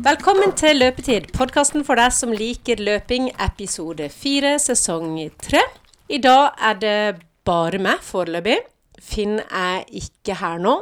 Velkommen 0.00 0.54
til 0.56 0.78
Løpetid, 0.80 1.26
podkasten 1.36 1.82
for 1.84 2.00
deg 2.00 2.14
som 2.16 2.30
liker 2.32 2.80
løping, 2.80 3.26
episode 3.36 4.06
fire, 4.08 4.54
sesong 4.56 5.18
tre. 5.44 5.60
I 6.08 6.16
dag 6.24 6.56
er 6.56 6.78
det 6.80 6.94
bare 7.44 7.76
meg 7.84 8.00
foreløpig. 8.06 8.56
Finn 8.96 9.36
er 9.44 9.84
ikke 9.92 10.38
her 10.40 10.56
nå. 10.64 10.72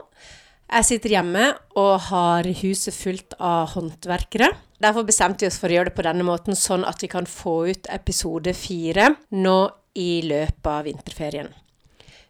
Jeg 0.70 0.86
sitter 0.86 1.16
hjemme 1.16 1.48
og 1.74 1.94
har 2.12 2.46
huset 2.60 2.94
fullt 2.94 3.34
av 3.42 3.72
håndverkere. 3.74 4.52
Derfor 4.78 5.08
bestemte 5.08 5.42
vi 5.42 5.50
oss 5.50 5.58
for 5.58 5.66
å 5.66 5.80
gjøre 5.80 5.90
det 5.90 5.98
på 5.98 6.06
denne 6.06 6.26
måten, 6.28 6.54
sånn 6.54 6.86
at 6.86 7.02
vi 7.02 7.10
kan 7.10 7.26
få 7.26 7.56
ut 7.72 7.90
episode 7.90 8.54
fire 8.54 9.16
nå 9.34 9.60
i 9.98 10.12
løpet 10.30 10.70
av 10.76 10.86
vinterferien. 10.86 11.50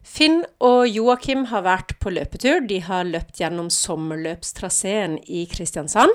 Finn 0.08 0.40
og 0.64 0.86
Joakim 0.88 1.50
har 1.50 1.66
vært 1.66 1.98
på 2.00 2.14
løpetur. 2.16 2.62
De 2.64 2.80
har 2.80 3.04
løpt 3.04 3.42
gjennom 3.42 3.68
sommerløpstraseen 3.68 5.18
i 5.28 5.44
Kristiansand. 5.52 6.14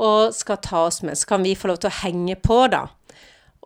Og 0.00 0.32
skal 0.34 0.60
ta 0.64 0.86
oss 0.88 1.02
med. 1.02 1.18
Så 1.18 1.28
kan 1.28 1.44
vi 1.44 1.56
få 1.58 1.70
lov 1.70 1.82
til 1.82 1.90
å 1.90 1.98
henge 2.02 2.38
på, 2.40 2.64
da. 2.72 2.86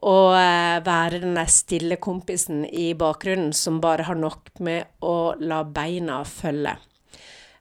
Og 0.07 0.34
eh, 0.37 0.83
være 0.84 1.23
den 1.23 1.39
der 1.39 1.48
stille 1.51 1.97
kompisen 2.03 2.65
i 2.69 2.91
bakgrunnen 2.98 3.55
som 3.57 3.80
bare 3.80 4.05
har 4.09 4.19
nok 4.19 4.51
med 4.65 4.91
å 5.05 5.34
la 5.41 5.62
beina 5.65 6.20
følge. 6.29 6.77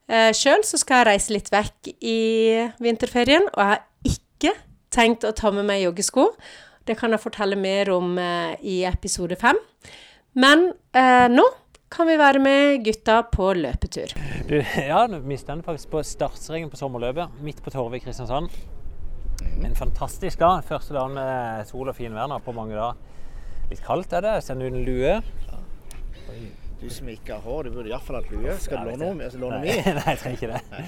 Eh, 0.06 0.32
Sjøl 0.36 0.66
så 0.68 0.78
skal 0.82 1.02
jeg 1.02 1.10
reise 1.10 1.34
litt 1.34 1.52
vekk 1.54 1.92
i 2.06 2.20
vinterferien, 2.84 3.48
og 3.54 3.62
jeg 3.62 3.72
har 3.72 3.86
ikke 4.12 4.54
tenkt 4.94 5.26
å 5.26 5.34
ta 5.36 5.52
med 5.56 5.66
meg 5.70 5.86
joggesko. 5.86 6.30
Det 6.86 6.98
kan 7.00 7.16
jeg 7.16 7.24
fortelle 7.24 7.58
mer 7.58 7.90
om 7.96 8.18
eh, 8.22 8.54
i 8.62 8.82
episode 8.86 9.38
fem. 9.40 9.58
Men 10.38 10.68
eh, 10.94 11.28
nå 11.32 11.46
kan 11.90 12.08
vi 12.10 12.16
være 12.18 12.42
med 12.42 12.84
gutta 12.86 13.20
på 13.32 13.52
løpetur. 13.58 14.14
Du, 14.50 14.58
ja, 14.92 15.06
vi 15.08 15.38
står 15.38 15.62
faktisk 15.66 15.92
på 15.94 16.04
startstreken 16.04 16.72
på 16.72 16.80
sommerløpet, 16.80 17.42
midt 17.46 17.62
på 17.64 17.74
Torvet 17.74 18.02
i 18.02 18.06
Kristiansand. 18.06 18.50
En 19.66 19.76
fantastisk 19.78 20.40
dag. 20.42 20.64
Første 20.68 20.96
dagen 20.96 21.16
med 21.16 21.68
sol 21.70 21.92
og 21.92 21.96
fin 21.98 22.16
vær 22.16 22.30
nå 22.32 22.40
på 22.44 22.56
mange 22.56 22.76
dager. 22.76 22.98
Litt 23.70 23.82
kaldt 23.86 24.14
er 24.14 24.26
det. 24.26 24.34
Sender 24.46 24.70
ut 24.70 24.78
en 24.78 24.86
lue. 24.88 25.16
Du 26.82 26.90
som 26.92 27.08
ikke 27.10 27.38
har 27.38 27.46
hår, 27.46 27.68
du 27.70 27.78
burde 27.78 27.90
iallfall 27.90 28.20
hatt 28.20 28.34
lue. 28.34 28.58
Skal 28.62 28.84
du 28.84 28.92
låne, 28.92 29.30
altså, 29.30 29.40
låne 29.42 29.62
Nei, 29.62 29.78
mi? 29.78 29.94
nei, 30.00 30.10
jeg 30.12 30.22
trenger 30.22 30.42
ikke 30.42 30.52
det. 30.58 30.84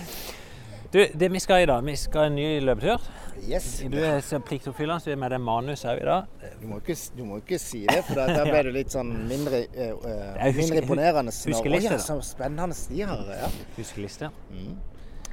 Du, 0.93 1.07
det 1.13 1.27
vi 1.31 1.39
skal 1.39 1.63
i 1.63 1.65
dag, 1.67 1.81
vi 1.83 1.95
skal 1.99 2.29
en 2.29 2.35
ny 2.37 2.45
løpetur. 2.63 3.01
Yes. 3.47 3.65
Du 3.91 3.97
er 3.99 4.21
så 4.25 4.39
pliktoppfyllende, 4.39 5.01
så 5.03 5.09
vi 5.11 5.15
er 5.17 5.19
med 5.21 5.33
deg 5.35 5.41
manus 5.43 5.83
òg 5.85 5.99
i 6.01 6.05
dag. 6.07 6.29
Du 6.61 6.67
må, 6.69 6.79
ikke, 6.79 6.95
du 7.17 7.23
må 7.27 7.39
ikke 7.41 7.59
si 7.61 7.81
det, 7.89 7.99
for 8.07 8.15
da- 8.15 8.27
blir 8.31 8.47
ble 8.53 8.61
du 8.63 8.71
litt 8.71 8.93
sånn 8.95 9.11
mindre, 9.27 9.65
eh, 9.75 9.91
husker- 9.91 10.57
mindre 10.61 10.81
imponerende. 10.81 11.31
huskeliste. 11.45 11.99
Så 11.99 12.15
spennende 12.23 12.73
de 12.89 13.01
har. 13.01 13.25
Ja. 13.43 13.49
Huskeliste. 13.77 14.29
Mm. 14.51 14.77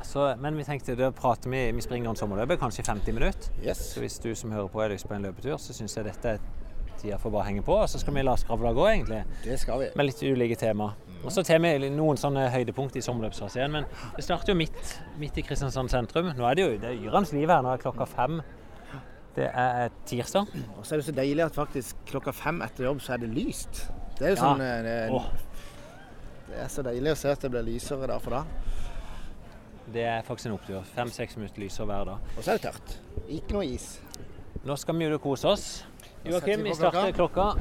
Så, 0.05 0.27
men 0.39 0.57
vi 0.57 0.65
tenkte 0.65 0.97
da 0.99 1.11
prater 1.11 1.49
vi 1.51 1.71
Vi 1.73 1.81
springer 1.81 2.11
en 2.11 2.17
sommerløpet, 2.17 2.59
kanskje 2.61 2.81
i 2.81 2.87
50 2.91 3.13
minutter. 3.15 3.49
Yes. 3.65 3.79
Så 3.95 4.01
hvis 4.01 4.19
du 4.21 4.35
som 4.35 4.51
hører 4.53 4.69
på 4.69 4.81
har 4.83 4.89
lyst 4.91 5.09
på 5.09 5.15
en 5.15 5.23
løpetur, 5.23 5.57
så 5.57 5.73
syns 5.73 5.95
jeg 5.97 6.05
dette 6.05 6.29
er 6.29 6.39
tida 7.01 7.19
får 7.19 7.31
bare 7.35 7.45
henge 7.49 7.63
på. 7.67 7.77
Og 7.83 7.89
så 7.91 7.99
skal 8.01 8.15
vi 8.15 8.23
la 8.25 8.35
skravla 8.41 8.73
gå, 8.77 8.85
egentlig. 8.91 9.23
Det 9.45 9.59
skal 9.61 9.81
vi. 9.81 9.89
med 9.97 10.07
litt 10.07 10.23
ulike 10.23 10.57
tema. 10.61 10.93
Og 11.25 11.33
så 11.33 11.43
tar 11.47 11.59
vi 11.65 11.89
noen 11.91 12.19
sånne 12.21 12.51
høydepunkt 12.53 12.97
i 12.97 13.03
sommerløpstraseen. 13.05 13.73
Men 13.73 13.87
det 14.17 14.25
starter 14.27 14.53
jo 14.53 14.59
midt, 14.61 14.99
midt 15.19 15.39
i 15.41 15.43
Kristiansand 15.47 15.89
sentrum. 15.91 16.33
Nå 16.37 16.45
er 16.51 16.55
det 16.59 16.67
jo 16.67 16.75
det 16.83 16.91
er 16.91 17.01
yrende 17.09 17.33
liv 17.39 17.49
her. 17.49 17.63
Nå 17.65 17.73
er 17.73 17.81
klokka 17.81 18.05
fem. 18.11 18.43
Det 19.35 19.49
er 19.51 19.89
tirsdag. 20.07 20.47
Og 20.79 20.85
så 20.87 20.95
er 20.95 21.01
det 21.01 21.07
så 21.09 21.13
deilig 21.17 21.43
at 21.49 21.57
faktisk 21.57 21.97
klokka 22.13 22.31
fem 22.37 22.61
etter 22.63 22.85
jobb 22.87 23.01
så 23.03 23.17
er 23.17 23.25
det 23.25 23.33
lyst. 23.35 23.87
Det 24.19 24.29
er 24.29 24.35
jo 24.35 24.37
Ja. 24.37 24.43
sånn 24.45 24.61
eh, 24.63 24.83
det, 24.85 25.23
det 26.53 26.61
er 26.63 26.69
så 26.71 26.85
deilig 26.87 27.11
å 27.17 27.19
se 27.19 27.33
at 27.33 27.41
det 27.43 27.51
blir 27.51 27.65
lysere 27.67 28.07
der 28.07 28.21
for 28.23 28.31
da. 28.31 28.45
det 29.95 30.05
er 30.07 30.23
faktisk 30.23 30.47
en 30.47 30.55
opptur. 30.59 30.85
Fem-seks 30.95 31.37
minutter 31.37 31.61
lysere 31.65 31.87
hver 31.89 32.05
dag. 32.13 32.31
Og 32.39 32.45
så 32.45 32.53
er 32.55 32.61
det 32.61 32.69
tørt. 32.71 32.95
Ikke 33.29 33.57
noe 33.57 33.67
is. 33.67 33.89
Nå 34.65 34.77
skal 34.81 34.97
vi 34.97 35.09
jo 35.11 35.19
kose 35.19 35.49
oss. 35.51 35.67
Joakim, 36.25 36.63
vi 36.65 36.75
starter 36.75 37.13
klokka. 37.13 37.55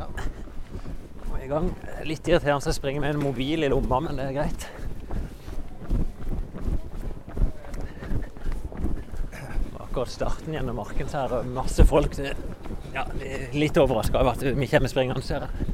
Vi 1.37 1.43
i 1.45 1.47
gang. 1.51 1.69
Litt 2.07 2.27
irriterende 2.27 2.71
å 2.71 2.75
springe 2.75 3.01
med 3.03 3.15
en 3.15 3.21
mobil 3.23 3.65
i 3.65 3.69
lomma, 3.71 3.99
men 4.05 4.15
det 4.19 4.29
er 4.29 4.37
greit. 4.37 4.67
Akkurat 9.83 10.09
starten 10.09 10.53
gjennom 10.55 10.75
marken, 10.79 11.07
så 11.11 11.25
er 11.25 11.33
det 11.35 11.41
masse 11.53 11.85
folk. 11.85 12.15
Ja, 12.93 13.03
litt 13.53 13.77
overraska 13.77 14.21
over 14.21 14.31
at 14.37 14.45
vi 14.45 14.67
kommer 14.71 14.89
springende, 14.91 15.21
ser 15.25 15.45
jeg. 15.47 15.69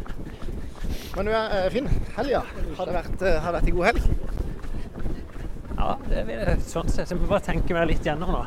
Men 1.15 1.27
du 1.29 1.33
er 1.35 1.69
fin. 1.73 1.87
Finn, 1.89 2.03
helga. 2.17 2.41
Har 2.77 2.85
det 2.89 2.95
vært, 2.95 3.21
eh, 3.21 3.39
har 3.43 3.51
det 3.51 3.61
vært 3.61 3.69
en 3.69 3.75
god 3.75 3.85
helg? 3.85 4.03
Ja, 5.79 5.95
det 6.09 6.25
vil 6.27 6.35
jeg 6.39 6.59
sånn 6.67 6.89
sett. 6.89 7.07
Så 7.07 7.15
jeg 7.15 7.21
må 7.21 7.27
bare 7.29 7.45
tenke 7.45 7.73
meg 7.73 7.87
litt 7.87 8.03
gjennom 8.03 8.31
nå. 8.33 8.45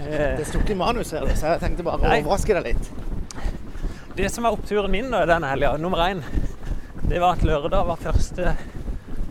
Eh, 0.00 0.36
Det 0.36 0.46
sto 0.46 0.58
ikke 0.58 0.70
i 0.70 0.74
manus 0.74 1.10
her, 1.12 1.26
så 1.34 1.54
jeg 1.54 1.60
tenkte 1.60 1.84
bare 1.84 1.98
å 1.98 2.22
overraske 2.22 2.54
deg 2.54 2.64
litt. 2.74 2.90
Det 4.18 4.28
som 4.28 4.44
var 4.44 4.50
oppturen 4.50 4.90
min 4.90 5.12
da, 5.14 5.20
denne 5.30 5.46
helga, 5.46 5.76
nummer 5.78 6.00
én, 6.02 6.24
det 7.06 7.20
var 7.22 7.36
at 7.36 7.44
lørdag 7.46 7.84
var 7.86 8.00
første 8.02 8.56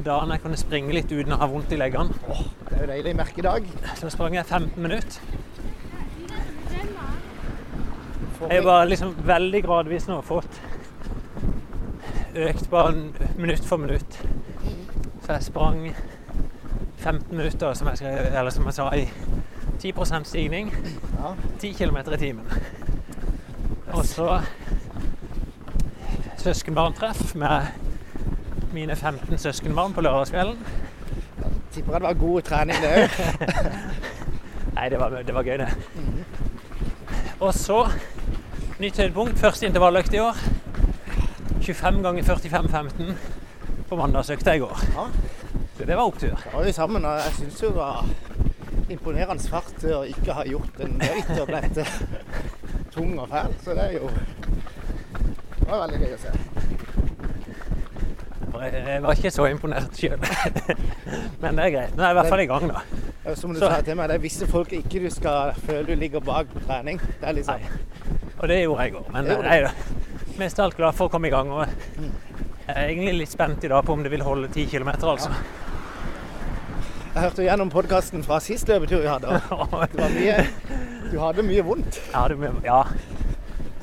dagen 0.06 0.32
jeg 0.32 0.40
kunne 0.46 0.60
springe 0.62 0.96
litt 0.96 1.12
uten 1.12 1.36
å 1.36 1.40
ha 1.42 1.50
vondt 1.52 1.74
i 1.76 1.80
leggene. 1.82 2.16
Åh, 2.32 2.46
Det 2.70 2.78
er 2.78 2.86
jo 2.86 2.88
deilig 2.94 3.14
merkedag. 3.20 3.68
Så 4.00 4.14
sprang 4.16 4.38
jeg 4.38 4.48
15 4.48 4.80
minutter. 4.80 5.20
Jeg 8.48 8.64
bare 8.64 8.88
liksom 8.88 9.12
veldig 9.28 9.64
gradvis 9.68 10.08
nå 10.08 10.22
fått 10.24 10.56
økt 12.48 12.72
bare 12.72 12.96
minutt 13.36 13.68
for 13.68 13.84
minutt. 13.84 14.22
Så 15.26 15.34
jeg 15.34 15.50
sprang 15.50 15.90
15 17.04 17.36
minutter, 17.36 17.74
som 17.76 17.92
jeg, 17.92 18.06
skrev, 18.06 18.32
eller 18.32 18.56
som 18.56 18.72
jeg 18.72 18.80
sa, 18.80 18.88
i 18.96 19.10
10% 19.84 20.32
stigning. 20.32 20.72
Ja. 21.20 21.36
10 21.60 21.76
km 21.76 22.06
i 22.08 22.24
timen. 22.30 22.48
Og 23.94 24.06
så 24.06 24.42
søskenbarntreff 26.38 27.36
med 27.36 27.62
mine 28.74 28.96
15 28.96 29.38
søskenbarn 29.38 29.94
på 29.94 30.02
lørdagskvelden. 30.02 30.68
Tipper 31.74 31.94
det 31.94 32.02
var 32.02 32.14
god 32.14 32.42
trening, 32.42 32.78
det 32.82 32.92
òg. 32.94 33.10
Nei, 34.78 34.90
det 34.90 35.00
var, 35.00 35.10
det 35.26 35.34
var 35.34 35.44
gøy, 35.44 35.58
det. 35.58 35.70
Og 37.40 37.54
så 37.54 37.88
nytt 38.80 38.98
høydepunkt. 38.98 39.40
Første 39.40 39.66
intervalløkt 39.66 40.14
i 40.14 40.22
år. 40.22 40.38
25 41.62 42.04
ganger 42.04 42.24
45-15 42.24 43.12
på 43.90 43.96
mandagsøkta 43.96 44.54
i 44.54 44.60
går. 44.60 44.84
Ja. 44.96 45.08
Så 45.78 45.86
det 45.86 45.96
var 45.96 46.04
opptur. 46.04 46.36
Da 46.44 46.54
var 46.54 46.64
vi 46.66 46.72
sammen, 46.72 47.06
og 47.06 47.20
jeg 47.26 47.34
syns 47.40 47.64
jo 47.64 47.70
det 47.70 47.78
var 47.78 48.06
imponerende 48.90 49.50
fart 49.52 49.84
å 49.92 50.04
ikke 50.08 50.36
ha 50.38 50.46
gjort 50.48 50.80
en 50.86 50.96
døyt 51.02 51.34
og 51.42 51.50
blitt 51.50 51.82
tung 52.98 53.14
og 53.24 53.30
fæl. 53.32 53.54
Så 53.64 53.76
det 53.78 53.84
er 53.88 53.98
jo 54.00 54.10
Det 54.10 55.70
var 55.70 55.84
veldig 55.88 56.00
gøy 56.04 56.14
å 56.16 56.22
se. 56.26 56.34
Jeg 58.58 58.84
jeg 58.88 59.02
var 59.04 59.14
ikke 59.14 59.32
så 59.32 59.46
imponert 59.52 59.98
sjøl. 60.00 60.18
Men 61.44 61.60
det 61.60 61.66
er 61.68 61.74
greit. 61.76 61.92
Nå 61.98 62.02
er 62.04 62.08
jeg 62.08 62.16
i 62.16 62.18
hvert 62.20 62.32
fall 62.32 62.42
i 62.42 62.48
gang, 62.50 62.72
da. 62.72 63.34
Som 63.38 63.54
du 63.54 63.60
Så- 63.60 63.70
sa 63.70 63.82
til 63.86 63.96
meg, 64.00 64.08
det 64.10 64.16
er 64.16 64.24
visse 64.24 64.48
folk 64.50 64.72
ikke 64.74 65.02
du 65.04 65.10
skal 65.14 65.54
føle 65.68 65.86
du 65.86 65.96
ligger 66.00 66.20
bak 66.24 66.48
på 66.54 66.60
trening. 66.66 67.00
Det 67.20 67.28
er 67.28 67.36
liksom. 67.38 67.68
Og 68.40 68.48
det 68.48 68.62
gjorde 68.64 68.82
jeg 68.82 68.92
i 68.94 68.96
går. 68.96 69.06
Men 69.14 69.26
Det 69.26 69.38
er 69.46 69.68
da. 69.68 69.72
Mest 70.40 70.60
alt 70.60 70.78
glad 70.78 70.94
for 70.96 71.08
å 71.08 71.12
komme 71.12 71.28
i 71.28 71.34
gang. 71.34 71.50
Og 71.52 71.66
jeg 71.68 72.76
er 72.76 72.88
egentlig 72.88 73.14
litt 73.20 73.32
spent 73.32 73.64
i 73.64 73.68
dag 73.68 73.84
på 73.86 73.94
om 73.94 74.04
det 74.04 74.12
vil 74.12 74.22
holde 74.26 74.48
10 74.48 74.66
km, 74.72 74.90
altså. 75.04 75.30
Jeg 77.14 77.24
hørte 77.24 77.44
gjennom 77.48 77.70
podkasten 77.74 78.24
fra 78.24 78.38
sist 78.40 78.68
løpetur 78.70 79.02
vi 79.02 79.08
hadde. 79.10 79.42
og 79.52 79.88
Det 79.92 80.02
var 80.02 80.10
mye 80.14 80.48
Du 81.12 81.20
hadde 81.22 81.44
mye 81.46 81.64
vondt, 81.64 82.00
Ja, 82.14 82.28
mye, 82.36 82.52
ja, 82.66 82.82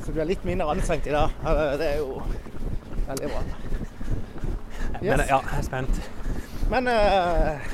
så 0.05 0.13
du 0.13 0.21
er 0.21 0.29
litt 0.29 0.45
mindre 0.45 0.67
anstrengt 0.75 1.07
i 1.09 1.13
dag. 1.15 1.33
Det 1.81 1.87
er 1.87 1.97
jo 2.03 2.19
veldig 3.07 3.31
bra. 3.31 3.41
men 5.01 5.09
ja, 5.09 5.17
jeg 5.41 5.59
er 5.59 5.65
spent. 5.65 6.01
Men 6.71 6.89
uh, 6.89 7.65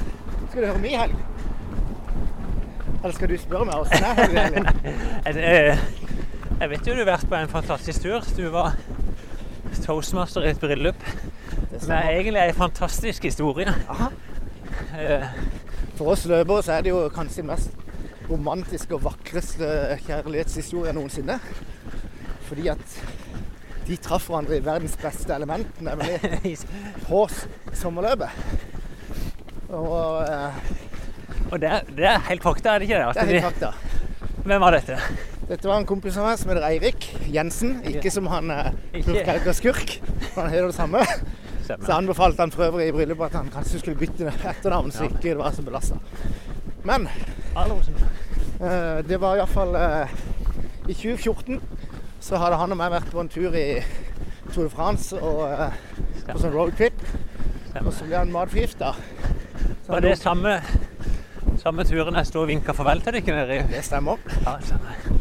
skal 0.51 0.63
du 0.63 0.67
høre 0.69 0.83
min 0.83 0.99
helg? 0.99 1.17
Eller 3.01 3.17
skal 3.17 3.31
du 3.33 3.37
spørre 3.41 3.67
meg 3.67 3.81
åssen 3.81 4.05
er 4.05 4.15
helgen? 4.21 4.39
egentlig? 4.45 4.95
Jeg, 5.27 5.37
jeg, 5.37 5.79
jeg 6.61 6.71
vet 6.71 6.87
jo 6.89 6.95
du 6.95 6.99
har 7.01 7.09
vært 7.15 7.29
på 7.31 7.37
en 7.39 7.49
fantastisk 7.49 8.03
tur. 8.05 8.27
Du 8.37 8.43
var 8.53 8.75
toastmaster 9.87 10.45
i 10.45 10.51
et 10.53 10.61
bryllup. 10.61 11.01
Det 11.71 11.81
Det 11.81 11.97
er 11.97 12.11
egentlig 12.19 12.43
en 12.43 12.55
fantastisk 12.59 13.25
historie. 13.25 13.73
Aha. 13.89 14.11
Eh, 15.01 15.25
For 15.97 16.13
oss 16.13 16.27
løpere 16.29 16.63
så 16.63 16.73
er 16.77 16.85
det 16.85 16.93
jo 16.93 17.07
kanskje 17.15 17.43
mest 17.49 17.73
romantiske 18.31 18.95
og 18.97 19.03
vakreste 19.09 19.69
kjærlighetshistorie 20.07 20.93
noensinne. 20.97 21.39
Fordi 22.49 22.69
at 22.73 22.97
de 23.89 23.97
traff 24.03 24.29
hverandre 24.31 24.59
i 24.61 24.65
verdens 24.65 24.97
beste 25.01 25.35
element, 25.35 25.81
nemlig 25.83 26.57
på 27.09 27.25
sommerløpet. 27.75 28.31
Og 29.71 30.23
eh, 30.27 30.61
Og 31.51 31.59
det, 31.61 31.69
er- 31.71 31.91
det 31.97 32.07
er 32.07 32.19
helt 32.29 32.43
fakta, 32.47 32.75
er 32.75 32.79
det 32.83 32.89
ikke 32.91 32.99
det? 33.01 33.07
At 33.11 33.15
det 33.15 33.23
er 33.23 33.41
helt 33.41 33.49
fakta. 33.51 33.73
Hvem 34.47 34.63
var 34.63 34.75
dette? 34.77 34.97
Dette 35.51 35.67
var 35.67 35.81
en 35.81 35.87
kompis 35.89 36.15
av 36.21 36.29
meg 36.29 36.39
som 36.39 36.51
heter 36.53 36.67
Eirik 36.69 37.07
Jensen. 37.35 37.81
Ikke 37.91 38.11
som 38.15 38.29
han 38.31 38.51
eh, 38.55 38.69
purkelk 39.03 39.49
skurk. 39.59 39.97
Han 40.37 40.51
heter 40.53 40.69
det 40.71 40.77
samme. 40.77 41.03
Så 41.05 41.75
Stemmer. 41.77 41.91
anbefalte 41.97 42.43
han 42.45 42.51
for 42.55 42.67
øvrig 42.69 42.89
i 42.91 42.95
bryllupet 42.95 43.29
at 43.31 43.37
han 43.41 43.51
kanskje 43.55 43.79
skulle 43.83 43.99
bytte 44.01 44.31
etternavn, 44.51 44.91
så 44.95 45.07
ikke 45.07 45.21
det 45.29 45.37
var 45.39 45.53
så 45.55 45.63
belasta. 45.67 45.99
Men 46.85 47.09
Eh, 48.61 49.05
det 49.09 49.17
var 49.17 49.39
iallfall 49.39 49.75
uh, 49.75 50.11
I 50.89 50.95
2014 50.95 51.61
så 52.21 52.37
hadde 52.37 52.59
han 52.61 52.75
og 52.75 52.77
meg 52.77 52.91
vært 52.93 53.09
på 53.09 53.23
en 53.23 53.31
tur 53.33 53.55
i 53.57 53.81
Tour 54.51 54.67
de 54.67 54.73
France 54.73 55.17
og 55.17 55.47
uh, 55.49 55.71
på 56.27 56.37
sånn 56.43 56.53
roadtrip. 56.53 57.01
Og 57.81 57.89
så 57.95 58.05
ble 58.05 58.19
han 58.19 58.33
matforgifta. 58.35 58.93
Var 59.87 60.05
det 60.05 60.13
samme, 60.21 60.59
samme 61.63 61.87
turen 61.89 62.19
jeg 62.21 62.29
sto 62.29 62.43
og 62.43 62.51
vinka 62.51 62.75
farvel 62.77 63.01
til 63.07 63.17
dere 63.17 63.39
nede 63.39 63.57
i? 63.57 63.65
Det 63.71 63.83
stemmer. 63.87 64.21
Ja, 64.45 64.59
det 64.59 64.69
stemmer. 64.69 65.21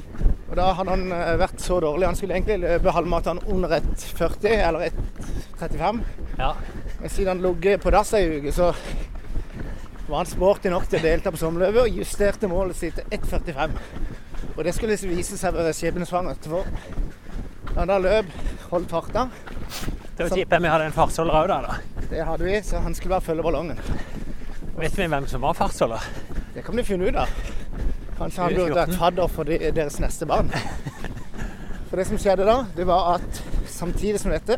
Og 0.50 0.56
da 0.58 0.72
hadde 0.76 0.96
han 0.98 1.14
eh, 1.14 1.36
vært 1.40 1.64
så 1.64 1.78
dårlig. 1.80 2.10
Han 2.10 2.18
skulle 2.18 2.36
egentlig 2.36 2.60
løpe 2.66 2.94
halvmaraton 2.94 3.44
under 3.54 3.78
1,40 3.80 4.50
eller 4.58 4.90
1,35. 4.90 6.04
Ja. 6.42 6.52
Men 7.00 7.14
siden 7.14 7.32
han 7.36 7.46
lå 7.46 7.54
på 7.80 7.94
dass 7.94 8.14
ei 8.18 8.26
uke, 8.40 8.52
så 8.52 8.74
var 10.10 10.24
han 10.24 10.30
sporty 10.30 10.72
nok 10.74 10.88
til 10.90 11.00
å 11.00 11.04
delta 11.04 11.32
på 11.34 11.40
sommerløpet 11.40 11.84
og 11.84 12.00
justerte 12.02 12.50
målet 12.50 12.78
sitt 12.80 12.98
til 12.98 13.20
1,45. 13.20 13.76
Og 14.56 14.64
det 14.66 14.74
skulle 14.76 14.98
vise 14.98 15.38
seg 15.38 15.54
å 15.54 15.62
være 15.62 15.76
skjebnesvangert. 15.78 16.48
For 16.50 16.66
da 17.70 17.84
han 17.84 17.92
da 17.92 18.00
løp, 18.02 18.32
holdt 18.72 18.90
farta 18.92 19.28
Det 20.18 20.26
var 20.26 20.34
kjipt 20.36 20.56
vi 20.56 20.72
hadde 20.74 20.90
en 20.90 20.96
fartsholder 20.96 21.38
òg 21.40 21.52
da. 21.52 21.60
da. 21.68 22.06
Det 22.10 22.26
hadde 22.26 22.48
vi, 22.48 22.56
så 22.66 22.82
han 22.84 22.98
skulle 22.98 23.16
bare 23.16 23.28
følge 23.28 23.46
ballongen. 23.46 23.80
Vet 24.80 24.98
vi 24.98 25.08
hvem 25.12 25.28
som 25.30 25.46
var 25.46 25.56
fartsholder? 25.60 26.10
Det 26.56 26.66
kan 26.66 26.76
vi 26.76 26.84
finne 26.88 27.08
ut 27.08 27.20
av. 27.22 27.32
Kanskje 28.18 28.44
han 28.44 28.58
burde 28.58 28.80
vært 28.82 28.98
fadder 29.00 29.32
for 29.32 29.48
de, 29.48 29.60
deres 29.76 30.00
neste 30.04 30.28
barn. 30.28 30.50
For 31.90 32.02
det 32.02 32.08
som 32.10 32.20
skjedde 32.22 32.50
da, 32.50 32.58
det 32.76 32.86
var 32.90 33.16
at 33.16 33.44
samtidig 33.70 34.20
som 34.22 34.34
dette, 34.34 34.58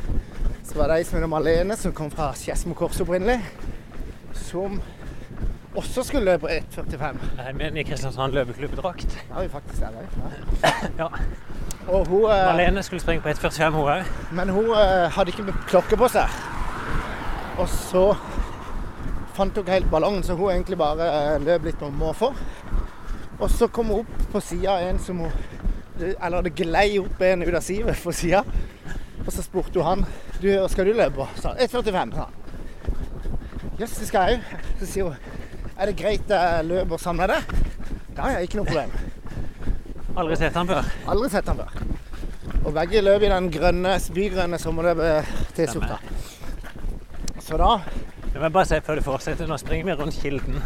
så 0.68 0.80
var 0.80 0.90
det 0.90 1.02
ei 1.02 1.06
som 1.08 1.20
het 1.20 1.30
Malene, 1.30 1.78
som 1.80 1.94
kom 1.96 2.10
fra 2.12 2.32
Skedsmo 2.36 2.74
kors 2.80 3.00
opprinnelig, 3.04 3.38
som 4.48 4.80
også 5.76 6.04
skulle 6.04 6.26
løpe 6.26 6.48
1,45. 6.52 7.20
Nei, 7.38 7.52
Men 7.56 7.78
i 7.78 7.84
Kristiansand 7.88 8.34
løpeklubbdrakt. 8.34 9.18
Ja, 9.30 9.42
vi 9.42 9.50
faktisk 9.50 9.82
er 9.82 9.88
det. 9.96 10.08
Ja. 11.00 11.08
Og 11.88 12.08
hun, 12.08 12.26
eh, 12.32 12.46
Malene 12.54 12.84
skulle 12.84 13.02
springe 13.02 13.22
på 13.22 13.30
1,45 13.30 13.70
hun 13.72 13.88
òg. 13.90 14.04
men 14.32 14.50
hun 14.50 14.66
eh, 14.66 15.10
hadde 15.12 15.32
ikke 15.32 15.54
klokke 15.68 15.98
på 15.98 16.08
seg. 16.08 16.30
Og 17.58 17.70
så 17.70 18.04
fant 19.34 19.56
hun 19.56 19.64
ikke 19.64 19.72
helt 19.72 19.92
ballongen, 19.92 20.24
så 20.24 20.36
hun 20.36 20.52
egentlig 20.52 20.78
bare 20.78 21.08
eh, 21.36 21.40
løp 21.42 21.64
litt 21.64 21.80
på 21.80 21.90
måfå. 21.90 22.34
Og 23.40 23.50
så 23.50 23.68
kom 23.68 23.86
hun 23.86 24.04
opp 24.04 24.32
på 24.32 24.40
sida 24.40 24.76
av 24.76 24.90
en 24.90 25.00
som 25.00 25.18
hun 25.26 25.32
Eller 26.02 26.42
det 26.42 26.56
glei 26.56 26.98
opp 26.98 27.20
en 27.22 27.44
ut 27.44 27.54
av 27.54 27.62
sivet 27.62 28.00
på 28.04 28.12
sida. 28.12 28.44
Og 29.26 29.32
så 29.34 29.44
spurte 29.44 29.80
hun 29.80 29.86
han 29.86 30.06
du, 30.42 30.68
skal 30.70 30.86
du 30.86 30.94
løpe. 30.94 31.28
sa 31.38 31.54
1,45, 31.54 32.16
sa 32.16 32.26
han. 32.26 32.34
Jøss, 33.80 33.98
det 34.00 34.08
skal 34.08 34.30
jeg 34.30 34.40
òg. 34.40 34.64
Så 34.80 34.86
sier 34.90 35.04
hun 35.04 35.41
er 35.82 35.90
det 35.90 35.96
greit 35.98 36.30
jeg 36.30 36.66
løper 36.70 37.02
sammen 37.02 37.24
med 37.26 37.34
det? 37.34 37.62
Ja, 38.18 38.28
ja, 38.36 38.42
ikke 38.46 38.60
noe 38.60 38.68
problem. 38.70 38.92
Aldri 40.22 40.36
sett 40.38 40.58
han 40.60 40.68
før. 40.70 40.90
Aldri 41.10 41.30
sett 41.34 41.48
han 41.50 41.62
før. 41.64 41.82
Og 42.62 42.74
begge 42.76 43.02
løp 43.02 43.24
i 43.26 43.32
den 43.32 43.48
grønne, 43.54 43.96
spygrønne 44.04 44.60
sommerløpet-T-skjorta. 44.62 45.98
Så 47.42 47.58
da 47.58 47.72
Vi 48.32 48.40
må 48.40 48.48
bare 48.54 48.66
si 48.70 48.78
før 48.80 48.96
du 48.96 49.04
fortsetter. 49.04 49.48
Nå 49.50 49.58
springer 49.60 49.90
vi 49.90 49.96
rundt 50.00 50.16
Kilden. 50.22 50.62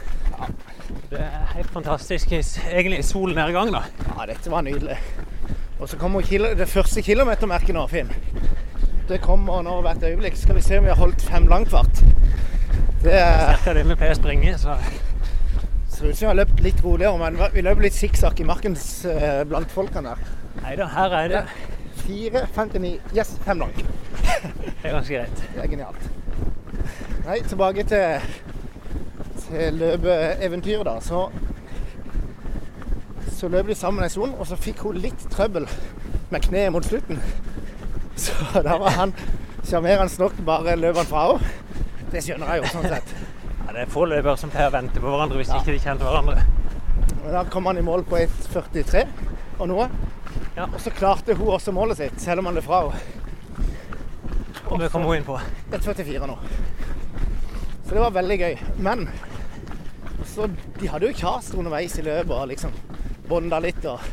Det 1.10 1.22
er 1.24 1.48
helt 1.56 1.72
fantastisk. 1.74 2.34
Egentlig 2.36 3.00
solnedgang, 3.08 3.72
da. 3.74 3.82
Ja, 4.12 4.26
dette 4.30 4.52
var 4.54 4.62
nydelig. 4.68 4.98
Og 5.80 5.90
så 5.90 5.98
kommer 5.98 6.22
det 6.22 6.68
første 6.70 7.02
kilometermerket 7.02 7.74
nå, 7.74 7.88
Finn. 7.88 8.12
Det 9.10 9.22
kommer 9.22 9.64
nå 9.66 9.80
hvert 9.82 10.04
øyeblikk. 10.04 10.38
Skal 10.38 10.56
vi 10.56 10.62
se 10.62 10.78
om 10.78 10.86
vi 10.86 10.90
har 10.94 10.98
holdt 11.00 11.22
fem 11.22 11.48
langfart. 11.48 12.04
Det 13.04 13.14
er- 13.14 13.56
Cirka 13.58 13.74
det 13.74 13.88
vi 13.88 13.96
pleier 13.96 14.14
å 14.14 14.20
springe. 14.22 14.58
Så 14.58 14.78
ut 16.10 16.22
vi 16.22 16.28
har 16.28 16.38
løpt 16.38 16.62
litt 16.64 16.82
roligere, 16.84 17.18
men 17.22 17.40
vi 17.54 17.64
løper 17.66 17.88
litt 17.88 17.98
sikksakk 17.98 18.42
i 18.42 18.48
markens 18.48 18.86
eh, 19.10 19.44
blant 19.50 19.72
folkene 19.74 20.14
der. 20.14 20.36
nei 20.64 20.76
da, 20.80 20.88
her 20.94 21.16
er 21.20 21.32
det, 21.32 21.42
4,59. 22.06 23.00
Yes, 23.16 23.34
fem 23.46 23.60
lang. 23.60 23.74
det 24.82 24.84
er 24.84 24.92
ganske 24.94 25.14
greit. 25.14 25.44
Det 25.56 25.64
er 25.64 25.72
genialt. 25.72 26.10
Nei, 27.26 27.40
tilbake 27.50 27.84
til, 27.90 28.28
til 29.48 29.80
løpeeventyret, 29.82 30.86
da. 30.86 31.00
Så, 31.02 31.30
så 33.34 33.50
løp 33.50 33.68
de 33.68 33.76
sammen 33.76 34.06
en 34.06 34.14
stund, 34.14 34.38
og 34.38 34.48
så 34.48 34.60
fikk 34.60 34.86
hun 34.86 35.02
litt 35.02 35.28
trøbbel 35.34 35.66
med 36.30 36.46
kneet 36.46 36.74
mot 36.76 36.86
slutten. 36.86 37.22
Så 38.16 38.62
da 38.64 38.78
var 38.80 38.94
han 38.96 39.14
sjarmerende 39.66 40.22
nok 40.22 40.38
bare 40.46 40.78
løp 40.80 41.02
han 41.02 41.10
fra 41.10 41.26
henne. 41.32 41.54
Det 42.14 42.22
skjønner 42.24 42.54
jeg 42.54 42.62
jo, 42.62 42.68
sånn 42.72 42.86
sett. 42.94 43.05
Ja, 43.76 43.82
det 43.82 43.90
er 43.90 43.92
få 43.92 44.06
løpere 44.08 44.40
som 44.40 44.48
pleier 44.48 44.70
å 44.70 44.72
vente 44.72 45.02
på 45.04 45.10
hverandre 45.12 45.36
hvis 45.36 45.50
ikke 45.52 45.74
de 45.74 45.80
kjenner 45.84 46.08
hverandre. 46.08 46.44
Og 47.18 47.26
da 47.34 47.42
kom 47.52 47.66
han 47.68 47.76
i 47.76 47.82
mål 47.84 48.06
på 48.08 48.16
1,43 48.22 49.02
og 49.60 49.68
noe. 49.68 49.88
Ja. 50.56 50.70
Og 50.70 50.78
så 50.80 50.94
klarte 50.96 51.36
hun 51.36 51.50
også 51.52 51.74
målet 51.76 52.00
sitt, 52.00 52.16
selv 52.24 52.40
om 52.40 52.48
han 52.48 52.56
løp 52.56 52.64
fra 52.70 52.80
henne. 52.86 53.02
Og 54.70 54.86
kom 54.94 55.04
hun 55.04 55.18
inn 55.18 55.28
på. 55.28 55.36
1,44 55.76 56.30
nå. 56.32 56.38
Så 57.82 57.90
det 57.90 58.00
var 58.00 58.16
veldig 58.16 58.40
gøy. 58.46 58.56
Men 58.88 59.10
så 60.32 60.48
de 60.80 60.94
hadde 60.94 61.12
jo 61.12 61.20
kjast 61.26 61.60
underveis 61.60 62.00
i 62.00 62.08
løpet 62.08 62.32
og 62.32 62.48
liksom 62.54 62.80
bonda 63.28 63.60
litt. 63.60 63.84
Og 63.92 64.08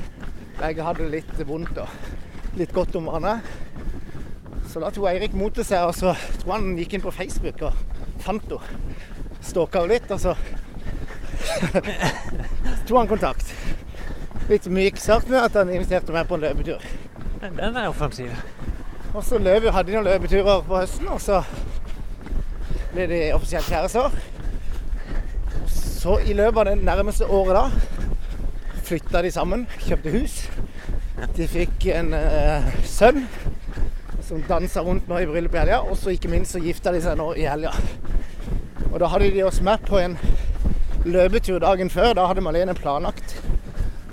begge 0.58 0.90
hadde 0.90 1.06
det 1.06 1.20
litt 1.20 1.46
vondt 1.46 1.78
og 1.86 2.58
litt 2.58 2.74
godt 2.74 2.98
om 2.98 3.06
hverandre. 3.12 3.38
Så 4.74 4.82
da 4.82 4.90
tok 4.90 5.06
Eirik 5.14 5.38
mot 5.38 5.54
til 5.54 5.70
seg, 5.70 5.86
og 5.86 5.94
så 5.94 6.18
tror 6.42 6.56
han 6.56 6.72
gikk 6.82 6.98
inn 6.98 7.06
på 7.06 7.14
Facebook 7.14 7.62
og 7.70 7.78
fant 8.26 8.50
henne. 8.50 9.11
Stalka 9.42 9.82
litt, 9.86 10.10
og 10.14 10.20
så 10.22 10.36
så 11.42 11.80
tok 12.86 12.98
han 12.98 13.08
kontakt. 13.10 13.54
Litt 14.48 14.66
myk 14.70 14.98
sagt 15.00 15.30
med 15.30 15.42
at 15.42 15.56
han 15.58 15.70
inviterte 15.72 16.14
meg 16.14 16.28
på 16.28 16.38
en 16.38 16.44
løpetur. 16.44 16.84
Den 17.42 17.76
er 17.76 17.88
offensiv. 17.88 18.30
Og 19.12 19.24
så 19.26 19.38
løp, 19.38 19.66
hadde 19.74 19.90
de 19.90 19.96
noen 19.98 20.08
løpeturer 20.08 20.62
på 20.66 20.78
høsten, 20.78 21.08
og 21.12 21.20
så 21.20 21.42
ble 22.92 23.08
de 23.10 23.20
offisielt 23.36 23.68
kjærester. 23.68 24.14
Så 25.72 26.18
i 26.26 26.36
løpet 26.36 26.62
av 26.62 26.70
det 26.70 26.84
nærmeste 26.86 27.26
året 27.26 27.58
da 27.58 27.66
flytta 28.82 29.22
de 29.22 29.30
sammen, 29.32 29.66
kjøpte 29.84 30.12
hus. 30.14 30.38
De 31.36 31.46
fikk 31.48 31.86
en 31.94 32.10
eh, 32.16 32.72
sønn 32.88 33.22
som 34.26 34.42
dansa 34.48 34.82
rundt 34.84 35.06
nå 35.10 35.20
i 35.22 35.28
bryllupet 35.28 35.60
i 35.60 35.62
helga, 35.62 35.82
og 35.86 35.96
så 35.98 36.14
ikke 36.14 36.30
minst 36.32 36.56
så 36.56 36.62
gifta 36.62 36.92
de 36.94 37.02
seg 37.04 37.18
nå 37.20 37.30
i 37.38 37.46
helga. 37.46 37.72
Og 38.90 38.98
da 39.00 39.08
hadde 39.12 39.30
de 39.34 39.44
oss 39.46 39.60
med 39.64 39.84
på 39.86 40.00
en 40.02 40.18
løpetur 41.04 41.60
dagen 41.62 41.90
før. 41.92 42.14
Da 42.18 42.26
hadde 42.30 42.44
Malene 42.44 42.74
planlagt. 42.74 43.36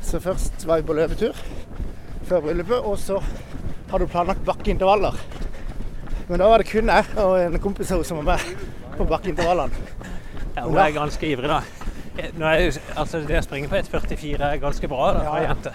Så 0.05 0.21
først 0.23 0.67
var 0.67 0.81
vi 0.81 0.88
på 0.89 0.95
løpetur 0.97 1.38
før 2.29 2.43
bryllupet, 2.45 2.85
og 2.85 2.97
så 3.01 3.17
hadde 3.89 4.05
hun 4.05 4.11
planlagt 4.11 4.45
bakkeintervaller. 4.45 5.17
Men 6.29 6.41
da 6.41 6.49
var 6.51 6.61
det 6.61 6.69
kun 6.69 6.91
jeg 6.93 7.05
og 7.17 7.35
en 7.41 7.59
kompis 7.61 7.89
av 7.89 7.97
henne 7.97 8.09
som 8.09 8.21
var 8.21 8.27
med 8.35 8.97
på 8.97 9.07
bakkeintervallene. 9.09 9.88
Ja, 10.55 10.65
hun 10.67 10.77
er 10.77 10.93
ganske 10.93 11.25
ivrig, 11.25 11.49
da. 11.49 11.61
Er 12.19 12.61
jo, 12.65 12.71
altså 12.99 13.21
Det 13.23 13.38
å 13.39 13.45
springe 13.45 13.69
på 13.71 13.77
1,44 13.79 14.43
er 14.43 14.59
ganske 14.61 14.89
bra 14.91 15.13
da, 15.15 15.23
for 15.23 15.38
ei 15.39 15.43
Ja, 15.43 15.47
ja. 15.47 15.53
jente. 15.53 15.73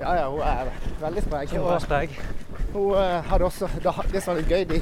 Ja, 0.00 0.14
ja, 0.20 0.28
hun 0.30 0.42
er 0.46 0.70
veldig 1.00 1.24
sprek. 1.24 1.54
Hun 1.54 1.64
hun 2.74 2.96
eh, 2.98 3.22
hadde 3.30 3.44
også 3.44 3.68
Det 4.12 4.22
som 4.22 4.34
var 4.34 4.40
litt 4.40 4.50
gøy, 4.50 4.64
de, 4.70 4.80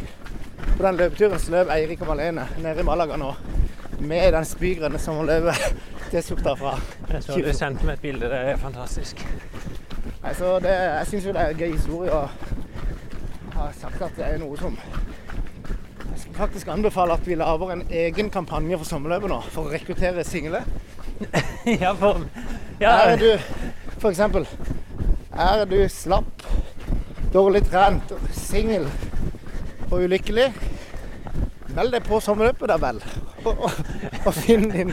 på 0.82 0.88
den 0.88 0.96
løpeturen 0.98 1.38
så 1.38 1.52
løp 1.54 1.68
Eirik 1.70 2.00
og 2.02 2.08
Malene 2.10 2.42
nede 2.58 2.82
i 2.82 2.84
Malaga 2.86 3.14
nå 3.14 3.28
med 4.02 4.32
den 4.34 4.46
spygrønne 4.50 4.98
som 4.98 5.20
hun 5.20 5.28
løper 5.28 5.54
T-skjorta 6.10 6.56
fra. 6.58 6.72
Jeg 7.06 7.22
så 7.22 7.36
du 7.38 7.50
sendte 7.54 7.86
meg 7.86 8.00
et 8.00 8.02
bilde. 8.02 8.30
Det 8.32 8.40
er 8.50 8.58
fantastisk. 8.58 9.22
Altså, 10.24 10.56
det, 10.64 10.72
jeg 10.72 11.06
syns 11.06 11.28
jo 11.28 11.34
det 11.36 11.44
er 11.44 11.52
en 11.52 11.60
gøy 11.60 11.76
historie. 11.76 12.16
å 12.16 12.24
ha 13.54 13.68
sagt 13.78 14.02
at 14.02 14.18
det 14.18 14.26
er 14.26 14.42
noe 14.42 14.58
som 14.58 14.74
Jeg 14.74 16.18
skal 16.24 16.34
faktisk 16.40 16.74
anbefale 16.74 17.14
at 17.14 17.30
vi 17.30 17.38
lager 17.38 17.76
en 17.76 17.86
egen 18.02 18.34
kampanje 18.34 18.82
for 18.82 18.90
sommerløpet 18.90 19.30
nå, 19.30 19.38
for 19.54 19.70
å 19.70 19.72
rekruttere 19.76 20.26
single. 20.26 20.64
ja, 21.84 21.94
for 21.94 22.26
ja, 22.82 22.96
Er 23.06 23.16
du 23.22 23.30
for 24.00 24.10
eksempel 24.10 24.48
Er 25.30 25.62
du 25.70 25.78
slapp, 25.86 26.42
dårlig 27.30 27.62
trent, 27.70 28.16
singel 28.34 28.90
og 29.92 30.02
ulykkelig? 30.06 30.48
Meld 31.76 31.92
deg 31.94 32.04
på 32.06 32.18
sommerløpet, 32.20 32.68
da 32.68 32.76
vel. 32.80 32.98
Og, 33.44 33.52
og, 33.66 33.76
og, 34.26 34.32
finn 34.36 34.66
din, 34.72 34.92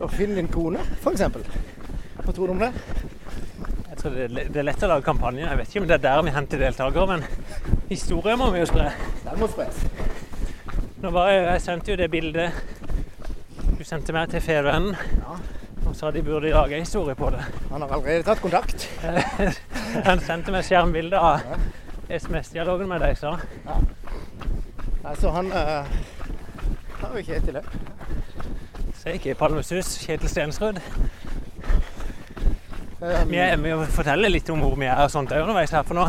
og 0.00 0.10
finn 0.12 0.34
din 0.38 0.48
kone, 0.52 0.80
eksempel. 1.10 1.44
Hva 2.24 2.32
tror 2.32 2.48
du 2.48 2.54
om 2.54 2.62
det? 2.62 2.70
Jeg 3.90 3.98
tror 4.00 4.14
det, 4.16 4.24
er- 4.28 4.48
det 4.52 4.60
er 4.62 4.66
lett 4.68 4.84
å 4.84 4.90
lage 4.90 5.04
kampanje. 5.06 5.44
Jeg 5.46 5.58
vet 5.60 5.68
ikke 5.72 5.82
om 5.84 5.88
det 5.90 5.98
er 5.98 6.04
der 6.06 6.22
vi 6.26 6.34
henter 6.34 6.62
deltakere, 6.64 7.06
men 7.06 7.26
historier 7.90 8.36
må 8.40 8.50
vi 8.54 8.62
jo 8.64 8.68
spre. 8.70 8.88
Den 9.24 9.40
må 9.40 9.48
spres. 9.52 9.82
Nå 11.04 11.12
var 11.12 11.28
jeg, 11.32 11.44
jeg 11.50 11.60
sendte 11.66 11.92
jo 11.92 11.98
det 12.00 12.10
bildet 12.12 12.52
du 13.74 13.82
sendte 13.84 14.14
meg 14.16 14.30
til 14.32 14.40
Fedrevennen, 14.40 14.94
Ja. 15.20 15.34
og 15.88 15.96
sa 15.98 16.10
de 16.14 16.22
burde 16.24 16.48
lage 16.54 16.76
en 16.78 16.84
historie 16.86 17.14
på 17.18 17.28
det. 17.34 17.42
Han 17.72 17.82
har 17.82 17.90
allerede 17.92 18.22
tatt 18.24 18.40
kontakt. 18.40 18.86
Han 20.08 20.20
sendte 20.24 20.52
meg 20.54 20.64
skjermbilde 20.64 21.18
av 21.20 21.42
SMS-dialogen 22.08 22.88
med 22.88 23.02
deg, 23.04 23.18
sa 23.20 23.34
Nei, 25.04 25.16
så 25.20 25.30
han 25.34 25.50
uh, 25.52 25.84
har 27.00 27.16
jo 27.18 27.22
Kjetil 27.26 27.58
òg. 27.60 27.66
Så 28.96 29.12
ikke 29.12 29.34
Palmesus, 29.36 29.98
Kjetil 30.00 30.30
Stensrud. 30.32 30.78
Um, 33.04 33.28
Vi 33.28 33.36
er 33.36 33.58
med 33.60 33.74
å 33.76 33.82
fortelle 33.92 34.30
litt 34.32 34.48
om 34.48 34.62
hvor 34.64 34.78
vi 34.80 34.88
er 34.88 35.02
og 35.02 35.12
sånt 35.12 35.34
er 35.34 35.44
underveis 35.44 35.74
her. 35.76 35.84
For 35.84 35.98
nå 35.98 36.06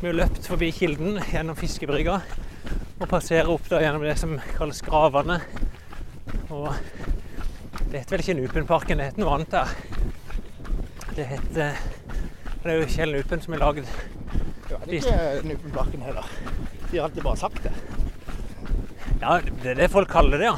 vi 0.00 0.08
har 0.08 0.16
løpt 0.16 0.48
forbi 0.48 0.72
Kilden 0.74 1.20
gjennom 1.28 1.58
fiskebrygga 1.60 2.16
og 2.98 3.06
passerer 3.08 3.50
opp 3.52 3.70
da 3.70 3.78
gjennom 3.84 4.02
det 4.02 4.16
som 4.18 4.34
kalles 4.56 4.82
Gravene. 4.82 5.38
Og 6.50 6.72
det 7.92 8.00
heter 8.00 8.16
vel 8.16 8.24
ikke 8.24 8.36
Nupenparken, 8.40 8.98
det 8.98 9.10
heter 9.12 9.22
noe 9.22 9.36
annet 9.36 9.54
der. 9.54 9.76
Det 11.14 11.28
heter 11.30 11.78
Det 12.60 12.72
er 12.74 12.80
jo 12.80 12.90
Kjell 12.90 13.14
Nupen 13.14 13.44
som 13.44 13.54
har 13.54 13.62
lagd 13.68 13.86
ja, 14.70 14.76
det 14.86 14.98
er 14.98 14.98
ikke 14.98 15.48
Nupenparken 15.52 16.02
heller. 16.08 16.26
De 16.90 16.98
har 16.98 17.06
alltid 17.06 17.22
bare 17.22 17.36
sagt 17.36 17.62
det. 17.64 17.72
Ja, 19.20 19.36
det 19.62 19.74
er 19.74 19.74
det 19.82 19.90
folk 19.92 20.08
kaller 20.08 20.40
det, 20.40 20.48
ja. 20.48 20.56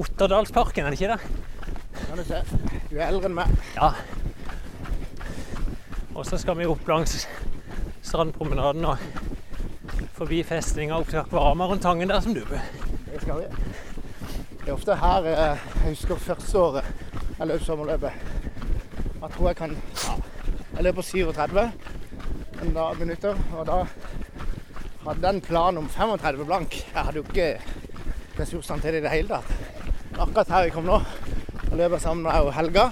Otterdalsparken, 0.00 0.86
er 0.86 0.94
det 0.94 1.00
ikke 1.00 1.12
det? 1.12 1.20
Kan 2.06 2.18
du 2.18 2.24
se. 2.24 2.38
Du 2.88 2.96
er 2.96 3.10
eldre 3.10 3.28
enn 3.28 3.36
meg. 3.36 3.52
Ja. 3.76 3.90
Og 6.14 6.24
så 6.28 6.38
skal 6.40 6.56
vi 6.56 6.68
opp 6.68 6.88
langs 6.88 7.26
strandpromenaden 8.02 8.84
og 8.88 9.04
forbi 10.16 10.40
festninga 10.48 10.96
opp 10.96 11.12
til 11.12 11.20
Akvarama 11.22 11.68
rundt 11.68 11.84
Tangen 11.84 12.08
der 12.08 12.24
som 12.24 12.32
du 12.36 12.40
bor. 12.48 12.64
Det 13.10 13.20
skal 13.20 13.42
vi. 13.42 13.50
Det 14.62 14.70
er 14.70 14.74
ofte 14.76 14.96
her 14.96 15.28
eh, 15.28 15.64
jeg 15.82 15.92
husker 15.92 16.20
første 16.24 16.58
året 16.58 16.90
jeg 17.38 17.48
løp 17.50 17.64
sommerløpet. 17.66 18.12
Jeg 19.22 19.30
tror 19.36 19.48
jeg 19.48 19.56
kan 19.56 19.76
ja, 19.76 20.16
Jeg 20.76 20.84
løper 20.84 21.02
37 21.02 21.72
en 22.62 22.74
dag, 22.74 22.98
minutter, 22.98 23.38
og 23.58 23.66
da 23.66 23.78
hadde 25.12 25.28
jeg 25.28 25.36
en 25.36 25.44
plan 25.44 25.78
om 25.78 25.88
35 25.92 26.44
blank. 26.48 26.76
Jeg 26.94 27.04
hadde 27.04 27.20
jo 27.20 27.24
ikke 27.28 27.48
ressursene 28.38 28.80
til 28.80 28.94
det 28.94 29.02
i 29.02 29.04
det 29.04 29.12
hele 29.12 29.28
tatt. 29.28 29.50
Akkurat 30.16 30.52
her 30.54 30.64
vi 30.64 30.72
kom 30.72 30.88
nå, 30.88 30.98
og 30.98 31.74
løper 31.76 32.00
sammen 32.00 32.24
med 32.24 32.52
Helga. 32.56 32.86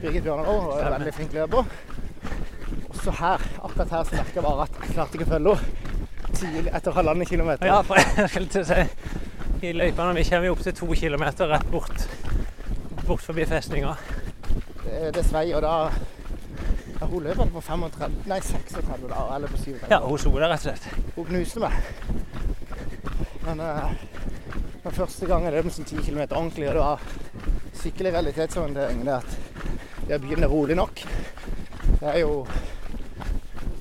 Birgit 0.00 0.26
Bjørnar 0.26 0.50
òg, 0.50 0.66
og 0.72 0.80
er 0.82 0.94
veldig 0.96 1.14
flink 1.14 1.36
løper. 1.36 1.70
Også 2.90 3.14
her, 3.20 3.46
akkurat 3.62 3.94
her, 3.94 4.08
så 4.08 4.18
merker 4.18 4.40
jeg 4.40 4.46
bare 4.48 4.66
at 4.66 4.80
jeg 4.80 4.94
klarte 4.96 5.18
ikke 5.18 5.28
å 5.28 5.34
følge 5.36 5.54
henne 5.60 5.84
tidlig 6.36 6.74
etter 6.74 6.92
halvannen 6.98 7.28
kilometer. 7.30 7.70
Ja, 7.70 7.78
for 7.86 8.00
jeg 8.00 8.28
skulle 8.32 8.50
til 8.52 8.66
å 8.66 8.68
si 8.68 8.82
i 9.64 9.72
løypene 9.72 10.18
vi 10.18 10.26
kommer 10.28 10.52
opp 10.52 10.66
til 10.66 10.74
to 10.76 10.90
kilometer 10.98 11.48
rett 11.48 11.70
bort, 11.72 12.08
bort 13.06 13.22
forbi 13.24 13.46
festninga. 13.48 13.94
Det, 14.82 15.14
det 15.16 15.24
svei, 15.30 15.48
og 15.56 15.62
da 15.64 15.76
ja, 16.96 17.06
Hun 17.06 17.24
løp 17.24 17.40
på 17.52 17.60
35, 17.60 18.20
nei 18.28 18.38
36 18.40 19.08
da, 19.10 19.24
eller 19.36 19.50
på 19.52 19.58
37. 19.60 19.88
Ja, 19.92 19.98
hun 20.04 20.20
sto 20.20 20.32
der 20.36 20.48
rett 20.52 20.64
og 20.64 20.68
slett. 20.68 20.85
Hun 21.16 21.24
knuste 21.24 21.60
meg. 21.62 21.72
Men 23.46 23.60
uh, 23.60 23.92
den 24.84 24.92
første 24.92 25.26
gangen 25.26 25.48
jeg 25.48 25.56
løp 25.56 25.72
sånn 25.72 25.88
10 25.88 26.04
km 26.04 26.22
ordentlig, 26.26 26.68
og 26.68 26.76
det 26.76 26.82
var 26.82 27.04
skikkelig 27.80 28.12
realitetsorientering, 28.16 29.04
det 29.06 29.14
at 29.16 30.10
jeg 30.10 30.22
begynner 30.22 30.52
rolig 30.52 30.76
nok. 30.76 31.00
Det 31.96 32.10
er 32.12 32.20
jo 32.20 32.46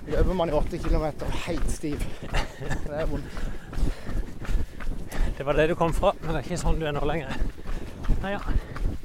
Løper 0.05 0.35
man 0.37 0.49
i 0.51 0.53
8 0.53 0.77
km 0.77 1.05
helt 1.47 1.71
stiv. 1.73 2.03
Det 2.85 2.93
er 2.93 3.07
vondt. 3.09 3.39
Det 5.37 5.45
var 5.45 5.57
det 5.57 5.67
du 5.67 5.75
kom 5.75 5.93
fra, 5.93 6.13
men 6.21 6.29
det 6.29 6.43
er 6.43 6.45
ikke 6.45 6.59
sånn 6.61 6.77
du 6.79 6.85
er 6.85 6.93
nå 6.93 7.01
lenger. 7.09 7.33
Nei, 8.21 8.35
ja. 8.35 8.41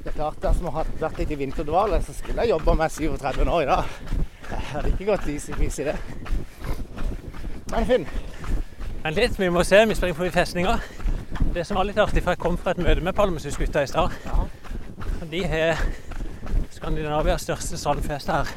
Det 0.01 0.11
er 0.11 0.15
klart, 0.15 0.37
dersom 0.43 0.69
jeg 0.69 0.75
hadde 0.77 1.01
vært 1.01 1.23
litt 1.23 1.33
i 1.33 1.39
vinterdvale, 1.41 1.99
så 2.05 2.13
skulle 2.15 2.45
jeg 2.45 2.53
jobba 2.53 2.77
med 2.77 2.93
37 2.93 3.41
år 3.49 3.63
i 3.65 3.71
dag. 3.73 3.95
Jeg 4.51 4.67
hadde 4.71 4.93
ikke 4.93 5.09
gått 5.09 5.31
easy-peasy 5.33 5.83
i 5.83 5.89
det. 5.89 6.20
Men 7.71 7.85
Finn, 7.87 8.07
Vent 9.01 9.15
litt, 9.15 9.37
vi 9.39 9.47
må 9.49 9.63
se. 9.63 9.79
Vi 9.87 9.95
springer 9.95 10.17
forbi 10.17 10.29
festninga. 10.35 10.75
Det 11.55 11.63
som 11.65 11.77
var 11.79 11.87
litt 11.87 11.99
artig, 12.03 12.21
for 12.21 12.35
jeg 12.35 12.41
kom 12.43 12.57
fra 12.59 12.73
et 12.75 12.81
møte 12.83 13.01
med 13.01 13.15
Palmesusgutta 13.17 13.81
i 13.81 13.87
stad. 13.89 14.11
Ja. 14.27 14.43
De 15.31 15.39
har 15.47 15.79
Skandinavias 16.75 17.45
største 17.47 17.79
sandfest 17.79 18.29
her 18.29 18.51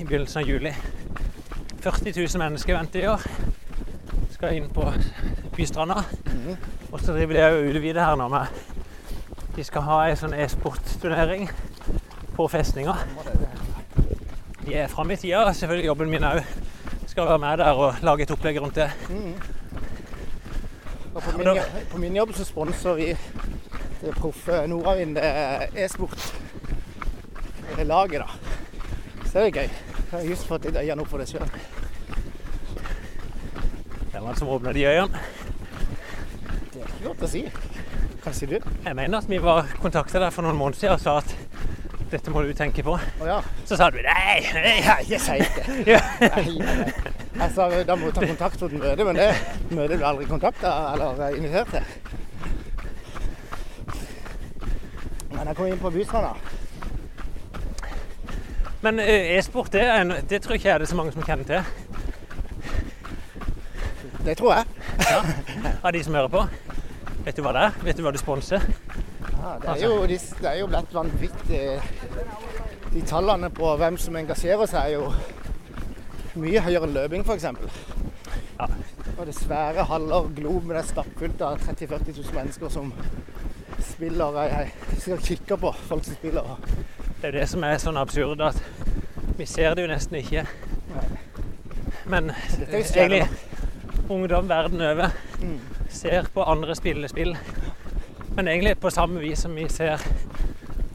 i 0.00 0.04
begynnelsen 0.04 0.42
av 0.42 0.50
juli. 0.50 0.72
40 1.84 2.12
000 2.18 2.42
mennesker 2.42 2.76
venter 2.76 3.04
i 3.04 3.08
år. 3.12 3.24
Skal 4.34 4.58
inn 4.58 4.68
på 4.74 4.88
Bystranda. 5.56 6.02
Mhm. 6.26 6.58
Og 6.92 7.00
så 7.00 7.14
driver 7.14 7.38
de 7.38 7.46
og 7.46 7.70
utvider 7.70 8.04
her 8.04 8.18
nå 8.20 8.28
med 8.28 8.46
De 9.56 9.64
skal 9.64 9.86
ha 9.86 10.02
ei 10.08 10.16
sånn 10.16 10.34
e-sportturnering 10.34 11.48
på 12.36 12.48
festninga. 12.48 12.98
De 14.66 14.74
er 14.74 14.92
framme 14.92 15.14
i 15.14 15.22
tida. 15.22 15.46
Selvfølgelig 15.52 15.86
jobben 15.86 16.10
min 16.10 16.28
òg 16.28 16.44
skal 17.12 17.28
være 17.28 17.38
med 17.42 17.58
der 17.60 17.72
og 17.84 18.00
lage 18.04 18.24
et 18.26 18.30
opplegg 18.34 18.58
rundt 18.62 18.78
det. 18.80 18.88
Mm. 19.12 19.34
Og 21.14 21.22
på 21.22 21.36
min, 21.38 21.46
da- 21.46 21.82
på 21.92 21.98
min 22.00 22.16
jobb 22.16 22.32
så 22.34 22.44
sponser 22.48 22.94
vi 22.96 23.10
det 24.02 24.14
proffe 24.16 24.62
Nordavind 24.66 25.18
eh, 25.20 25.66
e-sport 25.84 26.16
eh, 27.76 27.84
laget, 27.86 28.22
da. 28.24 28.28
Så 29.28 29.38
det 29.38 29.44
er 29.46 29.50
gøy. 29.60 29.68
Jeg 30.12 30.18
har 30.18 30.24
just 30.28 30.44
fått 30.48 30.64
litt 30.68 30.76
øyne 30.80 31.04
opp 31.04 31.08
for 31.12 31.20
det 31.22 31.28
sjøl. 31.30 31.52
Hvem 34.12 34.24
var 34.24 34.32
det 34.32 34.38
som 34.40 34.48
åpna 34.52 34.72
de 34.76 34.82
øynene? 34.88 35.20
Det 36.72 36.80
er 36.82 36.88
ikke 36.88 37.06
godt 37.06 37.22
å 37.24 37.30
si. 37.32 37.44
Hva 38.22 38.32
sier 38.36 38.52
du? 38.56 38.58
Jeg 38.84 38.96
mener 38.98 39.18
at 39.18 39.28
vi 39.30 39.38
var 39.42 39.68
kontakta 39.82 40.20
der 40.22 40.30
for 40.34 40.44
noen 40.46 40.58
måneder 40.58 40.78
siden 40.82 40.96
og 40.98 41.00
sa 41.04 41.16
at 41.22 41.32
dette 42.12 42.30
må 42.32 42.42
du 42.44 42.52
tenke 42.56 42.82
på. 42.86 42.92
Oh, 42.94 43.26
ja. 43.26 43.38
Så 43.66 43.76
sa 43.80 43.88
du 43.90 43.98
nei, 44.04 44.40
nei. 44.54 44.74
Jeg 45.08 45.20
sier 45.20 45.42
ikke 45.42 45.76
Ja. 45.94 46.00
Nei, 46.20 46.58
nei. 46.60 46.92
Jeg 47.42 47.50
sa 47.56 47.68
da 47.88 47.96
må 47.96 48.10
du 48.10 48.16
ta 48.18 48.26
kontakt 48.28 48.60
for 48.60 48.68
et 48.68 48.76
møte, 48.78 49.04
men 49.08 49.16
det 49.18 49.30
møtet 49.72 49.96
ble 49.98 50.06
aldri 50.10 50.26
kontakta 50.28 50.72
eller 50.92 51.36
invitert 51.38 51.72
til. 51.72 51.84
Men 55.32 55.48
jeg 55.48 55.56
kom 55.58 55.66
inn 55.72 55.80
på 55.80 55.90
Bystranda. 55.94 56.34
Men 58.82 58.98
eh, 59.00 59.32
e-sport, 59.38 59.70
det, 59.72 59.82
en- 59.88 60.16
det 60.28 60.42
tror 60.44 60.58
ikke 60.58 60.70
er 60.74 60.82
det 60.82 60.88
så 60.90 60.96
mange 60.98 61.12
som 61.14 61.22
kjenner 61.24 61.46
til. 61.48 61.62
Det 64.26 64.36
tror 64.38 64.52
jeg. 64.54 64.64
ja. 65.08 65.20
Av 65.82 65.92
de 65.94 66.02
som 66.04 66.14
hører 66.14 66.30
på. 66.30 66.44
Vet 67.24 67.36
du 67.38 67.42
hva 67.46 67.52
det 67.56 67.62
er? 67.68 67.80
Vet 67.86 67.98
du 67.98 68.02
hva 68.04 68.12
du 68.14 68.18
sponser? 68.20 68.62
Ja, 69.42 69.56
det, 69.58 69.68
er 69.72 69.80
jo, 69.82 70.06
de, 70.06 70.18
det 70.38 70.48
er 70.48 70.58
jo 70.60 70.66
blitt 70.70 70.92
vanvittig 70.94 71.62
De 72.92 73.00
tallene 73.10 73.48
på 73.50 73.72
hvem 73.80 73.96
som 73.98 74.16
engasjerer 74.20 74.68
seg, 74.70 74.92
er 74.92 75.00
jo 75.00 75.08
mye 76.38 76.62
høyere 76.62 76.86
enn 76.86 76.94
løping, 76.94 77.24
f.eks. 77.26 77.48
Ja. 78.60 78.68
Og 79.18 79.26
det 79.26 79.34
svære 79.36 79.84
haller, 79.88 80.28
Globen 80.36 80.76
er 80.78 80.86
stappfullt 80.86 81.42
av 81.44 81.58
30 81.60 81.90
000-40 81.90 82.20
000 82.22 82.36
mennesker 82.38 82.72
som 82.72 82.92
spiller 83.82 84.38
Jeg, 84.46 84.70
jeg 85.06 85.18
kikker 85.26 85.58
på 85.60 85.72
folk 85.88 86.06
som 86.06 86.14
spiller. 86.14 86.54
Det 87.18 87.28
er 87.28 87.32
jo 87.32 87.38
det 87.40 87.48
som 87.50 87.66
er 87.66 87.82
sånn 87.82 87.98
absurd 88.00 88.40
at 88.46 88.62
vi 89.38 89.46
ser 89.48 89.74
det 89.74 89.84
jo 89.84 89.90
nesten 89.90 90.20
ikke. 90.20 90.46
Men 92.12 92.30
eh, 92.30 92.78
egentlig 92.78 93.24
ungdom 94.10 94.48
verden 94.50 94.82
over 94.92 95.10
Mm. 95.42 95.58
ser 95.90 96.28
på 96.34 96.42
andre 96.46 96.74
spillespill 96.78 97.32
spill. 97.34 97.81
Men 98.36 98.48
egentlig 98.48 98.76
på 98.80 98.90
samme 98.90 99.20
vis 99.20 99.42
som 99.44 99.54
vi 99.54 99.66
ser 99.68 100.00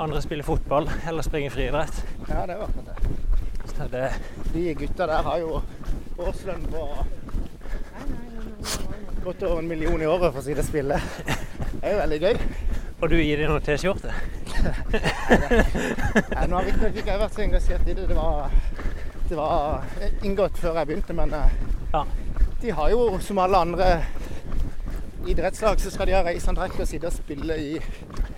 andre 0.01 0.21
spille 0.21 0.43
fotball 0.43 0.89
eller 1.07 1.21
springe 1.25 1.49
friidrett. 1.53 2.03
Ja, 2.29 2.45
det 2.49 2.55
er 2.57 2.63
akkurat 2.65 2.85
det. 2.85 2.97
Så 3.77 3.87
det, 3.91 4.07
De 4.53 4.73
gutta 4.73 5.05
der 5.07 5.21
har 5.27 5.37
jo 5.43 5.61
årslønn 6.17 6.65
på 6.71 6.87
godt 9.23 9.43
over 9.43 9.59
en 9.59 9.67
million 9.67 10.01
i 10.01 10.05
året 10.09 10.31
for 10.33 10.41
å 10.41 10.45
si 10.45 10.53
det 10.57 10.65
spillet. 10.65 11.01
Det 11.77 11.83
er 11.83 11.93
jo 11.93 11.99
veldig 12.01 12.19
gøy. 12.23 12.37
og 13.01 13.09
du 13.11 13.15
gir 13.19 13.37
dem 13.37 13.51
noen 13.51 13.61
T-skjorte. 13.65 14.13
Nei, 14.57 16.45
nå 16.47 16.55
har 16.57 16.65
riktignok 16.65 16.95
ikke 16.97 17.11
jeg 17.11 17.21
vært 17.21 17.35
så 17.35 17.43
engasjert 17.45 17.89
i 17.91 17.93
det. 17.97 18.07
Det 18.09 18.17
var, 18.17 18.55
det 19.29 19.37
var 19.37 19.83
inngått 20.25 20.57
før 20.61 20.79
jeg 20.81 20.89
begynte, 20.89 21.13
men 21.17 21.33
eh, 21.37 21.57
Ja. 21.93 22.01
de 22.61 22.71
har 22.79 22.89
jo 22.91 23.19
som 23.21 23.37
alle 23.39 23.57
andre 23.67 23.89
idrettslag, 25.31 25.79
så 25.81 25.91
skal 25.93 26.07
de 26.09 26.15
ha 26.17 26.21
reiseantrekk 26.25 26.79
og 26.83 26.87
sitte 26.89 27.09
og 27.09 27.13
spille 27.15 27.57
i 27.59 27.73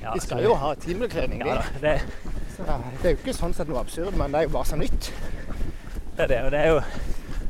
Ja, 0.02 0.14
De 0.16 0.22
skal 0.24 0.44
jo 0.44 0.54
ha 0.56 0.74
timekledning, 0.80 1.44
ja, 1.46 1.60
de. 1.62 1.80
det, 1.84 1.96
Så 2.56 2.66
det 2.66 3.06
er 3.06 3.16
jo 3.16 3.18
ikke 3.20 3.34
sånn 3.36 3.54
sett 3.56 3.68
noe 3.72 3.82
absurd, 3.84 4.16
men 4.20 4.32
det 4.34 4.40
er 4.42 4.48
jo 4.50 4.54
bare 4.58 4.66
så 4.70 4.80
nytt. 4.80 5.12
det 6.18 6.24
er 6.26 6.28
det. 6.34 6.42
Og 6.46 6.52
det 6.52 6.60
er 6.60 6.68
jo 6.74 6.82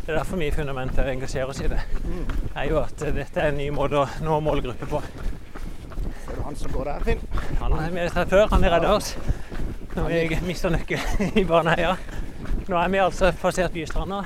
det 0.06 0.16
er 0.16 0.24
derfor 0.24 0.40
vi 0.42 0.48
i 0.48 0.52
Fundamentet 0.52 1.06
engasjerer 1.06 1.52
oss 1.52 1.60
i 1.62 1.68
det. 1.70 1.80
Det 2.02 2.56
er 2.58 2.64
jo 2.72 2.80
at 2.82 3.04
dette 3.14 3.42
er 3.44 3.52
en 3.52 3.60
ny 3.62 3.68
måte 3.70 4.00
å 4.00 4.08
nå 4.26 4.40
målgruppe 4.42 4.88
på. 4.90 5.02
Ser 6.24 6.40
du 6.40 6.42
han 6.48 6.56
som 6.58 6.72
går 6.74 6.90
der, 6.90 7.04
Finn? 7.06 7.22
Han 7.60 7.76
har 7.78 7.92
vi 7.94 8.08
sett 8.10 8.32
før, 8.32 8.48
han 8.50 8.64
har 8.66 8.74
redda 8.80 8.96
oss 8.96 9.12
når 9.94 10.10
vi 10.10 10.40
mista 10.48 10.70
nøkkelen 10.74 11.38
i 11.38 11.44
Baneheia. 11.46 11.94
Nå 12.70 12.78
er 12.82 12.90
vi 12.90 13.02
altså 13.04 13.30
passert 13.42 13.74
Bystranda 13.74 14.24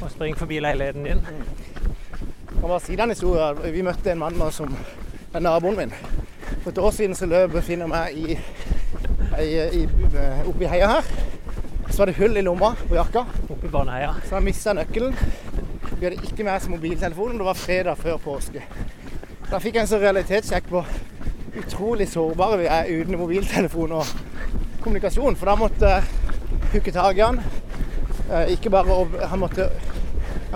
og 0.00 0.10
springer 0.10 0.38
forbi 0.42 0.58
leiligheten 0.62 1.06
din. 1.06 1.22
Kan 2.66 2.70
bare 2.70 2.80
si 2.80 2.96
den 2.96 3.10
historien. 3.10 3.58
Vi 3.72 3.82
møtte 3.86 4.10
en 4.10 4.18
mann 4.18 4.40
som 4.50 4.72
er 5.30 5.42
naboen 5.44 5.76
min. 5.78 5.92
For 6.64 6.72
et 6.72 6.78
år 6.82 6.90
siden 6.90 7.14
så 7.14 7.28
løp 7.30 7.52
Finn 7.62 7.84
og 7.84 7.92
meg 7.92 8.16
i, 8.18 8.34
i, 9.38 9.50
i, 9.78 9.82
oppi 10.50 10.66
heia 10.66 10.88
her. 10.96 11.12
Så 11.92 12.00
var 12.00 12.10
det 12.10 12.16
hull 12.18 12.34
i 12.34 12.42
lomma 12.42 12.72
på 12.80 12.98
jakka, 12.98 13.22
Oppi 13.46 13.70
barneheia. 13.70 14.16
Så 14.26 14.34
jeg 14.34 14.48
mista 14.48 14.74
nøkkelen. 14.74 15.14
Vi 15.92 16.08
hadde 16.08 16.18
ikke 16.26 16.42
med 16.42 16.56
oss 16.56 16.66
mobiltelefonen. 16.72 17.38
Det 17.38 17.46
var 17.52 17.62
fredag 17.62 18.02
før 18.02 18.18
påske. 18.24 18.64
Da 19.46 19.62
fikk 19.62 19.78
jeg 19.78 19.86
en 19.86 19.92
sånn 19.92 20.02
realitetssjekk 20.02 20.66
på 20.74 20.82
utrolig 21.62 22.10
sårbare 22.10 22.64
vi 22.64 22.70
er 22.80 22.90
uten 22.96 23.20
mobiltelefon 23.20 23.94
og 24.00 24.10
kommunikasjon, 24.82 25.38
for 25.38 25.52
da 25.52 25.60
måtte 25.62 25.94
jeg 25.94 26.66
hooke 26.74 26.98
tak 26.98 27.22
i 27.22 27.28
han. 27.28 27.44
Eh, 28.26 28.56
ikke 28.58 28.74
bare 28.74 29.28
Han 29.30 29.38
måtte, 29.46 29.70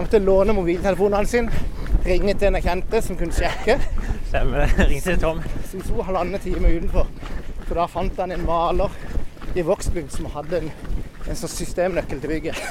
jeg 0.01 0.07
måtte 0.07 0.19
låne 0.25 0.53
mobiltelefonen 0.57 1.19
hans, 1.19 1.35
ringe 2.07 2.33
til 2.35 2.49
en 2.49 2.55
jeg 2.57 2.65
kjente 2.65 3.01
som 3.05 3.17
kunne 3.21 3.37
sjekke. 3.37 3.75
Stemmer 4.31 4.63
det. 4.63 4.87
Ringte 4.89 5.11
til 5.11 5.19
Tom. 5.21 5.43
Som 5.69 5.83
sto 5.85 6.03
halvannen 6.07 6.41
time 6.41 6.71
utenfor. 6.73 7.11
For 7.67 7.77
da 7.77 7.85
fant 7.91 8.17
han 8.23 8.33
en 8.33 8.47
maler 8.47 8.95
i 9.53 9.65
Vågsbygd 9.67 10.15
som 10.15 10.31
hadde 10.33 10.63
en, 10.63 10.71
en 11.27 11.37
sånn 11.37 11.53
systemnøkkel 11.53 12.23
til 12.23 12.33
bygget. 12.33 12.63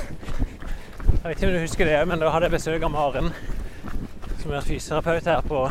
Jeg 1.20 1.22
vet 1.22 1.36
ikke 1.36 1.50
om 1.52 1.54
du 1.54 1.62
husker 1.62 1.86
det, 1.86 2.00
men 2.10 2.24
da 2.24 2.32
hadde 2.34 2.50
jeg 2.50 2.56
besøk 2.56 2.86
av 2.88 2.94
Maren, 2.96 3.30
som 4.42 4.56
er 4.56 4.66
fysioterapeut 4.66 5.30
her 5.30 5.46
på 5.46 5.68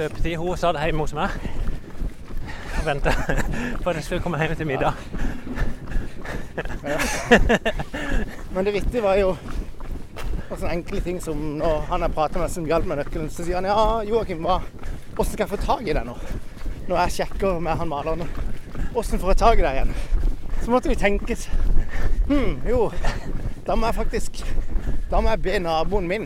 løpetid. 0.00 0.34
Hun 0.40 0.58
satt 0.58 0.80
hjemme 0.82 1.06
hos 1.06 1.14
meg 1.14 1.36
og 2.80 2.88
venta 2.88 3.14
på 3.84 3.92
at 3.92 4.00
jeg 4.00 4.08
skulle 4.08 4.24
komme 4.24 4.42
hjem 4.42 4.56
til 4.58 4.66
middag. 4.72 4.98
Men 8.50 8.66
det 8.66 8.74
vittige 8.80 9.04
var 9.06 9.20
jo 9.20 9.36
og 10.46 10.58
sånne 10.58 10.74
enkle 10.76 11.00
ting 11.02 11.20
som 11.22 11.40
når 11.60 11.88
han 11.90 12.04
har 12.06 12.12
pratet 12.14 12.40
med 12.42 12.52
som 12.52 12.66
hjalp 12.68 12.86
med 12.86 13.00
nøkkelen, 13.00 13.30
så 13.32 13.46
sier 13.46 13.58
han 13.58 13.68
ja, 13.68 14.02
Joakim, 14.06 14.44
hvordan 14.46 15.30
skal 15.30 15.44
jeg 15.44 15.52
få 15.54 15.62
tak 15.64 15.82
i 15.86 15.96
deg 15.96 16.06
nå? 16.06 16.14
Når 16.86 17.00
jeg 17.02 17.16
sjekker 17.18 17.58
med 17.62 17.80
han 17.80 17.90
maleren, 17.90 18.28
hvordan 18.92 19.22
får 19.22 19.32
jeg 19.32 19.42
tak 19.42 19.58
i 19.58 19.66
deg 19.66 19.80
igjen? 19.80 19.96
Så 20.62 20.72
måtte 20.72 20.90
vi 20.90 20.98
tenke 20.98 21.36
hm, 22.28 22.62
jo, 22.66 22.86
da 23.66 23.74
må 23.74 23.90
jeg 23.90 23.98
faktisk 23.98 24.44
da 25.10 25.20
må 25.22 25.30
jeg 25.30 25.42
be 25.44 25.58
naboen 25.62 26.08
min 26.10 26.24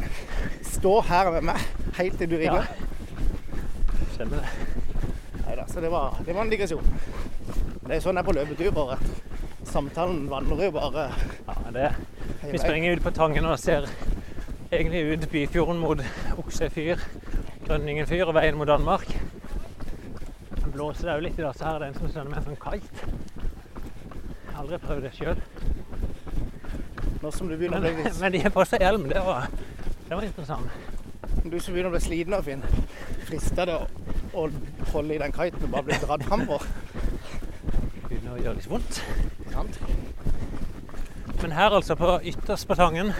stå 0.64 0.94
her 1.04 1.28
med 1.34 1.50
meg 1.50 1.64
helt 1.98 2.16
til 2.16 2.30
du 2.30 2.38
ringer. 2.40 2.68
kjenner 4.16 4.40
det. 4.40 5.42
Neida, 5.46 5.66
så 5.68 5.80
det 5.84 5.90
var, 5.92 6.16
det 6.24 6.34
var 6.36 6.46
en 6.46 6.52
digresjon. 6.52 6.88
Det 7.84 7.96
er 7.98 8.00
sånn 8.00 8.16
jeg 8.16 8.22
er 8.22 8.28
på 8.28 8.36
løpetur, 8.36 8.70
bare. 8.72 8.96
Samtalen 9.68 10.24
vandrer 10.30 10.64
jo 10.68 10.72
bare 10.78 11.10
Ja, 11.46 11.56
det. 11.74 11.90
Vi 12.40 12.58
springer 12.58 12.96
ut 12.96 13.04
på 13.04 13.12
Tangen 13.14 13.44
og 13.44 13.58
ser 13.60 13.84
egentlig 14.72 15.02
ut 15.12 15.30
Byfjorden 15.30 15.78
mot 15.78 15.98
Oksefyr, 16.38 16.96
Grønningen 17.66 18.06
fyr 18.06 18.28
og 18.30 18.34
veien 18.34 18.58
mot 18.58 18.68
Danmark. 18.68 19.08
Det 20.54 20.72
blåser 20.72 21.08
det 21.08 21.16
òg 21.16 21.24
litt 21.24 21.38
i 21.38 21.42
dag, 21.42 21.56
så 21.56 21.66
her 21.66 21.74
er 21.74 21.82
det 21.82 21.88
en 21.90 21.98
som 21.98 22.12
sender 22.12 22.30
med 22.30 22.38
en 22.38 22.46
sånn 22.48 22.60
kite. 22.62 23.08
Jeg 24.46 24.54
har 24.54 24.62
aldri 24.62 24.78
prøvd 24.84 25.06
det 25.06 25.12
sjøl. 25.16 25.42
Men, 27.20 27.86
men 28.20 28.32
de 28.32 28.42
har 28.44 28.54
på 28.54 28.64
seg 28.68 28.84
hjelm. 28.84 29.08
Det 29.10 29.24
var, 29.26 29.50
det 30.06 30.14
var 30.14 30.24
interessant. 30.24 30.88
Du 31.44 31.58
som 31.58 31.74
begynner 31.74 31.90
å 31.90 31.94
bli 31.96 32.02
sliten 32.04 32.36
av 32.36 32.46
Finn, 32.46 32.62
frister 33.28 33.68
det 33.68 33.76
å, 33.76 33.86
å 34.38 34.46
holde 34.92 35.16
i 35.16 35.20
den 35.20 35.34
kiten 35.34 35.66
og 35.66 35.74
bare 35.74 35.88
bli 35.88 35.98
dratt 36.04 36.24
framover? 36.28 36.64
Begynner 38.06 38.36
å 38.36 38.40
gjøre 38.40 38.56
litt 38.58 38.70
vondt. 38.70 39.02
Sant? 39.50 39.82
Men 41.40 41.56
her 41.56 41.76
altså, 41.76 41.96
på 41.96 42.18
ytterst 42.30 42.68
på 42.68 42.76
Tangen, 42.78 43.14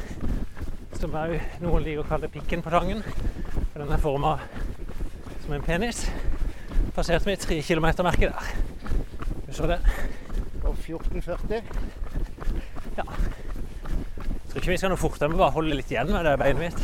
som 1.01 1.15
er 1.17 1.39
noen 1.63 1.85
liker 1.85 2.03
å 2.03 2.09
kalle 2.11 2.29
pikken 2.29 2.61
på 2.61 2.71
Tangen, 2.73 2.99
for 3.73 3.81
den 3.81 3.93
er 3.95 4.01
forma 4.03 4.35
som 5.41 5.55
en 5.57 5.63
penis, 5.65 6.03
passerte 6.93 7.25
vi 7.25 7.37
tre 7.41 7.57
kilometer-merket 7.65 8.35
der. 8.35 8.51
Du 9.47 9.53
så 9.57 9.69
det? 9.71 9.79
Og 10.61 10.75
1440. 10.77 11.63
Ja. 12.99 13.07
Jeg 13.07 14.51
tror 14.51 14.61
ikke 14.61 14.75
vi 14.75 14.81
skal 14.83 14.93
noe 14.93 15.01
fortere, 15.01 15.31
vi 15.33 15.41
bare 15.41 15.57
holde 15.57 15.79
litt 15.79 15.93
igjen 15.95 16.13
med 16.13 16.27
det 16.29 16.37
beinet 16.43 16.67
mitt. 16.67 16.81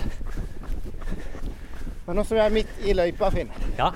Men 2.06 2.16
nå 2.16 2.24
som 2.24 2.38
vi 2.38 2.44
er 2.46 2.54
midt 2.54 2.72
i 2.86 2.94
løypa, 2.96 3.28
Finn, 3.34 3.50
Ja, 3.76 3.90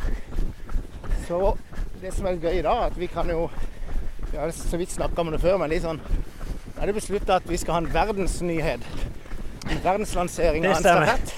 så 1.29 1.55
det 2.03 2.13
som 2.13 2.27
er 2.29 2.43
gøy 2.43 2.61
da, 2.67 2.75
at 2.91 2.97
vi 2.99 3.07
kan 3.09 3.29
jo 3.31 3.47
Vi 4.31 4.39
har 4.39 4.51
så 4.55 4.79
vidt 4.79 4.93
snakka 4.93 5.25
om 5.25 5.31
det 5.33 5.41
før, 5.43 5.57
men 5.59 5.73
litt 5.73 5.83
sånn 5.83 5.99
er 6.81 6.87
det 6.87 6.95
beslutta 6.95 7.41
at 7.41 7.49
vi 7.51 7.59
skal 7.59 7.75
ha 7.75 7.81
en 7.83 7.89
verdensnyhet. 7.93 8.85
En 9.69 9.81
verdenslansering 9.85 10.67
av 10.67 10.73
en 10.73 10.77
stafett. 10.83 11.35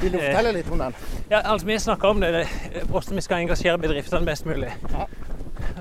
Vil 0.00 0.12
du 0.12 0.18
fortelle 0.18 0.52
litt 0.54 0.68
om 0.70 0.78
den? 0.78 0.94
ja 1.30 1.40
altså 1.44 1.66
vi 1.66 1.78
snakker 1.78 2.08
om 2.14 2.20
det, 2.22 2.44
hvordan 2.88 3.18
vi 3.18 3.24
skal 3.24 3.42
engasjere 3.42 3.78
bedriftene 3.82 4.26
best 4.28 4.46
mulig. 4.46 4.70
Ja. 4.92 5.06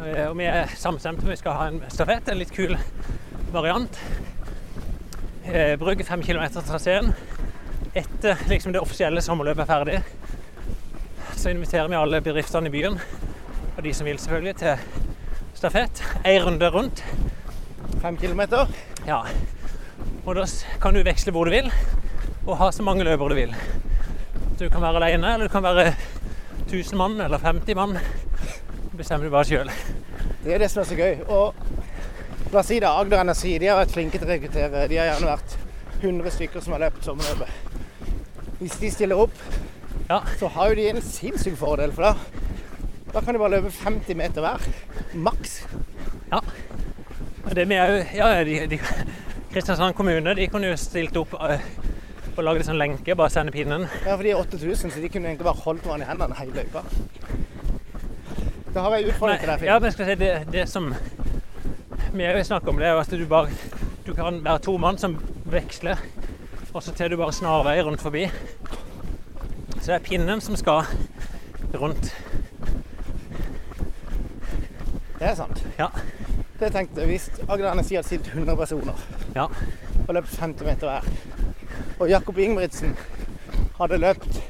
Eh, 0.05 0.23
Og 0.29 0.38
vi 0.39 0.47
er 0.49 0.71
samstemte 0.77 1.23
om 1.23 1.29
vi 1.29 1.38
skal 1.39 1.53
ha 1.60 1.67
en 1.71 1.81
stafett, 1.93 2.29
en 2.29 2.39
litt 2.41 2.51
kul 2.55 2.73
variant. 3.53 3.99
Eh, 5.45 5.75
Bruk 5.79 6.01
fem 6.05 6.23
kilometer 6.23 6.62
traseen. 6.65 7.13
Etter 7.95 8.38
liksom, 8.49 8.73
det 8.73 8.81
offisielle 8.81 9.21
sommerløpet 9.21 9.63
er 9.63 9.69
ferdig, 9.71 10.01
så 11.38 11.49
inviterer 11.53 11.88
vi 11.89 11.95
alle 11.97 12.19
bedriftene 12.21 12.67
i 12.67 12.73
byen, 12.73 12.97
og 13.77 13.83
de 13.86 13.93
som 13.93 14.05
vil 14.05 14.17
selvfølgelig, 14.19 14.55
til 14.55 14.77
stafett. 15.57 16.01
Ei 16.25 16.39
runde 16.43 16.69
rundt. 16.73 17.03
Fem 18.01 18.17
kilometer. 18.17 18.67
Ja. 19.07 19.21
Og 20.28 20.36
da 20.36 20.44
kan 20.84 20.92
du 20.92 21.00
veksle 21.08 21.32
hvor 21.32 21.48
du 21.48 21.54
vil, 21.54 21.70
og 22.44 22.58
ha 22.60 22.68
så 22.76 22.84
mange 22.84 23.06
løpere 23.08 23.32
du 23.32 23.38
vil. 23.38 23.54
Du 24.60 24.66
kan 24.68 24.82
være 24.84 25.00
alene, 25.00 25.34
eller 25.34 25.48
du 25.48 25.54
kan 25.54 25.63
være 25.63 25.94
1000 26.68 26.98
mann 27.00 27.22
eller 27.24 27.40
50 27.40 27.78
mann. 27.80 27.94
Det 27.96 28.98
bestemmer 29.00 29.30
du 29.30 29.32
bare 29.32 29.48
sjøl. 29.48 29.72
Det 30.44 30.54
er 30.54 30.60
det 30.60 30.68
som 30.72 30.82
er 30.82 30.90
så 30.90 30.98
gøy. 31.00 31.22
Og 31.32 31.56
la 32.52 32.60
oss 32.60 32.68
si 32.68 32.80
det, 32.84 32.90
Agder 32.90 33.24
Energi 33.24 33.54
de 33.62 33.70
har 33.72 33.80
vært 33.80 33.94
flinke 33.96 34.20
til 34.20 34.28
å 34.28 34.32
rekruttere. 34.34 34.84
De 34.92 35.00
har 35.00 35.13
gjerne 35.13 35.30
vært 35.32 35.56
100 36.02 36.34
stykker 36.36 36.66
som 36.66 36.76
har 36.76 36.84
løpt 36.84 37.08
sommerløpet. 37.08 37.72
Hvis 38.60 38.76
de 38.82 38.92
stiller 38.92 39.24
opp, 39.28 39.40
Ja. 40.10 40.22
så 40.40 40.48
har 40.48 40.70
jo 40.70 40.76
de 40.76 40.90
en 40.90 41.02
sinnssyk 41.02 41.56
fordel. 41.60 41.92
For 41.96 42.04
da, 42.04 42.13
da 43.13 43.22
kan 43.22 43.34
de 43.36 43.40
bare 43.40 43.56
løpe 43.62 43.72
50 43.72 44.16
meter 44.16 44.44
hver. 44.44 44.68
Maks. 45.13 45.62
Ja. 46.32 46.40
Og 47.46 47.56
det 47.56 47.68
med 47.68 48.06
ja, 48.16 48.44
de, 48.44 48.60
de, 48.68 48.80
Kristiansand 49.58 49.96
kommune 49.98 50.36
de 50.38 50.46
kunne 50.54 50.67
jo 50.70 50.76
stilt 50.78 51.15
opp 51.17 51.32
eh, 51.41 51.63
og 52.36 52.43
lagd 52.46 52.60
en 52.62 52.67
sånn 52.67 52.78
lenke, 52.78 53.15
bare 53.17 53.34
sende 53.34 53.50
pinnen. 53.50 53.88
Ja, 54.04 54.12
for 54.12 54.22
de 54.22 54.30
er 54.36 54.38
8000, 54.38 54.91
så 54.93 55.02
de 55.02 55.10
kunne 55.10 55.32
egentlig 55.32 55.48
bare 55.48 55.63
holdt 55.63 55.88
hverandre 55.88 56.06
i 56.06 56.10
hendene 56.12 56.36
hele 56.38 56.60
løypa. 56.60 56.84
Da 58.76 58.84
har 58.86 58.93
jeg 59.00 59.08
utfordring 59.10 59.39
til 59.41 59.50
deg, 59.50 59.63
Finn. 59.63 59.70
ja, 59.72 59.80
men 59.82 59.96
skal 59.96 60.12
si 60.12 60.17
det, 60.22 60.30
det 60.54 60.67
som 60.70 60.91
vi 62.13 62.28
òg 62.30 62.38
snakker 62.46 62.70
om, 62.70 62.78
det 62.78 62.86
er 62.86 62.93
jo 62.93 63.02
at 63.02 63.15
du 63.17 63.26
bare 63.32 63.74
Du 64.06 64.13
kan 64.13 64.38
være 64.46 64.62
to 64.67 64.78
mann 64.78 65.02
som 65.02 65.17
veksler, 65.50 66.06
og 66.70 66.86
så 66.86 66.93
tar 66.93 67.10
du 67.10 67.17
bare 67.17 67.34
snarvei 67.34 67.80
rundt 67.82 68.06
forbi. 68.06 68.28
Så 69.82 69.88
det 69.88 69.96
er 69.98 70.06
pinnen 70.06 70.41
som 70.46 70.56
skal 70.56 70.86
rundt. 71.74 72.13
Det 75.17 75.32
er 75.32 75.36
sant. 75.41 75.65
Ja. 75.82 75.89
Det 76.60 76.72
tenkte 76.74 77.02
jeg. 77.02 77.08
Hvis 77.12 77.28
Agder-NSI 77.50 77.96
hadde 78.00 78.08
sittet 78.08 78.28
100 78.34 78.56
personer 78.58 78.93
Ja. 79.36 79.46
og 80.08 80.13
løpt 80.15 80.38
50 80.39 80.65
meter 80.65 80.88
hver, 80.88 81.02
og 82.00 82.10
Jakob 82.10 82.38
Ingebrigtsen 82.38 82.98
hadde 83.80 83.98
løpt 84.02 84.41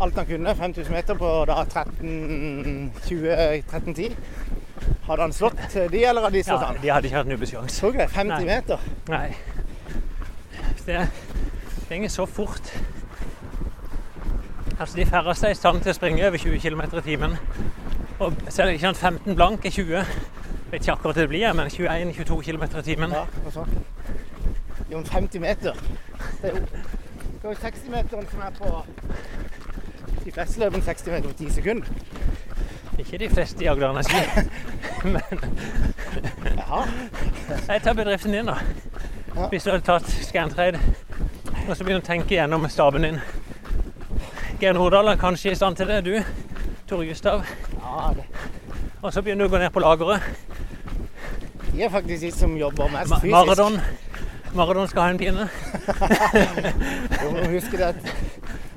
alt 0.00 0.14
han 0.18 0.26
kunne, 0.26 0.54
5000 0.56 0.92
meter 0.94 1.14
på 1.14 1.44
da 1.48 1.52
13.20-13.10 1.64 4.14
hadde 5.06 5.22
han 5.22 5.32
slått 5.32 5.58
de, 5.92 6.04
eller 6.04 6.22
hadde 6.26 6.36
de 6.38 6.42
slått 6.44 6.60
ja 6.60 6.66
han? 6.66 6.76
de 6.82 6.88
hadde 6.90 7.06
ikke 7.08 7.16
hatt 7.18 7.26
en 7.30 7.36
ubesjanse. 7.38 7.80
Tror 7.80 7.90
ikke 7.92 8.02
det. 8.02 8.10
50 8.10 8.28
Nei. 8.28 8.44
meter. 8.44 8.78
Nei. 9.08 9.34
Det 10.86 11.08
springer 11.84 12.08
så 12.12 12.26
fort. 12.26 12.72
Altså, 14.80 14.96
De 14.96 15.06
færreste 15.06 15.46
er 15.46 15.50
i 15.50 15.54
stand 15.54 15.80
til 15.84 15.90
å 15.92 15.94
springe 15.96 16.26
over 16.26 16.38
20 16.38 16.58
km 16.60 16.80
i 16.98 17.00
timen. 17.06 17.36
Og 18.18 18.32
så 18.48 18.62
er 18.62 18.66
det 18.66 18.72
ikke 18.78 18.86
sant, 18.92 18.98
15 19.24 19.34
blank 19.38 19.64
er 19.66 19.70
20. 19.70 20.04
Vet 20.70 20.80
ikke 20.80 20.92
akkurat 20.92 21.16
det 21.16 21.28
blir, 21.28 21.52
men 21.52 21.66
21-22 21.66 22.40
km 22.42 22.62
i 22.62 22.82
timen. 22.82 23.10
Ja, 23.10 23.24
og 23.46 23.52
så. 23.52 23.66
Jo, 24.90 24.96
men 24.96 25.06
50 25.06 25.40
meter. 25.40 25.72
Det 26.42 26.50
er 26.50 26.56
jo, 26.56 26.64
det 27.42 27.44
er 27.44 27.48
jo 27.48 27.54
60-meteren 27.68 28.30
som 28.30 28.40
er 28.40 28.50
på 28.58 28.84
De 30.24 30.32
fleste 30.32 30.60
løper 30.60 30.80
60 30.80 31.06
meter 31.06 31.28
på 31.28 31.34
10 31.38 31.50
sekunder. 31.50 31.86
Ikke 32.98 33.18
de 33.18 33.28
fleste 33.28 33.64
i 33.64 33.66
Agder 33.66 33.90
Energi. 33.90 34.50
Men 35.04 35.40
Jaha. 36.56 36.82
jeg 37.68 37.82
tar 37.82 37.92
bedriften 37.92 38.32
din, 38.32 38.46
da. 38.46 38.54
Ja. 39.36 39.48
Hvis 39.48 39.62
du 39.62 39.70
hadde 39.70 39.84
tatt 39.84 40.10
Scantrade 40.10 40.80
og 41.64 41.76
så 41.76 41.84
begynner 41.84 42.02
å 42.02 42.04
tenke 42.04 42.36
gjennom 42.36 42.66
staben 42.68 43.06
din. 43.06 43.20
Geir 44.60 44.74
Nordahl 44.76 45.08
er 45.14 45.20
kanskje 45.20 45.54
i 45.54 45.56
stand 45.56 45.78
til 45.78 45.88
det. 45.88 46.02
Du, 46.04 46.18
Tor 46.88 47.04
Gustav. 47.08 47.44
Ja, 47.78 48.10
det. 48.16 48.26
Og 49.00 49.12
så 49.12 49.22
begynner 49.24 49.46
du 49.46 49.48
å 49.48 49.54
gå 49.54 49.60
ned 49.62 49.72
på 49.72 49.80
lageret. 49.80 50.26
De 51.74 51.82
er 51.82 51.90
faktisk 51.90 52.22
de 52.22 52.30
som 52.32 52.56
jobber 52.56 52.88
mest 52.92 53.10
Ma 53.10 53.18
fysisk. 53.18 53.34
Maradon. 53.34 53.80
Maradon 54.54 54.88
skal 54.88 55.02
ha 55.02 55.08
en 55.10 55.18
pinne. 55.18 55.48
Du 57.20 57.30
må 57.34 57.48
huske 57.50 57.76
det. 57.80 57.94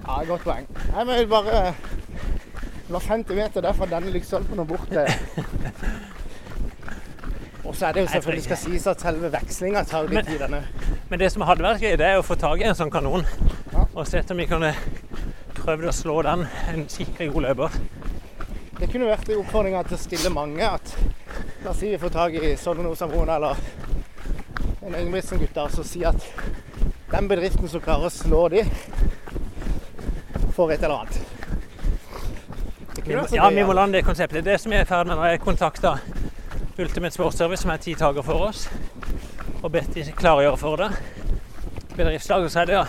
Ja, 0.07 0.23
godt 0.25 0.41
poeng. 0.47 0.65
Nei, 0.93 1.03
men 1.03 1.13
jeg 1.19 1.29
bare 1.29 1.73
Det 2.88 2.93
var 2.95 3.03
50 3.10 3.36
meter 3.36 3.62
der 3.62 3.73
fra 3.75 3.86
denne 3.91 4.12
lyktstolpen 4.13 4.60
og 4.63 4.67
bort 4.67 4.88
til 4.88 5.05
Og 7.67 7.75
så 7.75 7.86
er 7.89 7.91
det 7.97 8.01
jo 8.01 8.07
selvfølgelig 8.07 8.43
skal 8.43 8.57
sies 8.57 8.88
at 8.88 9.01
selve 9.03 9.31
vekslinga 9.33 9.83
tar 9.83 10.07
litt 10.07 10.25
tid. 10.25 10.39
denne. 10.39 10.63
Men 11.10 11.19
det 11.19 11.31
som 11.33 11.43
hadde 11.43 11.65
vært 11.65 11.83
gøy, 11.83 11.97
det 11.99 12.05
er 12.07 12.17
å 12.17 12.23
få 12.23 12.38
tak 12.39 12.63
i 12.63 12.67
en 12.69 12.77
sånn 12.79 12.91
kanon. 12.93 13.27
Ja. 13.73 13.83
Og 13.93 14.07
se 14.07 14.23
om 14.31 14.39
vi 14.39 14.47
kunne 14.47 14.71
prøvd 15.57 15.89
å 15.91 15.91
slå 15.91 16.21
den 16.23 16.45
en 16.71 16.88
skikkelig 16.88 17.33
god 17.33 17.47
løper. 17.49 17.77
Det 18.79 18.88
kunne 18.91 19.10
vært 19.10 19.29
en 19.29 19.41
oppfordring 19.41 19.75
til 19.89 19.97
å 19.97 19.99
stille 19.99 20.31
mange 20.31 20.63
at 20.63 20.95
La 21.67 21.71
oss 21.71 21.80
si 21.80 21.89
vi 21.89 21.97
får 21.97 22.10
tak 22.10 22.34
i 22.34 22.58
Sonne 22.58 22.95
Samron 22.95 23.30
eller 23.30 23.56
en 24.86 24.95
Ingebrigtsen-gutter 24.95 25.67
som 25.67 25.84
sier 25.84 26.15
at 26.15 26.27
den 27.12 27.25
bedriften 27.27 27.67
som 27.67 27.82
klarer 27.84 28.08
å 28.08 28.12
slå 28.13 28.45
de, 28.53 28.62
får 30.56 30.71
et 30.71 30.86
eller 30.88 30.95
annet. 30.95 31.17
Ja, 33.36 33.49
vi 33.51 33.65
må 33.67 33.75
lande 33.75 33.97
det 33.99 34.06
konseptet. 34.08 34.45
Det 34.47 34.56
som 34.63 34.71
jeg 34.71 34.86
er 34.86 34.88
i 34.88 34.88
ferd 34.88 35.12
med 35.12 35.19
når 35.19 35.34
er 35.34 35.43
kontakta 35.43 35.91
Ultimate 36.77 37.12
Sportsservice, 37.17 37.65
som 37.65 37.75
er 37.75 37.84
tidtaker 37.84 38.23
for 38.23 38.47
oss, 38.47 38.69
og 39.60 39.67
bedt 39.75 39.91
de 39.97 40.08
klargjøre 40.15 40.63
for 40.63 40.80
det. 40.80 40.88
Bedriftslaget 41.97 42.56
så 42.56 42.63
er 42.63 42.71
det 42.71 42.80
ja, 42.80 42.86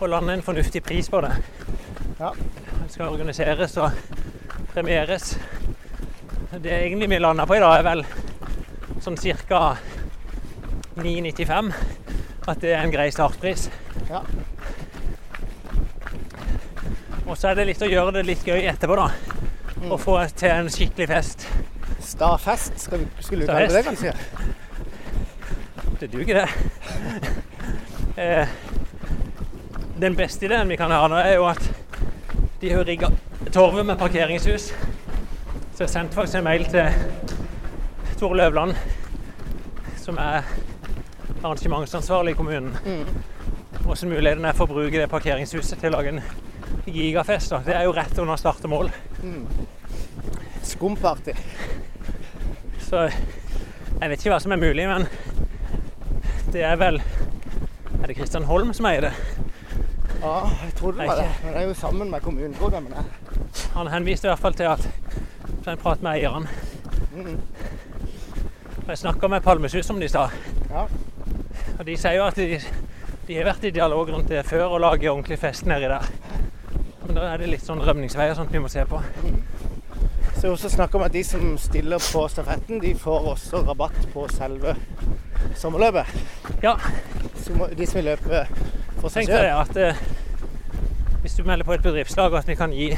å 0.00 0.08
lande 0.08 0.32
en 0.38 0.46
fornuftig 0.48 0.80
pris 0.88 1.12
på 1.12 1.20
det. 1.28 1.36
Ja. 2.22 2.32
Det 2.32 2.88
skal 2.88 3.12
organiseres 3.12 3.76
og 3.76 3.92
premieres. 4.72 5.34
Det 6.50 6.70
egentlig 6.70 7.08
vi 7.10 7.18
landa 7.18 7.46
på 7.46 7.56
i 7.56 7.60
dag, 7.60 7.74
er 7.76 7.84
vel 7.84 8.04
sånn 9.04 9.18
ca. 9.48 9.76
9,95. 10.96 11.72
At 12.48 12.62
det 12.62 12.72
er 12.72 12.80
en 12.80 12.92
grei 12.92 13.10
startpris. 13.12 13.66
Ja. 14.08 14.22
Og 17.28 17.36
så 17.36 17.50
er 17.50 17.58
det 17.58 17.66
litt 17.68 17.84
å 17.84 17.90
gjøre 17.90 18.16
det 18.16 18.24
litt 18.30 18.48
gøy 18.48 18.64
etterpå, 18.64 18.96
da. 18.96 19.10
Mm. 19.76 19.92
Og 19.92 20.00
få 20.00 20.16
til 20.40 20.54
en 20.54 20.72
skikkelig 20.72 21.10
fest. 21.12 21.44
Starfest, 22.00 22.80
skal 22.80 23.04
vi, 23.04 23.10
skulle 23.20 23.44
du 23.44 23.52
kalle 23.52 23.68
det 23.68 23.76
det, 23.76 23.84
kanskje? 23.84 24.16
Det 26.00 26.08
duger, 26.14 26.40
det. 26.40 26.48
Eh, 28.18 28.48
den 30.00 30.16
beste 30.16 30.48
ideen 30.48 30.72
vi 30.72 30.80
kan 30.80 30.90
ha 30.90 31.04
nå, 31.12 31.20
er 31.20 31.36
jo 31.36 31.44
at 31.52 31.60
de 32.62 32.72
har 32.72 32.88
rigga 32.88 33.12
torvet 33.52 33.84
med 33.86 34.00
parkeringshus. 34.00 34.72
Så 35.78 35.84
jeg 35.84 35.90
sendte 35.92 36.16
faktisk 36.18 36.40
en 36.40 36.42
mail 36.44 36.64
til 36.66 36.88
Tor 38.18 38.32
Løvland, 38.34 38.72
som 40.02 40.16
er 40.18 40.42
arrangementsansvarlig 41.44 42.32
i 42.32 42.34
kommunen. 42.34 42.74
Hvordan 43.84 44.10
muligheten 44.10 44.48
er 44.48 44.58
for 44.58 44.66
å 44.66 44.74
bruke 44.74 44.98
det 44.98 45.06
parkeringshuset 45.12 45.78
til 45.78 45.92
å 45.92 46.00
lage 46.00 46.16
en 46.16 46.18
gigafest. 46.82 47.54
Da. 47.54 47.62
Det 47.62 47.78
er 47.78 47.86
jo 47.86 47.94
rett 47.94 48.18
under 48.18 48.42
start 48.42 48.66
og 48.66 48.74
mål. 48.74 48.90
Skumparty. 50.66 51.38
Så 52.90 53.06
jeg 53.06 54.02
vet 54.02 54.18
ikke 54.18 54.34
hva 54.34 54.42
som 54.42 54.58
er 54.58 54.64
mulig, 54.66 54.90
men 54.90 55.06
det 56.50 56.66
er 56.66 56.74
vel 56.82 56.98
Er 56.98 58.06
det 58.10 58.18
Kristian 58.18 58.50
Holm 58.50 58.74
som 58.74 58.90
eier 58.90 59.12
det? 59.12 59.16
Ja, 60.24 60.40
jeg 60.64 60.74
trodde 60.74 61.04
det 61.04 61.12
var 61.14 61.22
det. 61.22 61.32
Men 61.44 61.54
det 61.54 61.62
er 61.62 61.70
jo 61.70 61.82
sammen 61.86 62.10
med 62.10 62.26
kommunen, 62.26 62.58
jeg. 62.58 62.82
Men 62.82 62.96
det. 62.98 63.68
Han 63.78 63.94
henviste 63.94 64.26
i 64.26 64.34
hvert 64.34 64.42
fall 64.42 64.58
til 64.58 64.74
at 64.74 64.90
til 65.68 65.76
en 65.76 65.82
prat 65.84 66.02
med 66.02 66.16
eieren. 66.16 66.48
Mm. 67.12 67.38
Og 68.78 68.88
Jeg 68.88 68.98
snakka 69.02 69.28
med 69.28 69.42
Palmesus 69.44 69.90
om 69.90 69.98
det 70.00 70.08
i 70.08 70.08
stad, 70.08 70.28
Ja. 70.70 70.86
og 71.78 71.86
de 71.86 71.96
sier 71.96 72.14
jo 72.16 72.24
at 72.26 72.36
de, 72.36 72.60
de 73.28 73.34
har 73.36 73.44
vært 73.44 73.64
i 73.68 73.70
dialog 73.74 74.08
rundt 74.14 74.28
det 74.32 74.46
før 74.48 74.64
og 74.72 74.80
lager 74.80 75.10
ordentlig 75.12 75.38
fest 75.38 75.66
nedi 75.68 75.88
der. 75.90 76.06
Men 77.06 77.16
da 77.16 77.26
er 77.34 77.36
det 77.42 77.50
litt 77.52 77.64
sånn 77.66 77.80
rømningsveier 77.84 78.34
sånt 78.36 78.52
vi 78.52 78.58
må 78.64 78.68
se 78.72 78.84
på. 78.88 79.00
Så 80.38 80.46
jeg 80.46 80.52
også 80.54 80.68
snakker 80.70 80.98
om 81.00 81.04
at 81.04 81.12
de 81.12 81.22
som 81.24 81.58
stiller 81.58 81.98
på 82.12 82.24
stafetten, 82.30 82.80
de 82.80 82.94
får 82.94 83.28
også 83.34 83.60
rabatt 83.66 84.08
på 84.12 84.24
selve 84.32 84.74
sommerløpet. 85.56 86.06
Ja, 86.62 86.76
Som, 87.42 87.60
de 87.76 87.86
som 87.86 87.98
vil 88.00 88.04
løpe 88.12 88.44
for 89.00 89.08
seg 89.08 89.26
tenk 89.26 89.30
deg 89.32 89.44
selv. 89.44 89.60
at 89.60 89.76
eh, 89.76 91.20
hvis 91.22 91.34
du 91.38 91.44
melder 91.44 91.64
på 91.64 91.72
et 91.76 91.82
bedriftslag 91.82 92.34
at 92.34 92.48
vi 92.48 92.54
kan 92.54 92.72
gi 92.72 92.90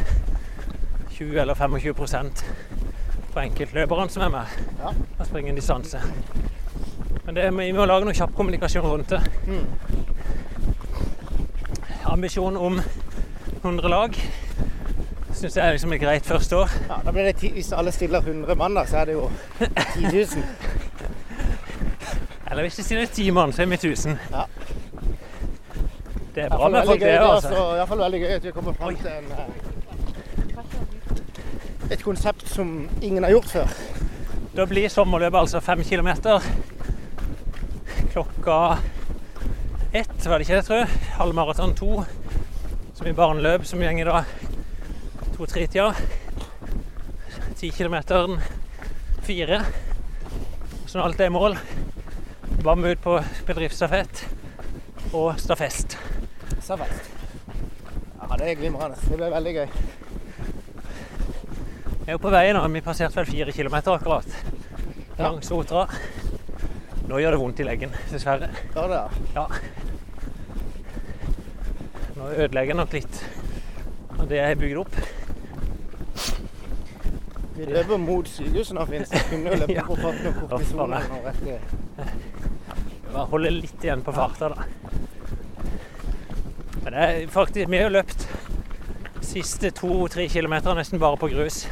20 1.20 1.40
eller 1.40 1.54
25% 1.54 2.44
på 3.32 3.40
enkeltløperne 3.40 4.10
som 4.10 4.22
er 4.22 4.28
med 4.28 4.44
Ja. 4.80 4.92
og 5.18 5.26
springer 5.26 5.50
en 5.50 5.56
distanse. 5.56 6.00
Men 7.26 7.36
det, 7.36 7.58
vi 7.58 7.72
må 7.72 7.84
lage 7.84 8.04
noe 8.04 8.14
kjapp 8.16 8.32
kommunikasjon 8.34 8.86
rundt 8.86 9.10
det. 9.10 9.20
Mm. 9.46 9.66
Ambisjon 12.04 12.56
om 12.56 12.80
100 13.62 13.88
lag 13.88 14.16
syns 15.34 15.56
jeg 15.56 15.66
er 15.66 15.72
liksom 15.76 15.92
et 15.92 16.00
greit 16.00 16.26
første 16.26 16.56
år. 16.56 16.72
Ja, 16.88 16.96
da 17.04 17.12
blir 17.12 17.22
det 17.28 17.36
ti, 17.36 17.52
Hvis 17.52 17.72
alle 17.72 17.92
stiller 17.92 18.20
100 18.20 18.54
mann, 18.54 18.74
da, 18.74 18.86
så 18.86 18.96
er 18.96 19.04
det 19.04 19.12
jo 19.12 19.30
10 19.60 20.02
000. 20.02 20.44
Eller 22.50 22.62
hvis 22.62 22.76
de 22.76 22.82
stiller 22.82 23.06
10 23.06 23.30
mann, 23.30 23.52
så 23.52 23.62
er 23.62 23.66
vi 23.66 23.74
1000. 23.74 24.18
Ja. 24.30 24.42
Det 26.34 26.42
er 26.44 26.48
bra 26.48 26.68
med 26.68 26.86
folk, 26.86 27.00
det. 27.00 27.06
det 27.06 27.14
er 27.14 27.20
altså. 27.20 27.48
i 27.48 27.76
hvert 27.76 27.88
fall 27.88 27.98
veldig 27.98 28.20
gøy 28.20 28.32
at 28.34 28.44
vi 28.44 28.50
kommer 28.50 28.72
fram 28.72 28.96
til 28.96 29.06
en, 29.06 29.32
eh, 29.32 29.69
et 31.90 32.02
konsept 32.02 32.46
som 32.48 32.88
ingen 33.02 33.24
har 33.26 33.34
gjort 33.34 33.50
før. 33.50 33.74
Da 34.54 34.66
blir 34.66 34.90
sommerløpet 34.90 35.40
altså 35.40 35.60
fem 35.62 35.82
kilometer 35.86 36.42
klokka 38.12 38.78
ett, 39.92 40.26
var 40.26 40.38
det 40.38 40.46
ikke 40.46 40.56
det, 40.56 40.64
tror 40.66 40.80
jeg? 40.82 40.98
Halvmaraton 41.18 41.74
to, 41.78 42.04
som 42.94 43.06
i 43.10 43.14
barneløp, 43.14 43.64
som 43.66 43.82
gjenger 43.82 44.10
da 44.10 44.22
to-tre-tida. 45.34 45.92
Ti 47.58 47.70
kilometer 47.74 48.36
fire. 49.26 49.62
Så 50.86 50.98
når 50.98 51.04
alt 51.04 51.22
er 51.22 51.30
i 51.30 51.34
mål, 51.34 51.58
var 52.62 52.78
vi 52.78 52.94
ut 52.94 53.02
på 53.02 53.16
bedriftsstafett 53.48 54.24
og 55.10 55.32
stafest. 55.42 55.98
Stafest. 56.62 57.10
Ja, 58.20 58.36
det 58.36 58.50
er 58.50 58.60
glimrende. 58.62 58.98
Det 59.08 59.18
blir 59.18 59.34
veldig 59.34 59.56
gøy. 59.58 59.99
Vi 62.00 62.08
er 62.08 62.16
jo 62.16 62.22
på 62.22 62.30
vei 62.32 62.46
nå. 62.56 62.62
Vi 62.72 62.80
passerte 62.84 63.16
vel 63.20 63.28
fire 63.28 63.52
kilometer 63.54 63.92
akkurat. 63.98 64.26
Ja. 65.18 65.26
Langs 65.28 65.50
Otra. 65.52 65.86
Nå 67.10 67.18
gjør 67.20 67.34
det 67.34 67.40
vondt 67.42 67.60
i 67.60 67.66
leggen, 67.66 67.90
dessverre. 68.12 68.48
Gjør 68.74 68.88
det, 68.92 69.00
ja. 69.00 69.08
Ja. 69.34 69.46
Nå 72.16 72.28
ødelegger 72.36 72.76
nok 72.78 72.92
litt 72.94 73.20
av 74.20 74.26
det 74.30 74.38
jeg 74.38 74.46
har 74.52 74.60
bygd 74.60 74.78
opp. 74.84 74.94
Vi 77.56 77.66
løper 77.68 77.98
mot 78.00 78.28
sykehuset 78.30 78.76
nå, 78.78 78.84
Finn. 78.88 79.04
så 79.08 79.20
kunne 79.28 79.52
jo 79.52 79.58
løpe 79.64 79.76
Ja. 79.80 79.84
på 79.88 79.96
fart 80.00 80.20
med 80.24 80.38
kortison. 80.38 80.80
Å, 80.80 80.86
faen, 80.94 81.10
og 81.18 81.26
rett 81.28 81.42
i- 81.44 83.10
Bare 83.10 83.26
holde 83.32 83.50
litt 83.50 83.82
igjen 83.84 84.04
på 84.06 84.12
farta, 84.14 84.52
da. 84.54 84.68
Men 86.84 86.92
det 86.94 87.00
er 87.08 87.26
faktisk 87.34 87.68
Vi 87.68 87.76
har 87.80 87.88
jo 87.90 87.94
løpt 87.98 88.22
siste 89.30 89.70
to-tre 89.70 90.24
kilometer 90.28 90.74
nesten 90.74 90.98
bare 90.98 91.18
på 91.20 91.28
grus. 91.30 91.62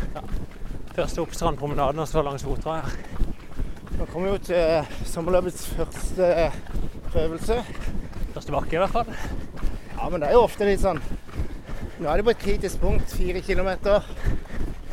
Først 0.94 1.18
opp 1.18 1.32
strandpromenaden 1.34 1.98
og 1.98 2.06
så 2.06 2.22
langs 2.22 2.44
Otra 2.46 2.76
her. 2.78 2.92
Nå 3.98 4.06
kommer 4.12 4.28
vi 4.28 4.34
jo 4.36 4.42
til 4.46 5.08
sommerløpets 5.10 5.64
første 5.74 6.28
prøvelse. 7.10 7.56
Første 8.36 8.54
bakke, 8.54 8.76
i 8.76 8.82
hvert 8.82 8.94
fall. 8.94 9.10
Ja, 9.96 10.06
men 10.06 10.22
det 10.22 10.28
er 10.28 10.36
jo 10.38 10.44
ofte 10.46 10.68
litt 10.68 10.84
sånn 10.84 11.00
Nå 11.98 12.06
er 12.06 12.20
det 12.20 12.26
på 12.28 12.30
et 12.30 12.42
kritisk 12.44 12.78
punkt, 12.78 13.10
fire 13.10 13.40
kilometer. 13.42 14.06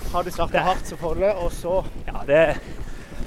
Har 0.10 0.26
du 0.26 0.32
starta 0.34 0.64
hardt, 0.66 0.90
så 0.90 0.98
får 0.98 1.20
du 1.20 1.22
det, 1.28 1.36
og 1.38 1.54
så 1.54 1.76
Ja, 2.08 2.24
det 2.26 2.42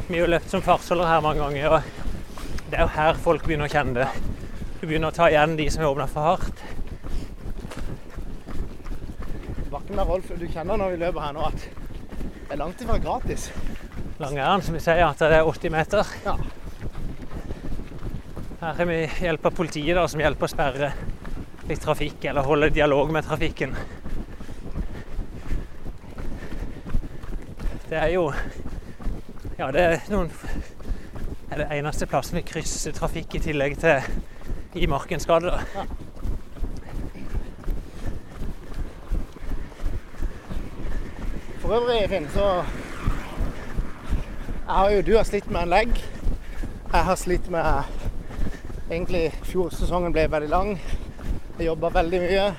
Vi 0.08 0.16
har 0.16 0.24
jo 0.24 0.32
løpt 0.32 0.50
som 0.50 0.64
fartsholder 0.66 1.06
her 1.06 1.22
mange 1.22 1.44
ganger, 1.44 1.78
og 1.78 2.66
det 2.72 2.80
er 2.80 2.82
jo 2.88 2.96
her 2.96 3.22
folk 3.22 3.46
begynner 3.46 3.70
å 3.70 3.74
kjenne 3.76 4.02
det. 4.02 4.08
Du 4.80 4.86
begynner 4.88 5.12
å 5.12 5.14
ta 5.14 5.28
igjen 5.30 5.54
de 5.60 5.68
som 5.70 5.84
har 5.84 5.92
åpna 5.92 6.08
for 6.10 6.26
hardt. 6.26 6.64
Bakken 9.70 9.96
der, 9.96 10.04
Rolf, 10.08 10.30
du 10.38 10.46
kjenner 10.48 10.78
når 10.80 10.94
vi 10.94 11.00
løper 11.02 11.20
her 11.20 11.34
nå 11.36 11.42
at 11.50 11.64
det 12.48 12.54
er 12.54 12.60
langt 12.62 12.80
ifra 12.80 12.96
gratis. 13.02 13.50
Langæren, 14.18 14.62
som 14.64 14.74
vi 14.74 14.80
sier, 14.80 15.04
at 15.04 15.20
det 15.20 15.36
er 15.36 15.44
80 15.44 15.72
meter. 15.74 16.12
Ja. 16.24 16.36
Her 18.62 18.78
har 18.78 18.88
vi 18.88 18.96
hjelp 19.20 19.44
av 19.46 19.54
politiet, 19.58 19.92
da, 19.98 20.06
som 20.08 20.22
hjelper 20.24 20.48
å 20.48 20.50
sperre 20.50 20.88
litt 21.68 21.84
trafikk, 21.84 22.24
eller 22.30 22.48
holde 22.48 22.70
dialog 22.72 23.12
med 23.12 23.28
trafikken. 23.28 23.76
Det 27.88 28.00
er 28.00 28.10
jo 28.16 28.32
Ja, 29.58 29.70
det 29.74 29.84
er 29.84 30.10
noen 30.12 30.28
er 31.50 31.62
det 31.64 31.70
eneste 31.74 32.06
plassen 32.06 32.38
vi 32.38 32.44
krysser 32.46 32.94
trafikk 32.94 33.34
i 33.34 33.40
tillegg 33.42 33.78
til 33.82 34.78
i 34.78 34.86
Markensgade. 34.86 35.50
da. 35.50 35.86
For 41.68 41.74
øvrig, 41.76 42.08
Finn, 42.08 42.28
så 42.32 42.62
har 44.68 44.90
jo, 44.90 45.00
Du 45.02 45.16
har 45.16 45.24
slitt 45.24 45.50
med 45.50 45.62
en 45.62 45.68
legg. 45.68 45.90
Jeg 46.92 47.04
har 47.04 47.16
slitt 47.16 47.50
med 47.50 47.82
Egentlig 48.90 49.26
fjorsesongen 49.44 50.12
ble 50.16 50.24
veldig 50.32 50.48
lang. 50.48 50.70
Jeg 51.58 51.66
jobba 51.66 51.90
veldig 51.92 52.20
mye. 52.22 52.30
Jeg 52.32 52.54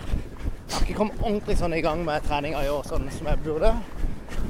har 0.76 0.84
ikke 0.86 0.98
kommet 1.00 1.24
ordentlig 1.26 1.56
sånn 1.58 1.74
i 1.74 1.82
gang 1.82 2.04
med 2.06 2.22
treninga 2.28 2.62
i 2.62 2.70
år 2.70 2.86
sånn 2.86 3.08
som 3.16 3.32
jeg 3.32 3.42
burde. 3.48 3.72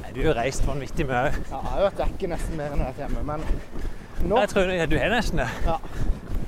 Nei, 0.02 0.12
Du 0.12 0.20
har 0.26 0.36
reist 0.42 0.66
vanvittig 0.68 1.06
mye. 1.08 1.30
Ja, 1.48 1.62
jeg 1.62 1.70
har 1.70 1.86
vært 1.86 2.02
vekke 2.04 2.28
nesten 2.34 2.60
mer 2.60 2.74
enn 2.74 2.82
jeg 2.84 2.84
har 2.84 2.92
vært 2.92 3.00
hjemme, 3.06 3.22
men 3.24 4.28
nå 4.28 4.40
Jeg 4.42 4.48
tror 4.52 4.74
ja, 4.76 4.86
du 4.86 4.98
har 4.98 5.08
nesten 5.14 5.40
det. 5.40 5.48
ja, 5.64 5.78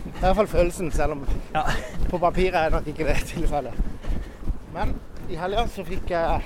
Det 0.05 0.13
er 0.13 0.19
i 0.19 0.21
hvert 0.21 0.37
fall 0.37 0.47
følelsen, 0.53 0.93
selv 0.93 1.13
om 1.13 1.25
Ja. 1.55 1.65
på 2.11 2.19
papiret 2.19 2.55
er 2.61 2.71
nok 2.77 2.87
ikke 2.87 3.07
det 3.09 3.17
tilfellet. 3.33 3.73
Men 4.75 4.99
i 5.31 5.35
helga 5.37 5.65
så 5.67 5.85
fikk 5.85 6.11
jeg 6.11 6.43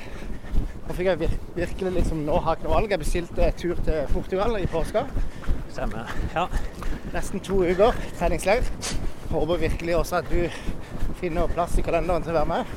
Nå 0.86 0.94
fikk 0.94 1.08
jeg 1.10 1.30
virkelig 1.56 1.92
liksom 1.96 2.20
nå 2.26 2.38
ha 2.44 2.54
ikke 2.54 2.68
noe 2.68 2.76
valg. 2.76 2.92
Jeg 2.94 3.02
bestilte 3.02 3.50
tur 3.58 3.78
til 3.86 4.06
Portugal 4.12 4.54
i 4.60 4.66
påska. 4.70 5.02
Stemmer. 5.74 6.12
Ja. 6.34 6.46
Nesten 7.14 7.42
to 7.42 7.62
uker 7.66 7.96
treningsleir. 8.18 8.62
Håper 9.32 9.58
virkelig 9.66 9.96
også 9.96 10.20
at 10.20 10.30
du 10.30 10.46
finner 11.20 11.50
plass 11.50 11.74
i 11.78 11.82
kalenderen 11.82 12.22
til 12.22 12.34
å 12.34 12.38
være 12.38 12.50
med. 12.52 12.74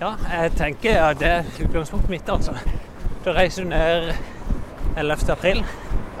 ja, 0.00 0.12
jeg 0.30 0.52
tenker 0.54 0.94
ja, 0.94 1.08
det 1.18 1.28
er 1.28 1.48
utgangspunktet 1.64 2.10
mitt, 2.12 2.28
altså. 2.30 2.54
Da 3.24 3.34
reiser 3.34 3.64
du 3.64 3.72
ned 3.72 4.12
11. 4.96 5.32
april. 5.34 5.64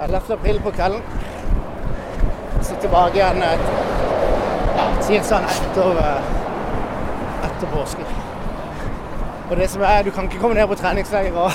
11. 0.02 0.32
april 0.34 0.58
på 0.64 0.72
kvelden. 0.74 1.02
Så 2.62 2.80
tilbake 2.82 3.20
igjen 3.20 3.42
et, 3.46 3.68
ja, 4.74 4.88
tirsdag 5.06 5.46
etter, 5.54 6.02
eh, 6.02 6.32
etter 7.46 7.70
påske. 7.76 8.27
Og 9.50 9.56
det 9.56 9.70
som 9.72 9.82
er, 9.82 10.02
du 10.04 10.10
kan 10.12 10.28
ikke 10.28 10.40
komme 10.42 10.58
ned 10.58 10.66
på 10.68 10.76
treningsleir 10.76 11.32
og 11.32 11.52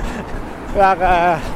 være 0.80 1.12
eh, 1.32 1.46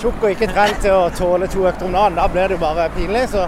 tjukk 0.00 0.22
og 0.22 0.30
ikke 0.32 0.48
trent 0.54 0.80
til 0.80 0.96
å 0.96 1.10
tåle 1.12 1.48
to 1.52 1.66
økter 1.68 1.88
om 1.88 1.98
dagen. 1.98 2.16
Da 2.16 2.24
blir 2.32 2.48
det 2.48 2.56
jo 2.56 2.62
bare 2.62 2.88
pinlig. 2.94 3.26
Så 3.34 3.44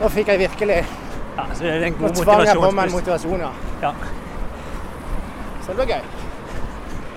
nå 0.00 0.10
fikk 0.12 0.34
jeg 0.34 0.44
virkelig 0.44 0.82
Ja, 1.34 1.46
så 1.50 1.64
det 1.64 1.70
er 1.72 1.86
en 1.88 1.96
Nå 1.98 2.12
tvang 2.18 2.44
jeg 2.46 2.60
på 2.60 2.70
meg 2.76 2.90
en 2.90 2.94
motivasjon, 2.94 3.40
ja. 3.42 3.50
Ja. 3.82 3.94
Så 5.64 5.72
det 5.72 5.78
blir 5.80 5.94
gøy. 5.94 6.04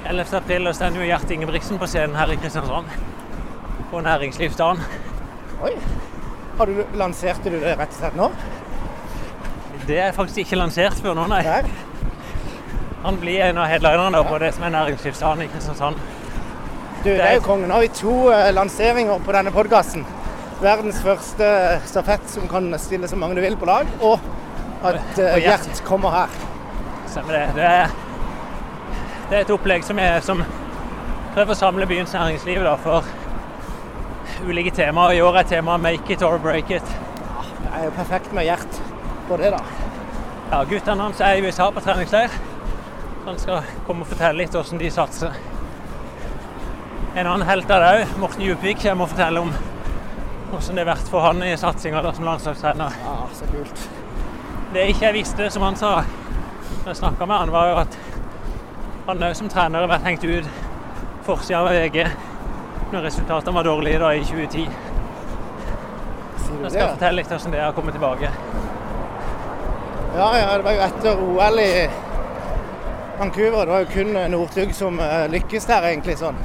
11. 0.07 0.37
april 0.39 0.69
og 0.69 0.75
står 0.77 0.95
jo 0.95 1.09
Gjert 1.09 1.31
Ingebrigtsen 1.35 1.79
på 1.81 1.89
scenen 1.91 2.15
her 2.15 2.31
i 2.31 2.37
Kristiansand. 2.39 2.87
På 3.91 3.99
næringslivsdagen. 4.05 4.79
Oi. 5.67 5.73
Har 6.57 6.71
du, 6.71 6.79
lanserte 6.97 7.51
du 7.51 7.59
det 7.59 7.75
rett 7.77 7.91
og 7.91 7.99
slett 7.99 8.15
nå? 8.17 8.31
Det 9.87 9.99
er 10.03 10.15
faktisk 10.15 10.45
ikke 10.45 10.57
lansert 10.59 10.97
før 11.03 11.15
nå, 11.19 11.27
nei. 11.31 11.43
Der. 11.45 11.67
Han 13.07 13.19
blir 13.19 13.39
en 13.39 13.57
av 13.57 13.65
headlinerne 13.65 14.19
på 14.23 14.37
det 14.37 14.49
som 14.51 14.63
er 14.67 14.71
næringslivsdagen 14.73 15.41
i 15.41 15.45
Kristiansand. 15.47 15.95
Du, 17.03 17.09
det 17.09 17.21
er 17.23 17.37
jo 17.37 17.43
kongen. 17.45 17.69
Nå 17.71 17.77
har 17.77 17.85
vi 17.85 17.91
to 17.95 18.15
eh, 18.35 18.49
lanseringer 18.51 19.21
på 19.23 19.31
denne 19.31 19.53
podkasten. 19.55 20.01
Verdens 20.59 20.99
første 20.99 21.47
stafett 21.87 22.25
som 22.27 22.49
kan 22.51 22.67
stille 22.83 23.07
så 23.07 23.15
mange 23.15 23.37
du 23.37 23.39
vil 23.45 23.55
på 23.55 23.69
lag, 23.69 23.87
og 24.01 24.19
at 24.83 24.99
uh, 25.21 25.37
Gjert. 25.39 25.69
Gjert 25.69 25.79
kommer 25.87 26.11
her. 26.17 26.33
Stemmer 27.05 27.37
det. 27.37 27.45
Det 27.55 27.69
er, 27.69 27.95
det 29.29 29.39
er 29.39 29.45
et 29.45 29.55
opplegg 29.55 29.87
som, 29.87 30.03
er, 30.03 30.19
som 30.27 30.43
prøver 31.31 31.55
å 31.55 31.59
samle 31.61 31.87
byens 31.87 32.17
næringsliv 32.17 32.59
da, 32.67 32.75
for 32.75 33.07
ulike 34.43 34.75
temaer. 34.75 35.15
I 35.15 35.23
år 35.29 35.39
er 35.45 35.49
temaet 35.53 35.85
'make 35.87 36.11
it 36.17 36.27
or 36.27 36.43
break 36.43 36.75
it'. 36.75 36.91
Det 37.63 37.71
er 37.71 37.87
jo 37.87 37.95
perfekt 38.01 38.35
med 38.35 38.51
Gjert 38.51 38.83
på 39.31 39.39
det, 39.39 39.55
da. 39.55 39.63
Ja, 40.51 40.63
Guttene 40.67 41.07
hans 41.07 41.23
er 41.23 41.39
i 41.39 41.47
USA 41.47 41.71
på 41.71 41.87
treningsleir. 41.87 42.35
Han 43.27 43.39
skal 43.39 43.63
komme 43.83 44.05
og 44.05 44.07
fortelle 44.07 44.39
litt 44.39 44.53
hvordan 44.55 44.79
de 44.79 44.89
satser. 44.91 45.33
En 47.11 47.27
annen 47.27 47.43
helt 47.49 47.71
av 47.75 47.81
det 47.83 47.89
òg, 47.97 48.13
Morten 48.21 48.45
Djupvik, 48.45 48.79
kommer 48.79 49.03
og 49.03 49.11
forteller 49.11 49.43
om 49.43 49.49
hvordan 50.47 50.77
det 50.77 50.83
har 50.85 50.87
vært 50.93 51.09
for 51.11 51.25
han 51.25 51.43
i 51.43 51.49
satsinga 51.59 52.03
som 52.15 52.23
landslagstrener. 52.23 52.95
Ja, 53.03 53.17
så 53.35 53.49
kult. 53.51 53.83
Det 54.71 54.85
jeg 54.85 54.95
ikke 54.95 55.11
visste, 55.17 55.49
som 55.51 55.67
han 55.67 55.75
sa 55.75 55.91
da 56.05 56.93
jeg 56.93 57.01
snakka 57.01 57.27
med 57.27 57.43
han, 57.43 57.51
var 57.51 57.67
jo 57.73 57.75
at 57.83 57.99
han 59.09 59.27
òg 59.27 59.35
som 59.41 59.51
trener 59.51 59.83
har 59.83 59.91
vært 59.91 60.07
hengt 60.07 60.23
ut 60.23 60.47
forsida 61.27 61.65
av 61.65 61.71
VG 61.75 62.07
når 62.93 63.07
resultatene 63.09 63.59
var 63.59 63.67
dårlige 63.67 63.99
da 64.07 64.15
i 64.15 64.23
2010. 64.23 64.67
Sier 66.47 66.55
du 66.55 66.63
Jeg 66.63 66.63
det? 66.63 66.75
skal 66.77 66.93
fortelle 66.95 67.19
litt 67.19 67.35
hvordan 67.35 67.59
det 67.59 67.65
har 67.65 67.75
kommet 67.75 67.99
tilbake. 67.99 68.31
Ja, 70.15 70.31
ja, 70.39 70.51
det 70.55 70.63
var 70.63 70.77
jo 70.79 70.91
etter 70.93 71.25
OL 71.27 71.65
i 71.67 71.71
Vancouver. 73.17 73.65
Det 73.65 73.71
var 73.71 73.79
jo 73.79 73.91
kun 73.93 74.13
Northug 74.31 74.73
som 74.75 74.99
eh, 74.99 75.25
lykkes 75.33 75.65
der, 75.69 75.89
egentlig 75.91 76.17
sånn. 76.19 76.37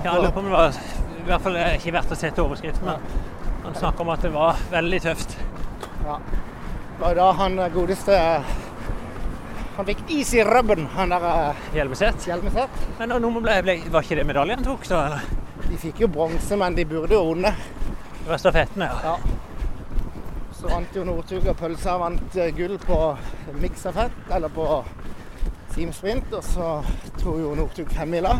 Ja, 0.00 0.14
jeg 0.14 0.22
lurer 0.22 0.32
på 0.32 0.40
om 0.40 0.48
det 0.48 0.54
var 0.54 0.78
i 1.20 1.26
hvert 1.28 1.44
fall 1.44 1.58
eh, 1.60 1.74
ikke 1.76 1.92
verdt 1.94 2.14
å 2.14 2.18
sette 2.18 2.42
overskriften, 2.42 2.88
men 2.88 3.64
han 3.66 3.76
snakker 3.76 4.06
om 4.06 4.12
at 4.14 4.24
det 4.24 4.32
var 4.34 4.62
veldig 4.72 5.00
tøft. 5.04 5.36
Ja. 6.06 6.16
Det 7.00 7.02
var 7.04 7.14
da 7.20 7.28
han 7.42 7.58
eh, 7.58 7.68
godeste 7.74 8.16
eh, 8.16 8.56
Han 9.76 9.86
fikk 9.88 10.00
is 10.12 10.32
i 10.34 10.42
rubben, 10.44 10.88
han 10.96 11.12
der 11.12 11.26
eh, 11.28 11.60
Hjelmeset. 11.76 12.26
Hjelmeset. 12.26 12.80
Men 12.98 13.14
da 13.14 13.20
nummer 13.22 13.44
ble, 13.44 13.60
ble, 13.64 13.76
var 13.92 14.04
ikke 14.04 14.18
det 14.18 14.26
medaljen 14.28 14.60
han 14.60 14.66
tok, 14.66 14.88
så? 14.88 15.04
Eller? 15.06 15.28
De 15.68 15.78
fikk 15.78 16.02
jo 16.02 16.10
bronse, 16.10 16.58
men 16.58 16.74
de 16.76 16.84
burde 16.88 17.14
jo 17.14 17.22
vunnet. 17.30 17.68
Det 18.18 18.28
var 18.28 18.42
stafetten, 18.42 18.84
ja. 18.88 18.98
Ja. 19.04 19.49
Så 20.60 20.68
vant 20.68 20.96
jo 20.96 21.04
Northug 21.08 21.46
og 21.48 21.56
Pølsa 21.56 21.94
vant 22.00 22.36
eh, 22.36 22.50
gull 22.56 22.74
på 22.82 22.96
miksafett, 23.62 24.16
eller 24.36 24.48
på 24.52 24.66
teamsprint. 25.74 26.32
Og 26.36 26.44
så 26.44 26.70
tok 27.20 27.38
jo 27.40 27.54
Northug 27.56 27.92
femmila. 27.96 28.34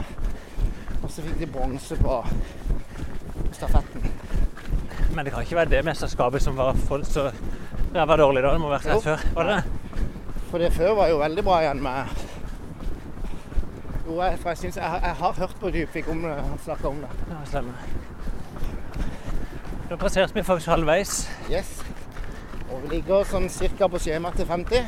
Og 1.00 1.08
så 1.08 1.24
fikk 1.24 1.38
de 1.40 1.48
bronse 1.48 1.96
på 1.96 2.18
stafetten. 3.56 4.04
Men 5.14 5.24
det 5.26 5.32
kan 5.34 5.42
ikke 5.46 5.56
være 5.62 5.72
det 5.72 5.84
mesterskapet 5.88 6.42
som 6.44 6.58
var 6.60 6.76
for 6.86 7.02
så 7.08 7.30
ræva 7.94 8.16
dårlig 8.20 8.42
da. 8.44 8.52
Det 8.54 8.60
må 8.62 8.68
ha 8.70 8.76
vært 8.76 8.90
rett 8.92 9.06
før. 9.08 9.24
Var 9.38 9.48
det? 9.48 9.60
For 10.50 10.58
det 10.62 10.72
før 10.76 10.92
var 10.98 11.08
jo 11.10 11.18
veldig 11.22 11.44
bra 11.46 11.56
igjen 11.64 11.80
med 11.82 12.12
Jo, 14.10 14.16
jeg, 14.20 14.38
for 14.42 14.48
jeg, 14.50 14.58
synes, 14.58 14.76
jeg, 14.76 14.84
har- 14.90 15.00
jeg 15.06 15.14
har 15.20 15.32
hørt 15.38 15.56
på 15.60 15.70
Dybvik 15.70 16.08
om 16.10 16.22
det, 16.24 16.32
han 16.34 16.58
snakker 16.64 16.88
om 16.90 16.96
det. 17.04 17.10
Ja, 17.30 17.36
stemmer. 17.46 17.72
Da 19.90 19.96
passerte 19.98 20.34
vi 20.34 20.42
faktisk 20.46 20.68
halvveis. 20.70 21.12
Yes. 21.50 21.70
Og 22.80 22.86
vi 22.88 22.96
ligger 22.96 23.26
sånn 23.28 23.44
ca. 23.76 23.88
på 23.92 23.98
skjema 24.00 24.30
til 24.32 24.46
50. 24.48 24.86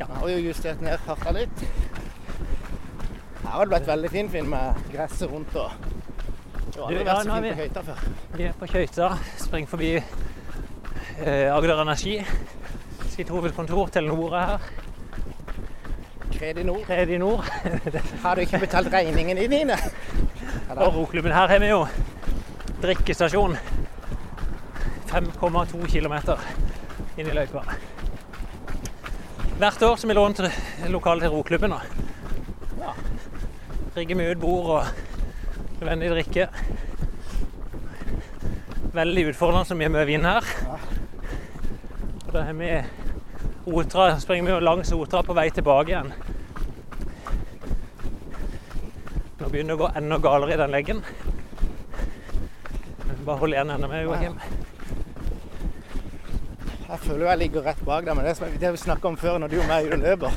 Ja. 0.00 0.06
Har 0.10 0.26
jo 0.26 0.38
justert 0.42 0.80
ned 0.82 0.98
farta 1.06 1.30
litt. 1.36 1.60
Her 3.44 3.52
har 3.52 3.68
det 3.68 3.70
blitt 3.76 3.86
veldig 3.86 4.10
fin 4.10 4.30
film 4.32 4.50
med 4.50 4.80
gresset 4.90 5.30
rundt 5.30 5.54
og 5.54 5.70
Det 6.72 6.80
har 6.80 6.88
aldri 6.88 7.04
vært 7.06 7.28
så 7.28 7.36
fint 7.36 7.46
på 7.46 7.60
Køyta 7.60 7.82
før. 7.86 8.02
Vi 8.34 8.46
er 8.48 8.56
på 8.58 8.68
Kjøyta, 8.72 9.10
springer 9.38 9.70
forbi 9.70 9.92
eh, 10.00 11.46
Agder 11.54 11.84
Energi. 11.84 12.16
Sitt 13.12 13.30
hovedkontor, 13.30 13.92
Telenor 13.94 14.34
er 14.40 14.54
her. 14.54 14.70
Kredinor. 16.32 16.82
Kredi 16.88 17.18
Nord. 17.22 17.46
Har 18.24 18.34
du 18.34 18.42
ikke 18.42 18.64
betalt 18.64 18.90
regningen 18.90 19.36
dine? 19.36 19.78
Ja, 19.78 20.74
Og 20.74 20.96
roklubben 20.96 21.30
her 21.30 21.46
har 21.46 21.62
vi 21.62 21.70
jo 21.70 21.84
drikkestasjon. 22.82 23.54
5,2 25.12 25.86
km 25.86 26.16
inn 27.16 27.28
i 27.28 27.34
løypa. 27.36 27.64
Hvert 29.58 29.82
år 29.82 29.96
så 30.00 30.08
vi 30.08 30.14
lånt 30.16 30.40
lokalet 30.88 31.26
til 31.26 31.34
roklubben. 31.34 31.70
da. 31.70 31.80
Ja. 32.80 32.94
Rigger 33.96 34.16
vi 34.16 34.30
ut 34.30 34.40
bord 34.40 34.70
og 34.70 34.84
nødvendig 35.80 36.10
drikke. 36.10 36.48
Veldig 38.92 39.28
utfordrende 39.28 39.68
så 39.68 39.76
mye 39.76 40.06
vin 40.06 40.24
her. 40.24 40.48
Og 42.26 42.32
da 42.32 42.42
har 42.48 42.52
vi 42.52 42.74
Otra, 43.66 44.18
springer 44.18 44.54
vi 44.54 44.64
langs 44.64 44.92
Otra 44.92 45.22
på 45.22 45.34
vei 45.38 45.50
tilbake 45.50 45.92
igjen. 45.92 46.12
Nå 49.38 49.48
begynner 49.52 49.76
det 49.76 49.76
å 49.76 49.82
gå 49.84 49.92
enda 50.00 50.18
galere 50.18 50.56
i 50.56 50.58
den 50.58 50.74
leggen. 50.74 51.04
Bare 53.22 53.38
hold 53.38 53.54
igjen 53.54 53.70
enda 53.70 53.86
mer, 53.86 54.02
Joakim. 54.02 54.40
Jeg 56.92 57.00
føler 57.00 57.22
jo 57.24 57.28
jeg 57.30 57.38
ligger 57.40 57.62
rett 57.64 57.78
bak 57.88 58.04
deg, 58.04 58.16
men 58.18 58.26
det, 58.28 58.48
det 58.60 58.70
vi 58.74 58.80
snakka 58.82 59.08
om 59.08 59.14
før, 59.16 59.38
når 59.40 59.48
du 59.48 59.54
og 59.62 59.68
meg 59.70 59.86
er 59.86 59.94
ute 59.94 59.96
og 59.96 60.02
løper, 60.04 60.34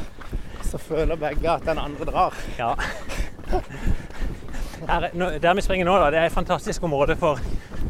så 0.63 0.79
føler 0.79 1.19
begge 1.19 1.49
at 1.51 1.65
den 1.67 1.81
andre 1.81 2.07
drar. 2.07 2.37
Ja. 2.55 2.69
Her, 4.87 5.09
der 5.43 5.57
vi 5.57 5.65
springer 5.65 5.89
nå, 5.89 5.97
da, 5.99 6.07
det 6.13 6.21
er 6.21 6.29
et 6.29 6.35
fantastisk 6.35 6.83
område 6.87 7.17
for 7.19 7.41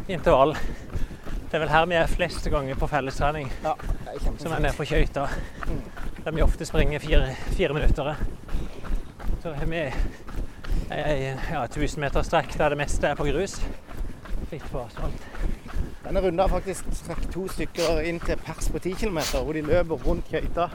intervall. 0.10 0.56
Det 0.56 1.60
er 1.60 1.62
vel 1.62 1.73
her 1.75 1.86
vi 1.91 1.99
er 1.99 2.10
fleste 2.10 2.49
ganger 2.49 2.82
på 2.82 2.89
fellestrening, 2.89 3.51
Ja, 3.63 3.75
er 4.10 4.17
som 4.41 4.51
er 4.51 4.65
nede 4.65 4.73
på 4.73 4.89
Kjøyta. 4.89 5.28
Der 6.25 6.34
vi 6.34 6.41
ofte 6.41 6.65
springer 6.65 6.99
fire, 6.99 7.36
fire 7.54 7.78
minutter. 7.78 8.15
Så 9.43 9.54
har 9.54 9.69
vi 9.69 9.84
ei 10.95 11.36
ja, 11.51 11.62
1000 11.67 12.01
meter 12.01 12.25
strekk 12.25 12.58
der 12.58 12.73
det 12.73 12.82
meste 12.82 13.13
er 13.13 13.17
på 13.19 13.30
grus. 13.30 13.60
Litt 14.51 14.65
på 14.71 14.79
asfalt. 14.79 15.23
Denne 16.05 16.21
runden 16.21 16.39
har 16.39 16.51
faktisk 16.51 16.86
trukket 17.05 17.31
to 17.34 17.45
stykker 17.49 18.01
inn 18.05 18.19
til 18.21 18.38
pers 18.45 18.67
på 18.69 18.79
10 18.84 18.93
km, 19.01 19.19
hvor 19.41 19.53
de 19.58 19.63
løper 19.65 20.03
rundt 20.05 20.29
køyta 20.29 20.67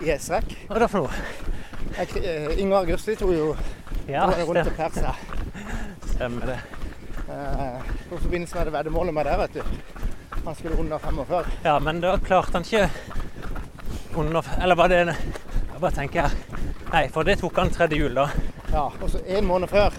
i 0.00 0.10
en 0.14 0.22
strekk. 0.22 0.54
Hva 0.68 0.78
er 0.78 0.84
det 0.86 0.90
for 0.92 1.04
noe? 1.04 1.26
Inger 1.94 2.24
eh, 2.30 2.62
Ingvar 2.62 2.88
Gørsli 2.88 3.14
tok 3.20 3.34
jo 3.36 3.50
Ja, 4.08 4.24
rundt 4.48 4.64
til 4.64 4.72
pers 4.78 4.96
her. 5.04 5.20
stemmer 6.14 6.46
det. 6.54 6.58
Eh, 7.28 7.92
på 8.08 8.18
forbindelse 8.22 8.56
med 8.56 8.66
det 8.70 8.72
veddemålet 8.78 9.14
med 9.14 9.28
det, 9.28 9.36
vet 9.38 9.54
du. 9.54 10.40
Han 10.44 10.54
skulle 10.54 10.78
under 10.80 10.98
45. 10.98 11.52
Ja, 11.64 11.78
men 11.80 12.00
da 12.00 12.16
klarte 12.20 12.52
han 12.58 12.64
ikke 12.64 12.90
under 14.16 14.44
Eller 14.62 14.74
var 14.74 14.88
det 14.88 14.98
Jeg 15.06 15.80
bare 15.80 15.90
tenker 15.90 16.22
her. 16.28 16.34
Nei, 16.92 17.08
for 17.08 17.22
det 17.26 17.38
tok 17.40 17.56
han 17.58 17.70
tredje 17.74 17.96
jul, 17.98 18.14
da. 18.14 18.28
Ja, 18.72 18.88
og 18.88 19.08
så 19.10 19.20
en 19.26 19.46
måned 19.46 19.68
før 19.68 19.90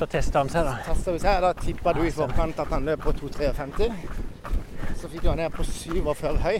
Så 0.00 0.06
testa 0.08 0.40
han 0.40 0.48
seg, 0.48 0.64
da. 0.64 0.78
testa 0.80 1.12
vi 1.12 1.18
seg. 1.20 1.42
Da 1.44 1.48
tippa 1.58 1.92
du 1.92 1.98
i 2.08 2.10
forkant 2.16 2.60
at 2.62 2.70
han 2.72 2.86
løp 2.88 3.02
på 3.04 3.12
2,53. 3.18 3.90
Så 4.96 5.10
fikk 5.12 5.26
han 5.28 5.36
ned 5.36 5.52
på 5.52 5.66
47 5.68 6.38
høy. 6.40 6.56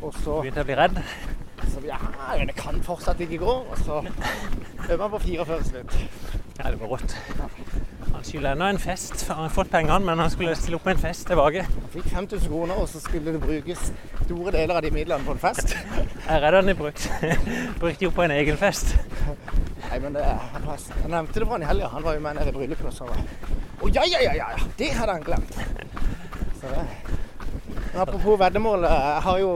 Og 0.00 0.16
så 0.16 0.40
Begynte 0.40 0.64
å 0.64 0.66
bli 0.66 0.78
redd. 0.80 0.98
Så 1.70 1.84
ja, 1.86 2.00
det 2.40 2.56
kan 2.58 2.82
fortsatt 2.82 3.22
ikke 3.22 3.38
gå. 3.44 3.54
Og 3.62 3.78
så 3.84 4.00
øver 4.02 5.04
han 5.04 5.14
på 5.14 5.22
44 5.22 5.60
slutt. 5.68 5.94
Ja, 6.58 6.72
det 6.72 6.80
var 6.80 6.96
rått. 6.96 7.14
Han 8.10 8.26
skylder 8.26 8.56
ennå 8.56 8.72
en 8.74 8.82
fest. 8.82 9.22
Han 9.30 9.44
har 9.44 9.54
fått 9.54 9.70
pengene, 9.70 10.02
men 10.10 10.18
han 10.18 10.34
skulle 10.34 10.58
stille 10.58 10.82
opp 10.82 10.90
med 10.90 10.98
en 10.98 11.04
fest 11.06 11.30
tilbake. 11.30 11.62
Han 11.62 11.88
fikk 11.94 12.10
5000 12.10 12.50
kroner, 12.50 12.74
og 12.74 12.90
så 12.90 13.06
skulle 13.06 13.38
det 13.38 13.44
brukes 13.46 13.92
store 14.24 14.58
deler 14.58 14.80
av 14.80 14.82
de 14.82 14.90
midlene 14.98 15.30
på 15.30 15.38
en 15.38 15.46
fest. 15.46 15.78
Jeg 15.78 16.26
er 16.26 16.42
redd 16.42 16.58
han 16.58 16.74
har 16.74 16.82
brukt, 16.82 17.06
brukt 17.84 18.02
de 18.02 18.10
opp 18.10 18.18
på 18.18 18.26
en 18.26 18.40
egen 18.40 18.58
fest. 18.58 18.96
Nei, 19.90 19.98
men 20.00 20.14
det, 20.14 20.22
er 20.22 20.62
plass. 20.62 20.84
jeg 20.94 21.10
nevnte 21.10 21.40
det 21.40 21.46
for 21.48 21.56
han 21.56 21.62
i 21.64 21.66
helga. 21.66 21.88
Han 21.90 22.04
var 22.04 22.14
jo 22.14 22.20
med 22.22 22.36
nede 22.38 22.52
i 22.52 22.54
bryllupet. 22.54 22.86
Og 22.86 22.92
så 22.94 23.08
var 23.08 23.18
Å, 23.80 23.88
ja, 23.90 24.04
ja, 24.06 24.20
ja, 24.22 24.34
ja! 24.38 24.50
ja, 24.54 24.66
Det 24.78 24.90
hadde 24.94 25.16
han 25.16 25.24
glemt. 25.26 25.56
Så. 26.60 26.70
Men 27.90 28.02
apropos 28.04 28.38
veddemål. 28.38 28.86
Jeg 28.86 29.22
har 29.26 29.38
jo 29.42 29.54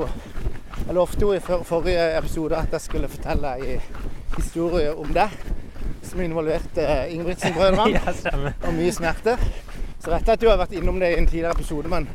Jeg 0.84 0.94
lovte 0.98 1.20
jo 1.22 1.32
i 1.32 1.40
for, 1.40 1.62
forrige 1.62 2.08
episode 2.18 2.56
at 2.58 2.72
jeg 2.74 2.82
skulle 2.82 3.08
fortelle 3.08 3.52
en 3.62 3.84
historie 4.36 4.90
om 4.94 5.14
det. 5.14 5.28
Som 6.02 6.20
involverte 6.20 6.88
Ingebrigtsen-brødrene. 7.14 7.94
Ja, 7.94 8.50
og 8.66 8.74
mye 8.74 8.92
smerte. 8.92 9.38
Så 10.02 10.10
vet 10.10 10.26
jeg 10.26 10.34
at 10.34 10.42
du 10.42 10.48
har 10.50 10.58
vært 10.60 10.74
innom 10.76 10.98
det 11.00 11.14
i 11.14 11.20
en 11.20 11.26
tidligere 11.30 11.54
episode, 11.54 11.88
men 11.88 12.08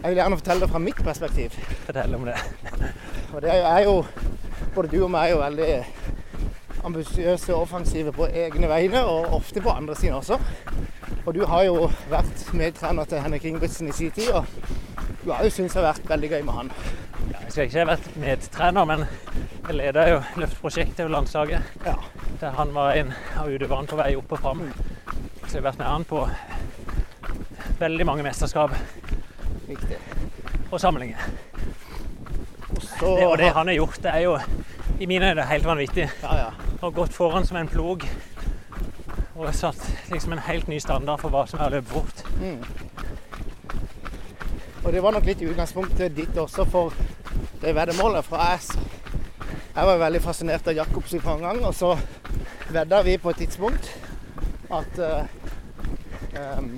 jeg 0.00 0.12
vil 0.12 0.20
gjerne 0.20 0.38
fortelle 0.38 0.62
det 0.62 0.70
fra 0.70 0.80
mitt 0.80 1.02
perspektiv. 1.04 1.58
Fortell 1.84 2.14
om 2.14 2.24
det. 2.24 2.36
Og 3.34 3.42
det 3.42 3.52
er 3.58 3.82
jo 3.84 3.98
Både 4.76 4.88
du 4.92 4.98
og 5.02 5.10
meg 5.10 5.30
er 5.30 5.34
jo 5.34 5.40
veldig 5.40 5.68
ambisiøse 6.86 7.54
og 7.54 7.66
offensive 7.66 8.12
på 8.14 8.28
egne 8.30 8.68
vegne, 8.70 9.04
og 9.04 9.34
ofte 9.40 9.62
på 9.62 9.70
andre 9.74 9.96
sine 9.98 10.16
også. 10.16 10.38
Og 11.26 11.34
du 11.34 11.42
har 11.46 11.64
jo 11.66 11.88
vært 12.10 12.44
medtrener 12.54 13.08
til 13.10 13.22
Henrik 13.22 13.44
Ingebrigtsen 13.44 13.88
i 13.90 13.96
sin 13.96 14.10
tid, 14.14 14.30
og 14.30 14.46
du 15.24 15.32
har 15.32 15.42
jo 15.44 15.50
syntes 15.50 15.74
det 15.74 15.82
har 15.82 15.92
vært 15.92 16.10
veldig 16.10 16.30
gøy 16.30 16.44
med 16.46 16.54
han. 16.54 16.70
Ja, 17.32 17.40
jeg 17.42 17.52
skal 17.52 17.66
ikke 17.66 17.80
ha 17.80 17.88
vært 17.90 18.12
medtrener, 18.22 18.86
men 18.86 19.06
jeg 19.66 19.78
leda 19.80 20.04
jo 20.12 20.20
løftprosjektet 20.38 21.04
og 21.08 21.10
landslaget. 21.16 21.72
Ja. 21.86 21.96
Der 22.40 22.54
han 22.54 22.74
var 22.74 22.94
en 22.94 23.10
av 23.34 23.50
utøverne 23.50 23.90
på 23.90 23.98
vei 23.98 24.12
opp 24.18 24.36
og 24.36 24.42
fram. 24.44 24.62
Så 25.46 25.56
jeg 25.56 25.62
har 25.62 25.66
vært 25.70 25.80
med 25.80 25.90
han 25.90 26.06
på 26.06 26.22
veldig 27.80 28.06
mange 28.06 28.22
mesterskap 28.26 28.76
Riktig. 29.66 29.98
og 30.70 30.80
samlinger. 30.80 31.26
Og 32.70 32.82
så 32.82 33.16
Det, 33.16 33.26
og 33.26 33.38
det 33.38 33.50
han 33.52 33.66
har 33.66 33.74
gjort, 33.74 33.98
det 34.02 34.14
er 34.14 34.18
jo 34.18 34.38
i 35.00 35.06
mine 35.06 35.30
øyne 35.30 35.42
helt 35.50 35.66
vanvittig. 35.66 36.08
Ja, 36.22 36.36
ja. 36.36 36.65
Og 36.86 36.94
gått 36.94 37.14
foran 37.16 37.46
som 37.46 37.56
en 37.58 37.66
plog. 37.68 38.04
Og 39.34 39.48
satt 39.54 39.80
liksom 40.12 40.36
en 40.36 40.42
helt 40.46 40.68
ny 40.70 40.78
standard 40.78 41.18
for 41.18 41.34
hva 41.34 41.42
som 41.50 41.58
er 41.64 41.72
løpt 41.74 41.90
bort. 41.90 42.20
Mm. 42.38 42.60
Og 44.84 44.92
det 44.94 45.02
var 45.02 45.16
nok 45.16 45.26
litt 45.26 45.42
i 45.42 45.48
utgangspunktet 45.50 46.14
ditt 46.14 46.38
også 46.38 46.62
for 46.70 46.94
det 47.58 47.74
veddemålet. 47.74 48.22
For 48.28 48.38
jeg, 48.38 48.78
jeg 49.74 49.88
var 49.90 49.98
veldig 50.04 50.22
fascinert 50.22 50.70
av 50.70 50.78
Jacobs 50.78 51.16
i 51.18 51.22
gang, 51.26 51.58
og 51.66 51.74
så 51.74 51.96
vedda 52.70 53.02
vi 53.02 53.18
på 53.18 53.34
et 53.34 53.42
tidspunkt 53.42 53.90
at 54.70 55.02
uh, 55.02 55.26
um, 56.38 56.70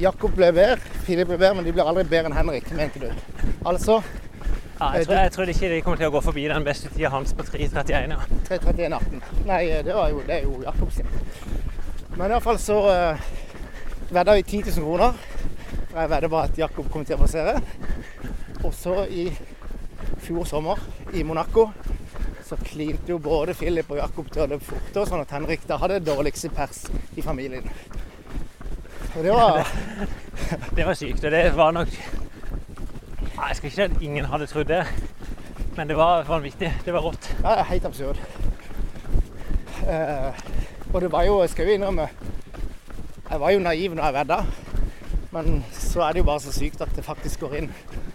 Jakob 0.00 0.36
ble 0.36 0.52
bedre, 0.52 0.76
Filip 1.06 1.32
ble 1.32 1.40
bedre, 1.40 1.56
men 1.56 1.64
de 1.64 1.72
blir 1.72 1.88
aldri 1.88 2.04
bedre 2.04 2.28
enn 2.28 2.36
Henrik, 2.36 2.68
mente 2.76 3.00
du. 3.00 3.08
Altså 3.64 4.02
Ja, 4.82 4.96
jeg, 4.98 5.06
tror, 5.06 5.16
jeg 5.16 5.32
tror 5.32 5.50
ikke 5.52 5.68
de 5.70 5.80
kommer 5.86 6.00
til 6.00 6.08
å 6.10 6.12
gå 6.16 6.20
forbi 6.26 6.44
den 6.50 6.64
beste 6.66 6.88
tida 6.90 7.10
hans 7.12 7.30
på 7.38 7.44
3.31. 7.46 8.14
Ja. 8.16 8.16
3.31,18. 8.48 9.20
Nei, 9.46 9.60
det, 9.86 9.94
var 9.94 10.08
jo, 10.10 10.22
det 10.26 10.40
er 10.40 10.48
jo 10.48 10.56
Jakobs 10.64 10.96
sin. 10.98 11.12
Men 12.16 12.32
iallfall 12.34 12.58
så 12.58 12.78
uh, 12.88 13.28
vedda 14.10 14.34
vi 14.40 14.42
10 14.42 14.72
000 14.72 14.88
kroner. 14.88 15.20
For 15.92 16.00
jeg 16.02 16.10
vedda 16.16 16.30
bare 16.32 16.50
at 16.50 16.58
Jakob 16.58 16.88
kommer 16.90 17.06
til 17.06 17.14
å 17.14 17.20
passere. 17.22 17.54
Og 18.64 18.74
så 18.74 18.96
i 19.06 19.28
fjor 20.24 20.50
sommer 20.50 20.82
i 21.14 21.22
Monaco 21.26 21.68
så 22.48 22.58
klinte 22.58 23.14
jo 23.14 23.20
både 23.22 23.54
Philip 23.54 23.94
og 23.94 24.02
Jakob 24.02 24.34
til 24.34 24.42
å 24.44 24.48
løpe 24.50 24.66
fortere, 24.66 25.06
sånn 25.08 25.22
at 25.22 25.36
Henrik 25.36 25.62
da 25.70 25.78
hadde 25.78 26.02
dårligste 26.02 26.50
pers 26.52 26.82
i 27.14 27.22
familien. 27.22 27.70
Og 29.12 29.22
det 29.22 29.30
var 29.30 29.62
Det 30.76 30.84
var 30.90 30.98
sykt, 30.98 31.22
og 31.22 31.30
det 31.30 31.46
var 31.54 31.78
nok 31.78 32.21
Nei, 33.42 33.48
Jeg 33.48 33.56
skal 33.56 33.66
ikke 33.66 33.74
si 33.74 33.82
at 33.82 34.02
ingen 34.06 34.26
hadde 34.30 34.46
trodd 34.46 34.68
det, 34.70 34.84
men 35.76 35.88
det 35.88 35.96
var 35.98 36.22
vanvittig. 36.28 36.68
Det 36.84 36.92
var 36.94 37.02
rått. 37.02 37.24
Ja, 37.42 37.50
det 37.50 37.58
er 37.58 37.70
helt 37.72 37.84
absurd. 37.84 38.20
Uh, 39.82 40.30
og 40.94 41.00
det 41.00 41.08
var 41.12 41.24
jo, 41.26 41.40
jeg 41.40 41.50
skal 41.50 41.66
jo 41.66 41.72
innrømme, 41.72 42.06
jeg 43.30 43.40
var 43.40 43.50
jo 43.50 43.58
naiv 43.58 43.94
når 43.94 44.04
jeg 44.04 44.14
vedda. 44.14 44.36
Men 45.32 45.64
så 45.72 46.04
er 46.06 46.12
det 46.12 46.22
jo 46.22 46.28
bare 46.28 46.40
så 46.40 46.52
sykt 46.52 46.84
at 46.86 46.94
det 46.94 47.04
faktisk 47.04 47.40
går 47.40 47.56
inn. 47.58 47.72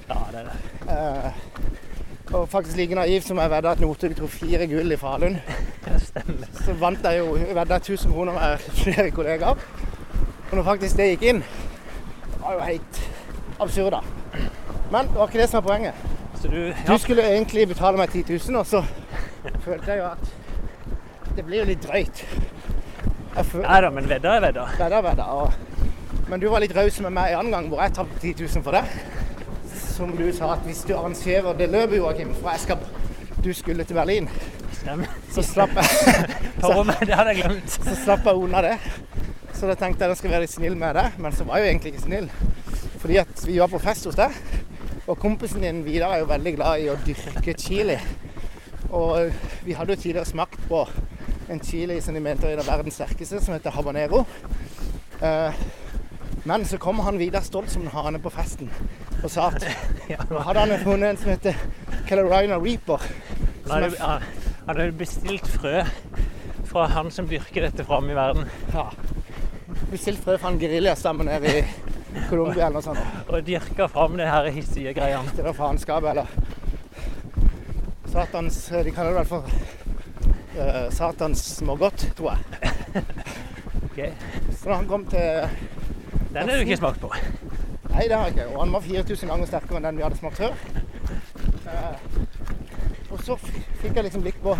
Ja, 0.07 0.15
det 0.31 0.39
er 0.39 0.47
det. 0.47 0.55
Uh, 0.87 2.37
og 2.39 2.49
faktisk 2.49 2.77
like 2.77 2.95
naiv 2.95 3.21
som 3.21 3.37
jeg 3.37 3.51
vedda 3.51 3.73
at 3.75 3.83
Northug 3.83 4.15
dro 4.17 4.27
fire 4.31 4.67
gull 4.67 4.91
i 4.91 4.97
Falun. 4.97 5.35
Stemmer. 6.07 6.47
Så 6.53 6.77
vant 6.79 7.03
jeg 7.03 7.19
jo 7.19 7.35
jeg 7.35 7.55
vedda 7.55 7.81
1000 7.81 8.13
kroner 8.13 8.39
med 8.39 8.63
flere 8.79 9.11
kollegaer. 9.11 9.59
Og 10.51 10.55
når 10.55 10.63
faktisk 10.63 10.97
det 10.97 11.09
gikk 11.09 11.27
inn, 11.33 11.43
det 12.31 12.39
var 12.45 12.53
jo 12.53 12.63
helt 12.69 13.03
absurd, 13.59 13.91
da. 13.91 14.01
Men 14.91 15.07
det 15.07 15.19
var 15.19 15.27
ikke 15.27 15.41
det 15.41 15.49
som 15.49 15.61
var 15.61 15.67
poenget. 15.69 15.93
Så 16.41 16.47
du 16.47 16.73
Du 16.87 16.97
skulle 16.97 17.23
egentlig 17.25 17.67
betale 17.67 17.97
meg 17.97 18.09
10 18.09 18.23
000, 18.49 18.59
og 18.59 18.65
så 18.65 18.83
følte 19.65 19.91
jeg 19.91 19.97
jo 19.99 20.05
at 20.11 21.35
det 21.37 21.45
blir 21.45 21.59
jo 21.61 21.65
litt 21.69 21.83
drøyt. 21.83 22.23
Nei 23.37 23.81
da, 23.81 23.89
men 23.93 24.07
vedda 24.09 24.35
er 24.35 24.41
vedda. 24.47 24.63
Vedda, 24.79 24.97
er 24.97 25.03
vedda. 25.05 25.23
Og, 25.23 25.53
men 26.27 26.41
du 26.41 26.47
var 26.49 26.63
litt 26.63 26.73
raus 26.75 26.99
med 27.05 27.13
meg 27.13 27.33
en 27.33 27.39
annen 27.43 27.53
gang 27.53 27.67
hvor 27.69 27.83
jeg 27.83 27.93
tapte 27.93 28.19
10 28.21 28.33
000 28.47 28.63
for 28.65 28.77
det. 28.77 28.83
Som 29.97 30.15
du 30.17 30.25
sa 30.33 30.53
at 30.55 30.65
hvis 30.65 30.81
du 30.87 30.95
arrangerer 30.97 31.53
det 31.57 31.69
løpet, 31.73 31.97
Joakim, 31.97 32.33
for 32.41 32.49
jeg 32.53 32.63
skal, 32.65 32.77
du 33.43 33.51
skulle 33.53 33.85
til 33.85 33.97
Berlin, 33.97 34.29
Stemmer. 34.79 35.13
så 35.33 35.43
slapp 35.45 35.73
jeg, 35.77 35.85
så, 36.61 36.73
det 37.05 37.13
hadde 37.13 37.33
jeg 37.33 37.43
glemt. 37.43 37.77
så 37.77 37.95
slapp 38.03 38.25
jeg 38.25 38.41
unna 38.45 38.61
det. 38.65 38.75
Så 39.53 39.69
da 39.69 39.73
tenkte 39.73 40.03
jeg 40.03 40.09
at 40.09 40.13
jeg 40.13 40.17
skulle 40.21 40.33
være 40.35 40.45
litt 40.45 40.53
snill 40.53 40.77
med 40.77 40.97
deg, 40.97 41.17
men 41.21 41.33
så 41.33 41.45
var 41.45 41.57
jeg 41.57 41.65
jo 41.65 41.71
egentlig 41.71 41.93
ikke 41.93 42.05
snill. 42.05 42.29
Fordi 43.01 43.17
at 43.21 43.45
vi 43.45 43.59
var 43.61 43.69
på 43.71 43.81
fest 43.81 44.05
hos 44.09 44.17
deg, 44.17 44.33
og 45.07 45.19
kompisen 45.19 45.63
din 45.63 45.85
Vidar 45.85 46.13
er 46.13 46.23
jo 46.23 46.31
veldig 46.31 46.53
glad 46.57 46.83
i 46.83 46.89
å 46.91 46.97
dyrke 47.05 47.55
chili. 47.55 47.95
Og 48.91 49.31
vi 49.63 49.75
hadde 49.75 49.95
jo 49.95 50.01
tidligere 50.01 50.27
smakt 50.27 50.59
på 50.67 50.83
en 51.49 51.63
chili 51.63 52.01
som 52.03 52.15
de 52.15 52.23
mente 52.23 52.43
var 52.43 52.57
en 52.57 52.63
av 52.63 52.67
verdens 52.67 52.99
sterkeste, 52.99 53.39
som 53.43 53.55
heter 53.55 53.71
habanero. 53.75 54.25
Eh, 55.23 55.61
men 56.47 56.65
så 56.67 56.79
kom 56.79 56.99
han 57.03 57.19
Vidar 57.19 57.43
stolt 57.43 57.71
som 57.71 57.85
en 57.85 57.91
hane 57.95 58.19
på 58.23 58.31
festen 58.31 58.69
og 59.23 59.31
sa 59.33 59.47
at 59.49 59.63
nå 60.29 60.43
hadde 60.45 60.65
han 60.65 60.83
funnet 60.83 61.09
en 61.09 61.19
som 61.19 61.31
heter 61.33 61.57
Calorina 62.07 62.59
Reaper. 62.61 63.01
han 63.67 63.87
hadde, 64.67 64.91
bestilt 64.99 65.47
frø 65.47 65.81
fra 66.67 66.85
han 66.91 67.09
som 67.11 67.27
dyrker 67.27 67.65
dette 67.65 67.87
fram 67.87 68.09
i 68.11 68.15
verden, 68.15 68.45
Ja, 68.73 68.89
bestilt 69.91 70.21
frø 70.23 70.37
fra 70.37 70.51
en 70.51 70.59
geriljastamme 70.61 71.25
nede 71.27 71.53
i 71.61 71.86
Colombia 72.29 72.67
eller 72.67 72.79
noe 72.79 72.85
sånt. 72.85 72.99
og 73.31 73.43
dyrka 73.47 73.87
fram 73.91 74.17
det 74.19 74.29
her 74.29 74.49
hissige 74.55 74.93
greiene. 74.97 75.33
Det 75.35 75.45
var 75.45 75.57
faenskapet, 75.57 76.09
eller 76.11 76.27
Satans 78.07 78.59
De 78.83 78.91
kaller 78.95 79.11
det 79.11 79.19
vel 79.19 79.29
for 79.29 79.43
uh, 80.57 80.87
Satans 80.93 81.43
smågodt, 81.57 82.09
tror 82.17 82.35
jeg. 82.35 82.41
Ok. 83.87 84.03
Så 84.53 84.69
da 84.69 84.75
han 84.75 84.87
kom 84.87 85.05
til 85.09 85.47
Den 86.33 86.49
har 86.49 86.53
du 86.53 86.61
ikke 86.61 86.77
smakt 86.77 86.99
på. 87.01 87.09
Nei, 87.89 88.03
det 88.05 88.13
har 88.13 88.27
jeg 88.27 88.35
ikke. 88.35 88.47
Og 88.53 88.59
han 88.61 88.73
var 88.75 88.83
4000 88.85 89.31
ganger 89.31 89.49
sterkere 89.49 89.79
enn 89.79 89.87
den 89.87 89.97
vi 89.97 90.05
hadde 90.05 90.19
smakt 90.19 90.37
før. 90.37 90.53
Uh, 91.65 91.95
og 93.11 93.23
så 93.25 93.37
fikk 93.41 93.95
jeg 93.95 94.05
liksom 94.05 94.23
blikk 94.23 94.37
på 94.43 94.53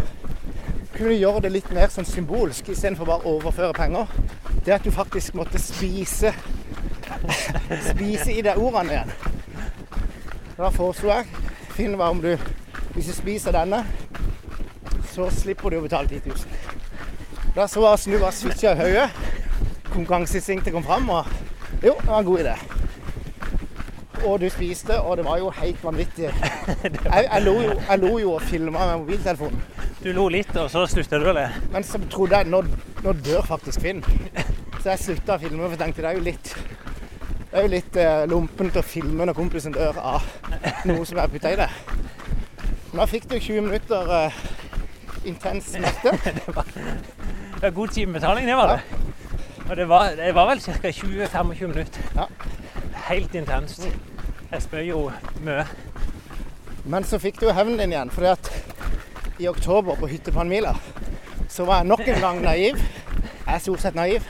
Kunne 0.96 1.14
gjøre 1.14 1.44
det 1.46 1.52
litt 1.54 1.70
mer 1.76 1.92
sånn 1.94 2.08
symbolsk 2.08 2.72
istedenfor 2.74 3.08
bare 3.10 3.28
å 3.28 3.36
overføre 3.38 3.76
penger? 3.78 4.10
Det 4.66 4.74
at 4.74 4.88
du 4.88 4.92
faktisk 4.92 5.38
måtte 5.38 5.62
spise 5.62 6.34
Spise 7.90 8.34
i 8.34 8.44
deg 8.46 8.60
ordene 8.62 8.98
igjen. 8.98 9.12
Da 10.58 10.72
foreslo 10.74 11.12
jeg 11.12 11.28
Finn 11.78 11.94
hva 12.00 12.10
om 12.10 12.22
du 12.24 12.32
Hvis 12.96 13.12
du 13.12 13.14
spiser 13.14 13.54
denne, 13.54 13.84
så 15.12 15.28
slipper 15.34 15.70
du 15.70 15.78
å 15.78 15.84
betale 15.84 16.10
10 16.10 16.32
000. 16.32 17.54
Da 17.58 17.68
så 17.70 17.84
jeg 17.86 18.02
snu 18.04 18.16
var 18.22 18.34
switcha 18.34 18.74
i 18.74 18.80
hodet. 18.80 19.06
Konkurranseinstinktet 19.92 20.74
kom 20.74 20.86
fram, 20.86 21.10
og 21.10 21.30
jo, 21.84 21.94
det 21.94 22.10
var 22.10 22.20
en 22.20 22.26
god 22.26 22.42
idé. 22.44 22.56
Og 24.26 24.40
du 24.42 24.48
spiste, 24.50 24.98
og 25.02 25.18
det 25.18 25.26
var 25.26 25.38
jo 25.42 25.50
helt 25.60 25.84
vanvittig. 25.84 26.30
Jeg, 26.34 27.30
jeg, 27.32 27.42
lo, 27.46 27.54
jo, 27.62 27.74
jeg 27.90 28.00
lo 28.02 28.12
jo 28.20 28.32
og 28.36 28.42
filma 28.42 28.86
med 28.90 29.04
mobiltelefonen. 29.04 29.62
Du 30.04 30.10
lo 30.14 30.28
litt, 30.30 30.50
og 30.58 30.70
så 30.70 30.84
slutta 30.90 31.18
du 31.22 31.30
å 31.30 31.34
le. 31.38 31.46
Men 31.74 31.86
så 31.86 32.02
trodde 32.12 32.38
jeg 32.42 32.50
nå, 32.52 32.60
nå 33.06 33.14
dør 33.26 33.46
faktisk 33.48 33.82
Finn. 33.86 34.04
Så 34.82 34.92
jeg 34.92 35.02
slutta 35.02 35.38
å 35.38 35.42
filme, 35.42 35.64
for 35.64 35.74
jeg 35.74 35.82
tenkte 35.82 36.04
det 36.06 36.12
er 36.12 36.20
jo 36.20 36.26
litt 36.28 36.52
det 37.52 37.58
er 37.60 37.64
jo 37.66 37.72
litt 37.72 37.98
eh, 38.02 38.26
lompent 38.28 38.76
å 38.80 38.84
filme 38.84 39.26
når 39.28 39.38
kompisen 39.38 39.76
dør 39.76 39.98
av 40.02 40.26
noe 40.90 41.06
som 41.08 41.20
er 41.22 41.32
putta 41.32 41.54
i 41.54 41.60
det. 41.60 41.70
Nå 42.98 43.06
fikk 43.08 43.28
du 43.32 43.38
20 43.40 43.64
minutter 43.68 44.12
eh, 44.18 44.40
intens 45.32 45.72
smerte. 45.74 46.16
Det 47.58 47.64
var 47.64 47.72
god 47.74 47.90
timebetaling, 47.90 48.46
det 48.46 48.54
var 48.54 48.68
det. 48.70 48.98
Og 49.66 49.72
det 49.80 49.86
var, 49.90 50.12
det 50.16 50.28
var 50.38 50.46
vel 50.46 50.60
ca. 50.62 50.92
20-25 50.94 51.72
minutter. 51.72 52.04
Ja. 52.14 52.28
Helt 53.08 53.34
intenst. 53.36 53.88
Jeg 54.52 54.62
spør 54.62 54.84
jo 54.86 55.00
mye. 55.42 55.66
Men 56.86 57.04
så 57.04 57.18
fikk 57.20 57.42
du 57.42 57.50
hevnen 57.50 57.82
din 57.82 57.96
igjen, 57.96 58.14
fordi 58.14 58.30
at 58.30 58.52
i 59.42 59.50
oktober 59.50 59.98
på 59.98 60.08
Hyttepannmila 60.12 60.76
så 61.50 61.66
var 61.66 61.82
jeg 61.82 61.90
nok 61.90 62.06
en 62.06 62.22
gang 62.22 62.44
naiv. 62.46 62.78
Jeg 62.78 63.56
er 63.56 63.66
stort 63.66 63.82
sett 63.82 63.98
naiv. 63.98 64.30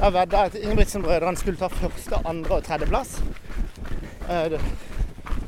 Da 0.00 0.08
vedda 0.10 0.36
jeg 0.44 0.50
at 0.50 0.54
Ingebrigtsen-brødrene 0.62 1.36
skulle 1.36 1.60
ta 1.60 1.68
første, 1.68 2.20
andre 2.24 2.56
og 2.56 2.64
tredjeplass. 2.64 3.18
Eh, 4.30 4.56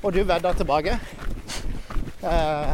Og 0.03 0.12
du 0.12 0.22
vedda 0.26 0.53
tilbake. 0.59 0.98
Eh, 2.22 2.28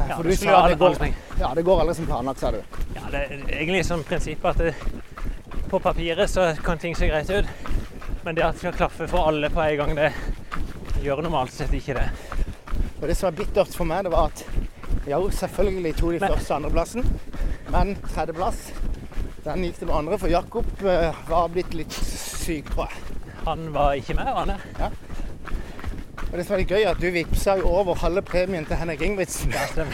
Ja, 0.09 0.17
For 0.17 0.23
du 0.23 0.35
sa 0.37 0.69
det 0.69 0.79
går, 0.79 0.97
ja, 1.41 1.53
det 1.55 1.65
går 1.65 1.81
aldri 1.81 1.95
som 1.95 2.07
planlagt, 2.07 2.41
sa 2.41 2.51
du. 2.51 2.59
Ja, 2.97 3.03
det 3.11 3.21
er 3.21 3.45
egentlig 3.61 3.85
sånn 3.87 4.03
prinsipp 4.05 4.45
at 4.45 4.59
det, 4.59 4.75
på 5.71 5.79
papiret 5.81 6.29
så 6.31 6.51
kan 6.65 6.79
ting 6.79 6.95
se 6.97 7.09
greit 7.09 7.31
ut, 7.31 7.47
men 8.25 8.35
det 8.35 8.45
at 8.45 8.53
det 8.57 8.59
skal 8.61 8.73
klaffe 8.73 9.09
for 9.09 9.29
alle 9.29 9.49
på 9.51 9.61
en 9.61 9.77
gang, 9.77 9.95
det 9.97 10.13
gjør 11.05 11.23
normalt 11.23 11.53
sett 11.53 11.73
ikke 11.73 11.95
det. 11.95 12.09
Og 13.01 13.07
det 13.09 13.17
som 13.17 13.29
var 13.31 13.39
bittert 13.45 13.75
for 13.77 13.85
meg, 13.85 14.05
det 14.05 14.13
var 14.13 14.27
at 14.33 14.45
jo, 15.09 15.31
selvfølgelig 15.31 15.95
tok 15.97 16.13
de 16.13 16.19
første- 16.27 16.55
andreplassen, 16.55 17.05
men 17.71 17.97
tredjeplass 18.15 18.73
den 19.49 19.65
gikk 19.65 19.79
til 19.81 19.89
noen 19.89 20.05
andre, 20.05 20.19
for 20.21 20.33
Jakob 20.33 20.83
eh, 20.85 21.23
var 21.29 21.53
blitt 21.53 21.77
litt 21.77 21.95
syk, 21.95 22.69
tror 22.75 22.89
jeg. 22.89 23.19
Han 23.47 23.71
var 23.73 23.95
ikke 23.97 24.17
med, 24.19 24.29
han 24.37 24.53
det? 24.53 24.91
Og 26.29 26.35
det 26.37 26.45
som 26.45 26.55
er 26.55 26.61
litt 26.61 26.73
gøy, 26.75 26.83
er 26.83 26.91
at 26.91 27.01
du 27.01 27.07
vippsa 27.15 27.55
jo 27.57 27.71
over 27.73 27.97
halve 28.03 28.21
premien 28.27 28.67
til 28.69 28.77
Henrik 28.77 29.01
Ingebrigtsen. 29.07 29.55
Ja. 29.55 29.87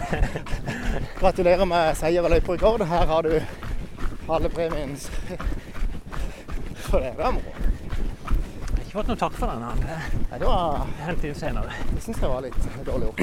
Gratulerer 1.20 1.68
med 1.70 1.94
seier 2.00 2.26
og 2.26 2.32
løyperekord. 2.34 2.82
Her 2.90 3.07
har 3.07 3.22
du 3.22 3.36
halve 4.26 4.50
premien. 4.50 4.96
For 6.88 6.98
det 6.98 7.12
er 7.14 7.36
moro. 7.36 7.55
Jeg 7.55 8.72
har 8.74 8.82
ikke 8.82 8.96
fått 8.98 9.12
noe 9.12 9.20
takk 9.22 9.38
for 9.38 9.52
den. 9.52 9.62
Han 9.62 9.78
Nei, 9.84 10.40
det 10.40 10.48
var 10.48 10.90
Hent 11.05 11.28
inn 11.28 11.38
senere. 11.38 11.78
Det 11.92 12.02
syns 12.02 12.24
jeg 12.24 12.32
var 12.34 12.42
litt 12.42 12.66
dårlig 12.88 13.12
gjort. 13.12 13.22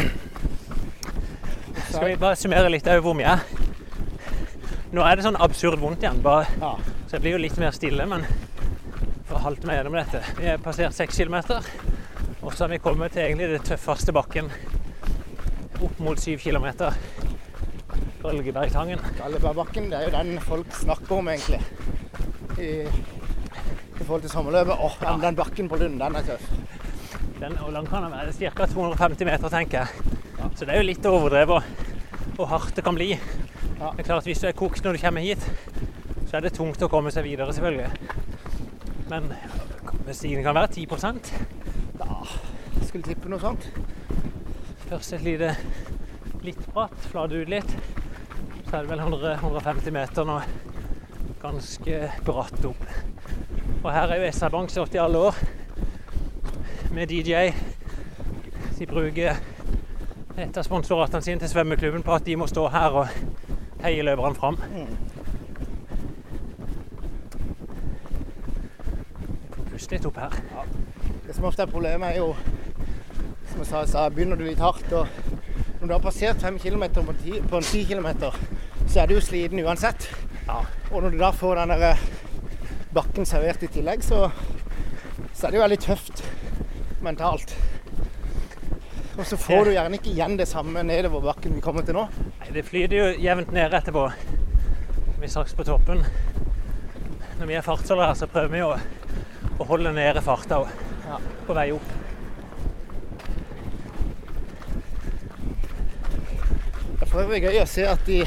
Skal 1.89 2.07
vi 2.07 2.15
bare 2.23 2.39
summere 2.39 2.71
litt 2.71 2.87
over 2.87 3.03
hvor 3.03 3.19
vi 3.19 3.27
er? 3.27 3.43
Nå 4.91 5.03
er 5.07 5.15
det 5.15 5.23
sånn 5.23 5.37
absurd 5.39 5.79
vondt 5.79 6.03
igjen, 6.03 6.19
bare, 6.23 6.47
Ja. 6.59 6.73
så 7.07 7.15
jeg 7.15 7.21
blir 7.21 7.31
jo 7.37 7.37
litt 7.45 7.57
mer 7.57 7.71
stille, 7.71 8.05
men 8.05 8.25
for 9.25 9.37
å 9.37 9.43
halte 9.45 9.65
meg 9.67 9.77
gjennom 9.79 9.93
dette. 9.95 10.21
Vi 10.37 10.47
har 10.49 10.57
passert 10.57 10.93
seks 10.93 11.15
kilometer, 11.17 11.61
og 12.41 12.51
så 12.53 12.65
har 12.65 12.69
vi 12.73 12.77
kommet 12.83 13.13
til 13.13 13.23
egentlig 13.23 13.47
det 13.53 13.63
tøffeste 13.69 14.11
bakken 14.11 14.49
opp 15.81 15.99
mot 15.99 16.19
syv 16.19 16.39
kilometer. 16.43 16.93
Galgebergtangen. 18.21 18.99
Galgebergbakken, 19.17 19.89
det 19.89 19.97
er 19.97 20.03
jo 20.09 20.11
den 20.17 20.39
folk 20.43 20.73
snakker 20.75 21.17
om, 21.17 21.29
egentlig. 21.29 21.61
I, 22.59 22.83
i 22.85 24.03
forhold 24.03 24.21
til 24.21 24.29
sommerløpet. 24.29 24.75
Åh, 24.77 24.97
ja, 25.01 25.15
den 25.23 25.35
bakken 25.39 25.69
på 25.71 25.79
Lund, 25.79 25.99
den 25.99 26.15
er 26.19 26.27
tøff. 26.27 26.49
Den, 27.39 27.55
og 27.63 27.71
lang 27.73 27.87
kan 27.89 28.03
den 28.03 28.11
være 28.13 28.33
ca. 28.53 28.65
250 28.69 29.25
meter, 29.25 29.49
tenker 29.49 29.85
jeg. 29.85 29.87
Så 30.55 30.65
det 30.67 30.75
er 30.75 30.81
jo 30.83 30.89
litt 30.91 31.05
overdrevet 31.05 31.63
hvor 32.35 32.45
hardt 32.51 32.75
det 32.75 32.83
kan 32.85 32.95
bli. 32.97 33.15
Ja. 33.81 33.89
Det 33.97 33.99
er 33.99 34.03
klart 34.03 34.25
Hvis 34.29 34.39
du 34.39 34.45
er 34.47 34.53
kokt 34.53 34.83
når 34.85 34.93
du 34.93 35.01
kommer 35.01 35.23
hit, 35.25 35.45
så 36.29 36.37
er 36.37 36.43
det 36.45 36.51
tungt 36.53 36.83
å 36.85 36.89
komme 36.89 37.09
seg 37.09 37.25
videre, 37.25 37.49
selvfølgelig. 37.49 37.87
Men 39.09 39.31
stigningen 40.13 40.45
kan 40.45 40.55
være 40.59 40.69
10% 40.75 41.31
Ja, 41.97 42.19
jeg 42.75 42.85
skulle 42.85 43.07
tippe 43.07 43.31
noe 43.31 43.41
sånt. 43.41 43.65
Først 44.85 45.15
et 45.17 45.25
lite 45.25 45.55
litt 46.45 46.61
bratt, 46.75 46.93
flate 47.09 47.41
ut 47.41 47.49
litt. 47.49 47.73
Så 48.67 48.77
er 48.77 48.85
det 48.85 48.91
vel 48.91 49.01
100, 49.01 49.33
150 49.41 49.97
meter 49.97 50.29
nå. 50.29 50.37
Ganske 51.41 51.99
bratt 52.27 52.69
opp. 52.69 52.85
Og 53.81 53.89
her 53.89 54.13
er 54.13 54.21
jo 54.21 54.29
SR 54.29 54.53
Bank 54.53 54.69
stått 54.69 54.93
i 54.93 55.01
alle 55.01 55.25
år 55.31 55.41
med 56.93 57.09
DJ. 57.09 57.49
De 58.77 58.85
bruker 58.89 59.41
et 60.37 60.57
av 60.57 60.65
sponsoratene 60.69 61.25
sine 61.25 61.41
til 61.41 61.49
svømmeklubben 61.49 62.05
på 62.05 62.13
at 62.13 62.29
de 62.29 62.37
må 62.37 62.45
stå 62.49 62.69
her 62.73 63.01
og 63.01 63.49
heie 63.83 64.03
løperne 64.05 64.35
fram. 64.37 64.57
Pust 69.71 69.91
litt 69.93 70.05
opp 70.09 70.17
her. 70.21 70.35
Det 71.25 71.35
som 71.37 71.47
ofte 71.47 71.63
er 71.65 71.71
problemet, 71.71 72.11
er 72.11 72.19
jo 72.21 72.33
som 73.51 73.61
jeg 73.63 73.69
sa 73.69 73.83
så 73.89 74.05
begynner 74.13 74.39
du 74.39 74.45
litt 74.47 74.61
hardt. 74.63 74.91
og 74.93 75.07
Når 75.81 75.87
du 75.87 75.93
har 75.93 76.03
passert 76.03 76.41
5 76.43 76.59
km 76.59 76.83
på 76.93 77.09
en 77.09 77.21
ti- 77.23 77.41
på 77.41 77.57
en 77.57 77.63
10 77.63 77.85
km, 77.85 78.07
så 78.87 79.01
er 79.01 79.07
du 79.07 79.13
jo 79.15 79.21
sliten 79.21 79.59
uansett. 79.65 80.09
Ja. 80.47 80.59
Og 80.91 81.01
når 81.03 81.09
du 81.11 81.17
da 81.17 81.31
får 81.31 81.55
den 81.55 81.69
der 81.69 81.91
eh, 81.91 81.97
bakken 82.93 83.25
servert 83.25 83.63
i 83.63 83.67
tillegg, 83.67 84.03
så, 84.03 84.29
så 85.33 85.47
er 85.47 85.51
det 85.51 85.57
jo 85.57 85.63
veldig 85.63 85.79
tøft 85.79 86.23
mentalt. 87.01 87.55
Og 89.21 89.25
så 89.29 89.37
får 89.37 89.67
du 89.67 89.71
gjerne 89.75 89.97
ikke 89.99 90.09
igjen 90.15 90.33
det 90.39 90.47
samme 90.49 90.81
nedover 90.81 91.21
bakken 91.21 91.53
vi 91.53 91.61
kommer 91.61 91.85
til 91.85 91.93
nå. 91.93 92.07
Nei, 92.39 92.47
det 92.55 92.63
flyter 92.65 92.95
jo 92.97 93.09
jevnt 93.21 93.51
ned 93.53 93.73
etterpå. 93.77 94.07
Vi 95.21 95.29
straks 95.29 95.53
på 95.53 95.65
toppen. 95.67 96.01
Når 97.37 97.49
vi 97.51 97.57
er 97.59 97.65
fartsholdere 97.65 98.07
her, 98.09 98.17
så 98.17 98.25
prøver 98.31 98.49
vi 98.55 98.63
å, 98.65 98.71
å 99.61 99.67
holde 99.69 99.93
nede 99.93 100.23
farta 100.25 100.63
Ja. 101.05 101.19
på 101.45 101.53
vei 101.57 101.67
opp. 101.75 101.91
Det 106.95 107.05
er 107.05 107.11
for 107.11 107.21
øvrig 107.27 107.43
gøy 107.45 107.61
å 107.61 107.67
se 107.69 107.85
at 107.91 108.01
de, 108.07 108.23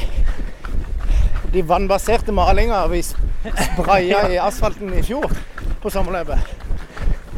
de 1.55 1.63
vannbaserte 1.67 2.35
malinga 2.37 2.85
vi 2.93 3.03
spraya 3.07 4.27
i 4.35 4.39
asfalten 4.43 4.95
i 4.95 5.03
fjor 5.07 5.35
på 5.83 5.91
sommerløpet, 5.91 6.55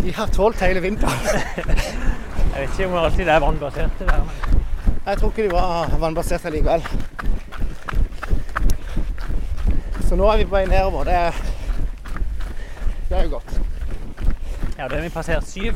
de 0.04 0.12
har 0.20 0.28
tålt 0.36 0.60
hele 0.66 0.84
vinteren. 0.84 1.16
Jeg 2.56 2.68
vet 2.68 2.78
ikke 2.78 2.86
om 2.86 2.92
det 2.96 3.00
alltid 3.04 3.28
er 3.28 3.40
vannbasert. 3.40 3.90
det 3.98 4.06
der, 4.08 4.18
men 4.18 4.62
Jeg 5.06 5.18
tror 5.18 5.28
ikke 5.28 5.42
de 5.42 5.50
var 5.52 5.96
vannbaserte 6.00 6.50
likevel. 6.50 6.86
Så 10.08 10.16
nå 10.16 10.30
er 10.30 10.36
vi 10.36 10.44
på 10.44 10.54
vei 10.54 10.62
nedover. 10.66 11.04
Det 11.04 11.12
er, 11.12 11.32
det 13.08 13.18
er 13.18 13.22
jo 13.24 13.30
godt. 13.30 13.60
Ja, 14.78 14.88
da 14.88 14.94
har 14.94 15.02
vi 15.02 15.08
passert 15.08 15.44
syv. 15.44 15.74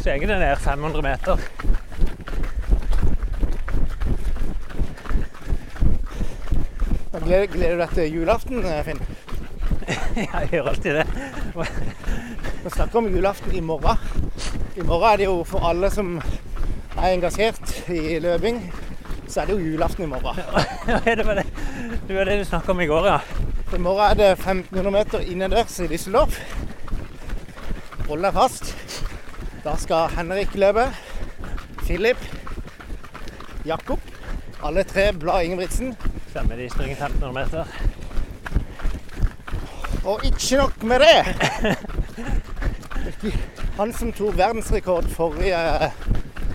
Så 0.00 0.10
er 0.10 0.18
det 0.18 0.28
ned 0.28 0.56
500 0.56 1.02
meter. 1.02 1.36
Gleder, 7.24 7.46
gleder 7.46 7.74
du 7.74 7.80
deg 7.82 7.94
til 7.98 8.14
julaften, 8.14 8.64
Finn? 8.84 8.98
Finn? 10.16 10.24
Jeg 10.24 10.48
gjør 10.52 10.72
alltid 10.72 11.02
det. 11.02 11.06
Vi 12.64 12.70
snakker 12.70 12.98
om 12.98 13.12
julaften 13.12 13.54
i 13.54 13.60
morgen. 13.60 14.25
I 14.76 14.82
morgen 14.84 15.08
er 15.08 15.16
det 15.16 15.24
jo 15.24 15.38
for 15.48 15.64
alle 15.64 15.88
som 15.88 16.18
er 17.00 17.14
engasjert 17.14 17.70
i 17.88 18.18
løping, 18.20 18.58
så 19.24 19.40
er 19.40 19.48
det 19.48 19.54
jo 19.56 19.70
julaften 19.70 20.04
i 20.04 20.08
morgen. 20.10 20.36
Ja, 20.88 21.14
det 21.16 21.24
var 21.24 21.34
det, 21.40 21.46
det 22.08 22.16
var 22.16 22.28
det 22.28 22.34
du 22.42 22.44
snakka 22.44 22.74
om 22.74 22.82
i 22.84 22.88
går, 22.90 23.08
ja. 23.08 23.18
I 23.72 23.80
morgen 23.80 24.04
er 24.10 24.14
det 24.20 24.28
1500 24.34 24.92
meter 24.92 25.24
innendørs 25.24 25.78
i 25.80 25.88
Düsseldorf. 25.88 26.36
Hold 28.10 28.28
deg 28.28 28.36
fast. 28.36 28.74
Da 29.64 29.78
skal 29.80 30.12
Henrik 30.12 30.52
løpe. 30.60 30.90
Philip. 31.86 32.20
Jakob. 33.64 34.00
Alle 34.62 34.84
tre 34.84 35.08
Blad 35.16 35.48
Ingebrigtsen. 35.48 35.96
Stemmer, 36.28 36.60
de 36.60 36.68
springer 36.70 36.96
1500 37.00 37.32
meter. 37.32 37.64
Og 40.04 40.20
ikke 40.28 40.56
nok 40.60 40.82
med 40.82 41.00
det. 41.00 41.18
Han 43.76 43.92
som 43.92 44.12
tok 44.12 44.38
verdensrekord 44.38 45.04
forrige 45.12 45.58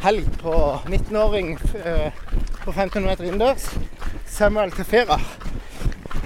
helg 0.02 0.26
på 0.42 0.54
19-åring 0.90 1.52
eh, 1.86 2.14
på 2.64 2.72
1500 2.72 3.04
meter 3.06 3.28
innendørs, 3.28 3.68
Samuel 4.26 4.72
Tefera. 4.74 5.20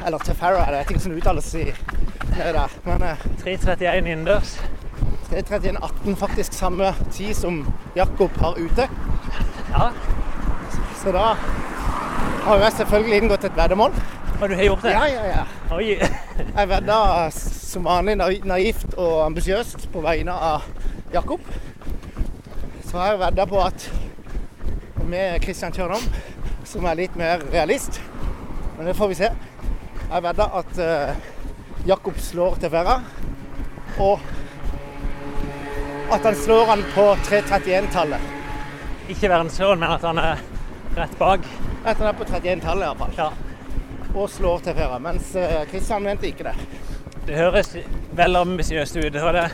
Eller 0.05 0.23
Tefera, 0.23 0.63
det 0.71 0.77
er 0.79 0.85
ikke 0.87 1.01
som 1.03 1.17
uttales 1.17 1.49
i 1.59 1.65
nede 2.37 2.53
der. 2.55 2.77
Men 2.87 3.03
eh, 3.09 3.25
3.31 3.43 3.97
innendørs. 4.05 4.53
3.31,18 5.33 6.15
faktisk 6.21 6.53
samme 6.53 6.93
tid 7.11 7.33
som 7.35 7.59
Jakob 7.95 8.31
har 8.39 8.55
ute. 8.61 8.87
Ja, 9.73 9.89
Så 11.03 11.11
da 11.11 11.33
har 12.45 12.61
jeg 12.63 12.71
selvfølgelig 12.77 13.17
inngått 13.17 13.43
et 13.43 13.57
veddemål. 13.57 13.91
og 14.41 14.49
du 14.49 14.55
har 14.55 14.63
gjort 14.63 14.81
det? 14.83 14.91
Ja, 14.95 15.05
ja, 15.11 15.27
ja. 15.27 15.43
Oi. 15.75 15.97
Jeg 16.55 16.69
vedda 16.69 17.29
som 17.35 17.85
vanlig 17.85 18.15
naivt 18.45 18.93
og 18.97 19.25
ambisiøst 19.25 19.89
på 19.93 20.01
vegne 20.01 20.31
av 20.31 20.63
Jakob. 21.16 21.39
Så 22.84 22.97
har 22.97 23.13
jeg 23.13 23.20
vedda 23.20 23.45
på 23.47 23.59
at 23.63 23.86
med 25.07 25.43
Christian 25.43 25.72
Tjørnom, 25.72 26.03
som 26.68 26.86
er 26.89 26.97
litt 26.99 27.16
mer 27.16 27.43
realist, 27.53 28.01
men 28.76 28.89
det 28.89 28.95
får 28.97 29.11
vi 29.11 29.18
se. 29.20 29.30
Jeg 30.09 30.24
vedda 30.26 30.47
at 30.59 30.80
eh, 30.82 31.30
Jakob 31.88 32.20
slår 32.20 32.57
til 32.59 32.74
Ferra, 32.74 32.97
og 34.03 34.26
at 36.11 36.28
han 36.28 36.36
slår 36.36 36.66
han 36.74 36.84
på 36.95 37.05
3.31-tallet. 37.30 38.32
Ikke 39.13 39.30
verdensrekord, 39.30 39.80
men 39.80 39.95
at 39.95 40.03
han 40.03 40.20
er 40.20 40.41
rett 40.97 41.16
bak. 41.20 41.47
At 41.86 42.01
han 42.01 42.09
er 42.09 42.18
på 42.18 42.28
31-tallet 42.28 42.89
iallfall. 42.89 43.16
Ja. 43.18 43.30
Og 44.16 44.28
slår 44.30 44.66
til 44.66 44.76
Ferra. 44.76 44.99
Mens 44.99 45.32
Kristian 45.32 45.70
Christian 45.72 46.09
mente 46.09 46.28
ikke 46.28 46.49
det. 46.49 46.55
Det 47.26 47.39
høres 47.39 47.72
vel 48.16 48.36
ambisiøst 48.39 48.99
ut. 48.99 49.16
Og 49.22 49.34
det, 49.34 49.47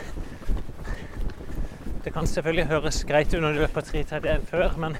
det 2.04 2.12
kan 2.12 2.26
selvfølgelig 2.26 2.66
høres 2.66 3.04
greit 3.04 3.34
ut 3.34 3.42
når 3.42 3.52
du 3.52 3.62
er 3.62 3.70
på 3.70 3.80
3.31 3.80 4.46
før, 4.50 4.76
men 4.76 4.96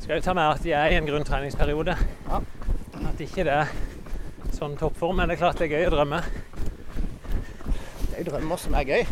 Skal 0.00 0.16
jo 0.18 0.22
ta 0.22 0.32
med 0.34 0.42
at 0.42 0.62
de 0.64 0.72
er 0.72 0.86
i 0.90 0.96
en 0.98 1.06
grunntreningsperiode. 1.06 1.94
Ja. 2.28 2.38
At 3.08 3.20
ikke 3.22 3.44
det 3.46 3.52
er 3.54 3.68
sånn 4.50 4.74
toppform. 4.78 5.20
Men 5.20 5.30
det 5.30 5.36
er 5.36 5.40
klart 5.44 5.60
det 5.62 5.68
er 5.68 5.76
gøy 5.76 5.86
å 5.86 5.92
drømme. 5.94 6.18
Det 8.08 8.16
er 8.16 8.24
jo 8.24 8.26
drømmer 8.32 8.58
som 8.58 8.74
er 8.74 8.88
gøy. 8.88 9.06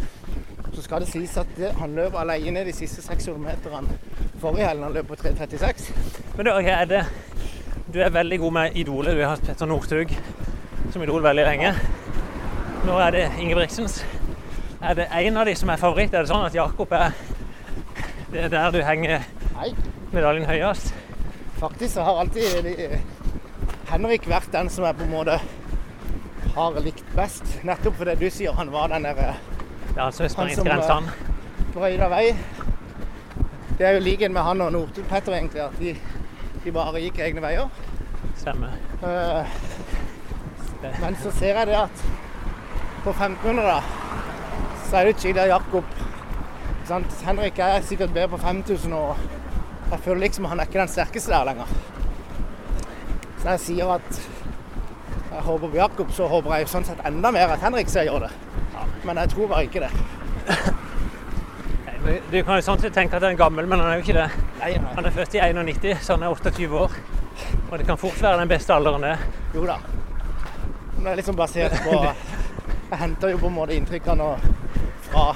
Så 0.75 0.83
skal 0.83 1.05
det 1.05 1.13
sies 1.13 1.37
at 1.39 1.63
han 1.79 1.95
løp 1.95 2.19
alene 2.19 2.65
de 2.67 2.75
siste 2.75 3.05
600 3.07 3.39
meterne 3.45 3.99
forrige 4.43 4.67
helg. 4.67 4.83
Han 4.83 4.99
løp 4.99 5.13
på 5.13 5.19
3.36. 5.23 5.93
Men 6.37 6.51
du, 6.51 6.53
er 6.59 6.85
det, 6.91 7.05
du 7.95 8.01
er 8.03 8.15
veldig 8.15 8.41
god 8.43 8.57
med 8.59 8.79
idolet. 8.83 9.15
Du 9.15 9.23
har 9.23 9.37
hatt 9.37 9.47
Petter 9.47 9.71
Northug 9.71 10.15
som 10.91 11.07
idol 11.07 11.23
veldig 11.23 11.47
lenge. 11.47 11.75
Nå 12.87 12.99
er 12.99 13.15
det 13.15 13.29
Ingebrigtsens. 13.39 14.03
Er 14.81 14.95
det 14.95 15.07
en 15.13 15.37
av 15.37 15.47
de 15.47 15.55
som 15.57 15.69
er 15.69 15.77
favoritt? 15.81 16.15
Er 16.15 16.25
det 16.25 16.31
sånn 16.33 16.47
at 16.47 16.55
Jakob 16.57 16.93
er 16.97 17.13
det 18.31 18.45
er 18.47 18.53
der 18.53 18.71
du 18.71 18.79
henger 18.87 19.25
Nei, 19.57 19.73
medaljen 20.15 20.47
høyest? 20.49 20.93
faktisk 21.61 21.95
så 21.95 22.05
har 22.07 22.21
alltid 22.23 22.95
Henrik 23.91 24.29
vært 24.31 24.53
den 24.55 24.71
som 24.73 24.87
jeg 24.87 24.97
på 24.97 25.05
en 25.05 25.11
måte 25.13 25.35
har 26.55 26.79
likt 26.81 27.05
best. 27.17 27.45
Nettopp 27.67 27.99
fordi 27.99 28.15
du 28.23 28.31
sier 28.33 28.55
han 28.57 28.71
var 28.73 28.89
den 28.89 29.05
der 29.05 29.19
Det 29.19 29.27
er 29.97 30.05
altså 30.07 30.23
Han 30.23 30.31
som, 30.31 30.49
sprintgrensen. 30.49 31.11
brøyta 31.75 32.09
vei. 32.09 32.25
Det 33.79 33.87
er 33.87 33.93
jo 33.99 34.01
liken 34.01 34.33
med 34.33 34.43
han 34.43 34.61
og 34.61 34.73
Northug-Petter, 34.73 35.33
egentlig. 35.37 35.61
At 35.61 35.77
de, 35.81 35.95
de 36.65 36.73
bare 36.73 37.01
gikk 37.03 37.19
egne 37.19 37.43
veier. 37.45 37.69
Stemmer. 38.37 38.73
Uh, 39.03 39.45
Men 41.01 41.17
så 41.21 41.31
ser 41.37 41.59
jeg 41.61 41.67
det 41.67 41.77
at 41.77 42.05
på 43.05 43.11
1500 43.11 43.67
da, 43.67 43.81
så 44.91 44.97
er 44.97 45.13
det 45.13 45.39
av 45.39 45.47
Jakob. 45.47 45.85
Henrik 47.23 47.59
er 47.63 47.83
sikkert 47.87 48.11
bedre 48.15 48.33
på 48.33 48.39
5000 48.43 48.93
og 48.93 49.17
jeg 49.91 50.01
føler 50.03 50.21
liksom 50.25 50.49
han 50.51 50.59
er 50.59 50.67
ikke 50.67 50.81
den 50.81 50.91
sterkeste 50.91 51.31
der 51.31 51.45
lenger. 51.47 51.71
Så 53.39 53.49
jeg 53.53 53.61
sier 53.61 53.93
at 53.95 54.21
jeg 55.31 55.43
håper 55.47 55.69
på 55.69 55.77
Jakob, 55.77 56.11
så 56.13 56.27
håper 56.27 56.57
jeg 56.57 56.69
sånn 56.73 56.85
sett 56.89 57.05
enda 57.07 57.31
mer 57.31 57.55
at 57.55 57.63
Henrik 57.63 57.89
skal 57.89 58.09
gjøre 58.11 58.27
det. 58.27 58.33
Men 59.07 59.23
jeg 59.23 59.31
tror 59.33 59.47
bare 59.53 59.69
ikke 59.69 59.85
det. 59.87 59.93
Du 62.33 62.37
kan 62.43 62.59
jo 62.59 62.65
sånn 62.67 62.83
sett 62.83 62.95
tenke 62.97 63.15
at 63.17 63.23
han 63.23 63.37
er 63.37 63.39
gammel, 63.39 63.71
men 63.71 63.79
han 63.79 63.93
er 63.93 64.01
jo 64.01 64.05
ikke 64.05 64.19
det. 64.19 64.27
Nei, 64.59 64.73
nei. 64.75 64.95
Han 64.97 65.07
er 65.07 65.15
født 65.15 65.39
i 65.39 65.43
91, 65.47 66.03
så 66.03 66.17
han 66.17 66.27
er 66.27 66.35
28 66.35 66.83
år. 66.83 66.99
Og 67.71 67.79
det 67.79 67.87
kan 67.87 68.01
fort 68.01 68.19
være 68.19 68.43
den 68.43 68.51
beste 68.51 68.75
alderen 68.75 69.07
det. 69.07 69.17
Jo 69.55 69.63
da. 69.71 69.79
Men 70.97 71.05
det 71.05 71.13
er 71.13 71.21
liksom 71.23 71.39
basert 71.39 71.79
på 71.87 71.95
Jeg 72.91 72.99
henter 72.99 73.31
jo 73.31 73.39
på 73.39 73.47
en 73.47 73.55
måte 73.55 73.75
inntrykkene 73.79 74.25
fra 75.07 75.29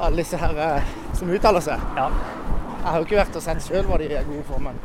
alle 0.00 0.22
disse 0.22 0.38
her 0.40 0.56
eh, 0.64 0.92
som 1.18 1.28
uttaler 1.28 1.60
seg. 1.64 1.82
Ja. 1.98 2.06
Jeg 2.80 2.86
har 2.86 2.96
jo 2.96 3.04
ikke 3.04 3.18
vært 3.18 3.36
og 3.36 3.44
sett 3.44 3.60
sjøl 3.66 3.84
hva 3.84 3.98
de 4.00 4.08
er 4.16 4.24
gode 4.24 4.44
for, 4.48 4.62
men 4.64 4.78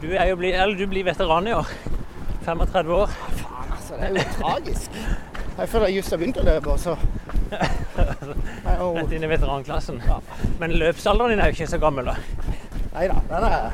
Du, 0.00 0.08
er 0.10 0.26
jo 0.30 0.36
bli, 0.40 0.50
eller 0.50 0.74
du 0.74 0.86
blir 0.90 1.06
veteran 1.06 1.46
i 1.46 1.54
år. 1.54 1.70
35 2.44 2.94
år. 2.96 3.14
faen, 3.38 3.72
altså. 3.76 3.94
Det 3.94 4.08
er 4.08 4.16
jo 4.16 4.26
tragisk. 4.40 5.00
Jeg 5.58 5.68
føler 5.68 5.86
jeg 5.86 5.96
just 6.00 6.10
har 6.10 6.22
begynt 6.22 6.40
å 6.40 6.46
løpe, 6.50 6.70
og 6.74 6.80
så 6.80 6.96
Rett 7.50 9.12
inn 9.12 9.26
i 9.26 9.30
veteranklassen. 9.30 10.02
Ja. 10.06 10.18
Men 10.58 10.74
løpsalderen 10.80 11.34
din 11.34 11.42
er 11.44 11.50
jo 11.50 11.58
ikke 11.60 11.70
så 11.70 11.78
gammel, 11.82 12.10
da. 12.10 12.16
Nei 12.94 13.06
da. 13.10 13.20
Den 13.30 13.46
er 13.52 13.70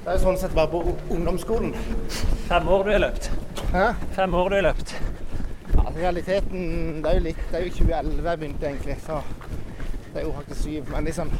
Det 0.00 0.08
er 0.08 0.16
jo 0.16 0.22
sånn 0.26 0.40
sett 0.40 0.56
bare 0.56 0.68
på 0.72 0.82
ungdomsskolen. 1.14 1.72
Fem 2.48 2.68
år 2.68 2.84
du 2.84 2.92
har 2.92 3.04
løpt. 3.06 3.30
Hæ? 3.72 3.92
Fem 4.12 4.34
år 4.34 4.48
du 4.48 4.54
har 4.54 4.62
løpt. 4.62 4.96
Ja, 5.74 5.82
realiteten 5.96 7.02
Det 7.02 7.10
er 7.10 7.14
jo 7.18 7.22
litt 7.22 7.42
Det 7.50 7.58
er 7.60 7.64
jo 7.64 7.70
2011 7.76 8.28
jeg 8.30 8.38
begynte, 8.40 8.66
egentlig. 8.66 8.96
Så 9.06 9.20
det 10.12 10.22
er 10.22 10.26
jo 10.26 10.32
faktisk 10.32 10.62
syv. 10.62 10.88
Men 10.90 11.04
liksom 11.04 11.30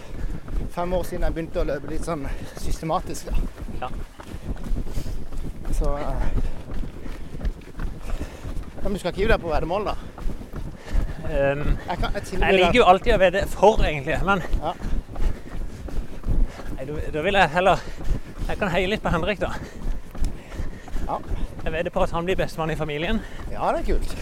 fem 0.70 0.92
år 0.92 1.02
siden 1.08 1.24
jeg 1.26 1.34
begynte 1.34 1.60
å 1.60 1.66
løpe 1.66 1.90
litt 1.90 2.06
sånn 2.06 2.22
systematisk, 2.62 3.26
da. 3.26 3.34
Ja. 3.82 3.88
Så 5.74 5.96
eh, 5.98 6.28
Men 8.84 8.92
du 8.94 8.98
skal 8.98 9.10
ikke 9.10 9.22
gi 9.24 9.28
deg 9.32 9.42
på 9.42 9.50
veddemål, 9.50 9.90
da? 9.90 9.96
Um, 11.30 11.76
Jeg, 11.86 11.98
kan, 12.00 12.14
jeg, 12.14 12.22
jeg 12.40 12.54
liker 12.56 12.78
jo 12.80 12.86
alltid 12.90 13.14
å 13.14 13.18
vedde 13.22 13.42
for, 13.50 13.82
egentlig. 13.86 14.16
Men 14.26 14.42
Ja. 14.62 14.72
nei, 16.76 16.86
da, 16.86 17.02
da 17.18 17.22
vil 17.26 17.34
jeg 17.38 17.52
heller 17.58 17.82
Jeg 18.48 18.58
kan 18.58 18.68
heie 18.72 18.86
litt 18.90 19.02
på 19.02 19.12
Henrik, 19.14 19.42
da. 19.42 19.52
Jeg 21.70 21.76
vedder 21.78 21.92
på 21.94 22.02
at 22.02 22.10
han 22.10 22.24
blir 22.26 22.34
bestemann 22.34 22.70
i 22.72 22.74
familien. 22.74 23.20
ja, 23.52 23.68
det 23.70 23.80
er 23.80 23.84
kult. 23.92 24.14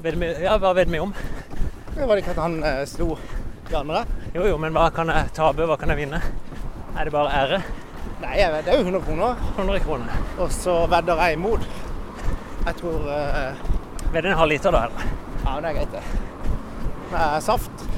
Ved, 0.00 0.14
Ja, 0.40 0.54
hva 0.56 0.70
vedder 0.72 0.92
vi 0.94 0.98
om? 0.98 1.12
Det 1.94 2.06
var 2.08 2.16
det 2.16 2.22
ikke 2.22 2.30
at 2.30 2.40
han 2.40 2.54
eh, 2.64 2.86
slo 2.88 3.18
de 3.68 3.76
andre? 3.76 4.06
Jo, 4.32 4.46
jo, 4.48 4.56
men 4.56 4.72
hva 4.72 4.86
kan 4.96 5.12
jeg 5.12 5.28
tape, 5.36 5.66
hva 5.68 5.76
kan 5.76 5.92
jeg 5.92 6.00
vinne? 6.00 6.22
Er 6.96 7.04
det 7.04 7.12
bare 7.12 7.34
ære? 7.36 7.60
Nei, 8.22 8.32
jeg 8.38 8.54
vet, 8.54 8.64
det 8.64 8.72
er 8.72 8.80
jo 8.80 8.86
100 8.88 9.04
kroner. 9.10 9.44
100 9.58 9.84
kroner. 9.84 10.24
Og 10.40 10.56
så 10.56 10.78
vedder 10.88 11.20
jeg 11.26 11.36
imot. 11.36 11.68
Jeg 12.64 12.74
tror 12.80 13.12
eh, 13.12 13.60
Vedder 14.14 14.30
en 14.32 14.40
halv 14.40 14.54
liter, 14.54 14.72
da? 14.72 14.86
eller? 14.88 15.12
Ja, 15.44 15.60
det 15.60 15.68
er 15.68 15.78
greit, 15.82 15.92
det. 15.92 16.02
Eh, 17.12 17.38
saft. 17.44 17.88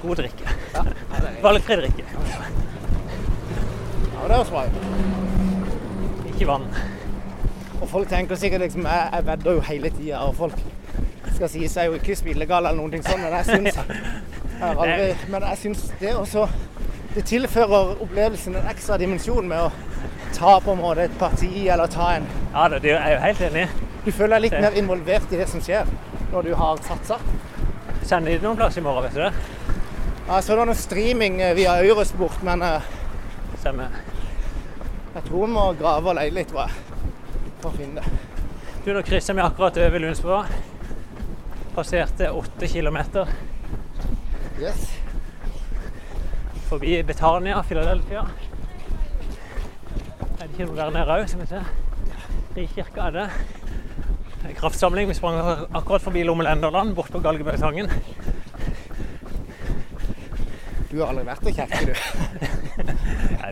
God 0.00 0.16
drikke. 0.16 0.48
Ja, 0.72 0.88
ja. 0.88 1.40
Valgfri 1.44 1.82
drikke. 1.84 2.08
Ja, 4.16 4.28
det 4.28 4.36
høres 4.36 4.50
bra 4.50 4.64
ut. 4.66 6.30
Ikke 6.32 6.48
vann. 6.48 6.64
Og 7.80 7.88
folk 7.88 8.08
tenker 8.08 8.38
sikkert 8.40 8.60
liksom 8.64 8.86
Jeg, 8.88 9.08
jeg 9.12 9.26
vedder 9.26 9.52
jo 9.52 9.60
hele 9.68 9.90
tida, 9.92 10.18
og 10.24 10.34
folk 10.36 10.56
skal 11.36 11.50
si 11.52 11.66
seg 11.68 11.90
jo 11.90 11.98
ikke 11.98 12.16
spillegal 12.16 12.64
eller 12.64 12.78
noen 12.80 12.94
ting 12.96 13.04
sånn, 13.04 13.20
men 13.20 13.34
jeg 13.36 13.44
syns 13.50 13.76
aldri, 14.70 15.10
Men 15.28 15.44
jeg 15.50 15.58
syns 15.60 15.82
det 16.00 16.14
også 16.16 16.46
Det 17.14 17.24
tilfører 17.28 18.00
opplevelsen 18.00 18.56
en 18.56 18.70
ekstra 18.72 18.96
dimensjon 19.00 19.48
med 19.48 19.66
å 19.66 19.70
ta 20.36 20.56
på 20.64 20.72
en 20.72 20.80
måte 20.80 21.04
et 21.06 21.18
parti 21.20 21.66
eller 21.68 21.92
ta 21.92 22.14
en 22.16 22.26
Ja, 22.54 22.66
det, 22.72 22.80
det 22.84 22.94
er 22.96 23.04
jeg 23.12 23.18
jo 23.18 23.20
helt 23.26 23.44
enig. 23.50 23.66
Du 24.06 24.10
føler 24.12 24.36
deg 24.36 24.44
litt 24.46 24.58
mer 24.64 24.80
involvert 24.80 25.32
i 25.32 25.38
det 25.40 25.46
som 25.50 25.60
skjer 25.64 25.88
når 26.32 26.48
du 26.48 26.54
har 26.58 26.80
satsa. 26.84 27.16
Sender 28.06 28.32
de 28.36 28.42
noen 28.44 28.58
plass 28.58 28.76
i 28.78 28.84
morgen, 28.84 29.06
vet 29.06 29.16
du 29.16 29.22
det? 29.24 29.30
Jeg 30.26 30.42
så 30.42 30.52
det 30.52 30.58
var 30.60 30.68
noe 30.68 30.78
streaming 30.78 31.40
eh, 31.42 31.54
via 31.56 31.76
Eurosport, 31.84 32.40
men 32.46 32.64
Stemmer. 33.66 33.88
jeg 35.14 35.22
tror 35.26 35.40
vi 35.42 35.46
må 35.50 35.62
grave 35.74 36.10
og 36.12 36.14
leie 36.14 36.30
litt, 36.30 36.52
tror 36.52 36.68
jeg, 36.68 36.98
for 37.58 37.72
å 37.72 37.74
finne 37.74 37.98
det. 37.98 38.18
Du, 38.84 38.92
nå 38.94 39.00
krysser 39.02 39.34
vi 39.34 39.42
akkurat 39.42 39.80
over 39.82 40.02
Lundsbrua. 40.04 40.36
Passerte 41.74 42.28
åtte 42.30 42.68
kilometer 42.70 43.26
Yes. 44.60 44.84
forbi 46.68 47.00
Betania, 47.08 47.58
Philadelphia. 47.66 48.22
Er 50.20 50.44
det 50.44 50.52
ikke 50.52 50.68
noe 50.68 50.78
der 50.78 50.94
nede 50.94 51.16
òg, 51.16 51.34
vi 51.40 51.48
se. 51.50 51.62
Frikirka 52.52 53.08
er 53.08 53.16
det. 53.18 53.26
Kraftsamling. 54.60 55.10
Vi 55.10 55.18
sprang 55.18 55.40
akkurat 55.74 56.06
forbi 56.06 56.22
Lommelenderland, 56.22 56.94
bort 56.94 57.10
på 57.10 57.18
Galgebøytangen. 57.18 57.90
Du 60.92 61.00
har 61.02 61.10
aldri 61.10 61.26
vært 61.26 61.50
i 61.50 61.56
kirke, 61.58 61.82
du. 61.90 62.46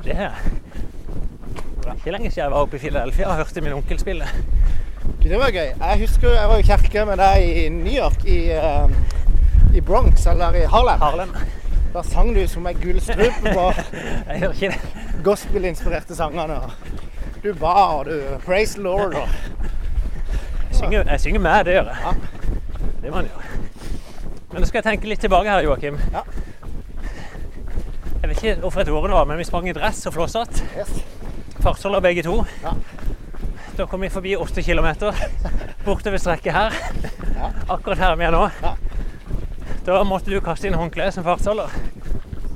Det 0.05 0.15
Det 0.15 1.91
er 1.91 1.95
ikke 1.95 2.11
lenge 2.13 2.31
siden 2.31 2.43
jeg 2.45 2.51
var 2.51 2.61
oppe 2.65 2.77
i 2.77 2.81
Philadelphia 2.81 3.27
og 3.29 3.37
hørte 3.37 3.61
min 3.61 3.73
onkel 3.73 3.99
spille. 4.01 4.25
Det 5.23 5.39
var 5.41 5.51
gøy. 5.53 5.71
Jeg 5.81 5.99
husker 6.01 6.29
jeg 6.33 6.49
var 6.49 6.57
i 6.61 6.63
kirke 6.63 7.05
med 7.09 7.17
deg 7.21 7.45
i 7.49 7.69
New 7.73 7.93
York, 7.93 8.25
i, 8.25 8.39
uh, 8.53 8.91
i 9.77 9.81
Bronx, 9.81 10.27
eller 10.27 10.57
i 10.57 10.65
Harlem. 10.69 11.01
Harlem. 11.01 11.35
Da 11.95 12.03
sang 12.03 12.33
du 12.37 12.43
som 12.49 12.67
ei 12.67 12.75
gullstrupe 12.75 13.53
på 13.57 13.67
Jeg 14.29 14.41
gjør 14.41 14.53
ikke 14.53 14.71
det. 14.73 15.05
gospel-inspirerte 15.25 16.17
sangene. 16.17 16.59
Du 17.45 17.53
ba, 17.61 17.75
og 17.99 18.07
du 18.09 18.17
praise 18.47 18.81
Lord. 18.81 19.15
Og, 19.15 19.29
Jeg 20.71 20.79
synger, 20.81 21.05
jeg 21.11 21.21
synger 21.21 21.41
med, 21.41 21.65
det 21.65 21.73
gjør 21.79 21.85
jeg. 21.93 21.97
Ja. 22.05 22.13
Det 23.03 23.11
må 23.13 23.19
en 23.19 23.29
gjøre. 23.29 23.61
Men 24.53 24.61
nå 24.63 24.67
skal 24.69 24.79
jeg 24.81 24.85
tenke 24.91 25.09
litt 25.09 25.21
tilbake 25.21 25.51
her, 25.51 25.63
Joakim. 25.65 25.97
Ja. 26.13 26.25
Ikke 28.45 28.61
hvorfor 28.61 28.81
et 28.81 28.89
år 28.93 29.07
det 29.09 29.15
var, 29.17 29.25
men 29.25 29.39
vi 29.41 29.45
sprang 29.49 29.69
i 29.69 29.73
dress 29.73 30.03
og 30.07 30.13
flosshatt. 30.13 30.59
yes. 30.77 30.91
Fartsholder 31.65 32.01
begge 32.05 32.23
to. 32.23 32.45
Ja. 32.63 32.73
Da 33.79 33.87
kom 33.87 34.01
vi 34.05 34.09
forbi 34.13 34.35
8 34.37 34.63
kilometer 34.63 35.13
bortover 35.85 36.19
strekket 36.21 36.53
her. 36.53 36.75
Ja. 37.39 37.49
Akkurat 37.73 37.99
her 37.99 38.17
vi 38.21 38.25
er 38.29 38.31
nå. 38.35 38.43
Ja. 38.63 38.75
Da 39.87 40.03
måtte 40.05 40.31
du 40.31 40.41
kaste 40.45 40.69
inn 40.69 40.77
håndkleet 40.77 41.15
som 41.17 41.25
fartsholder. 41.25 41.73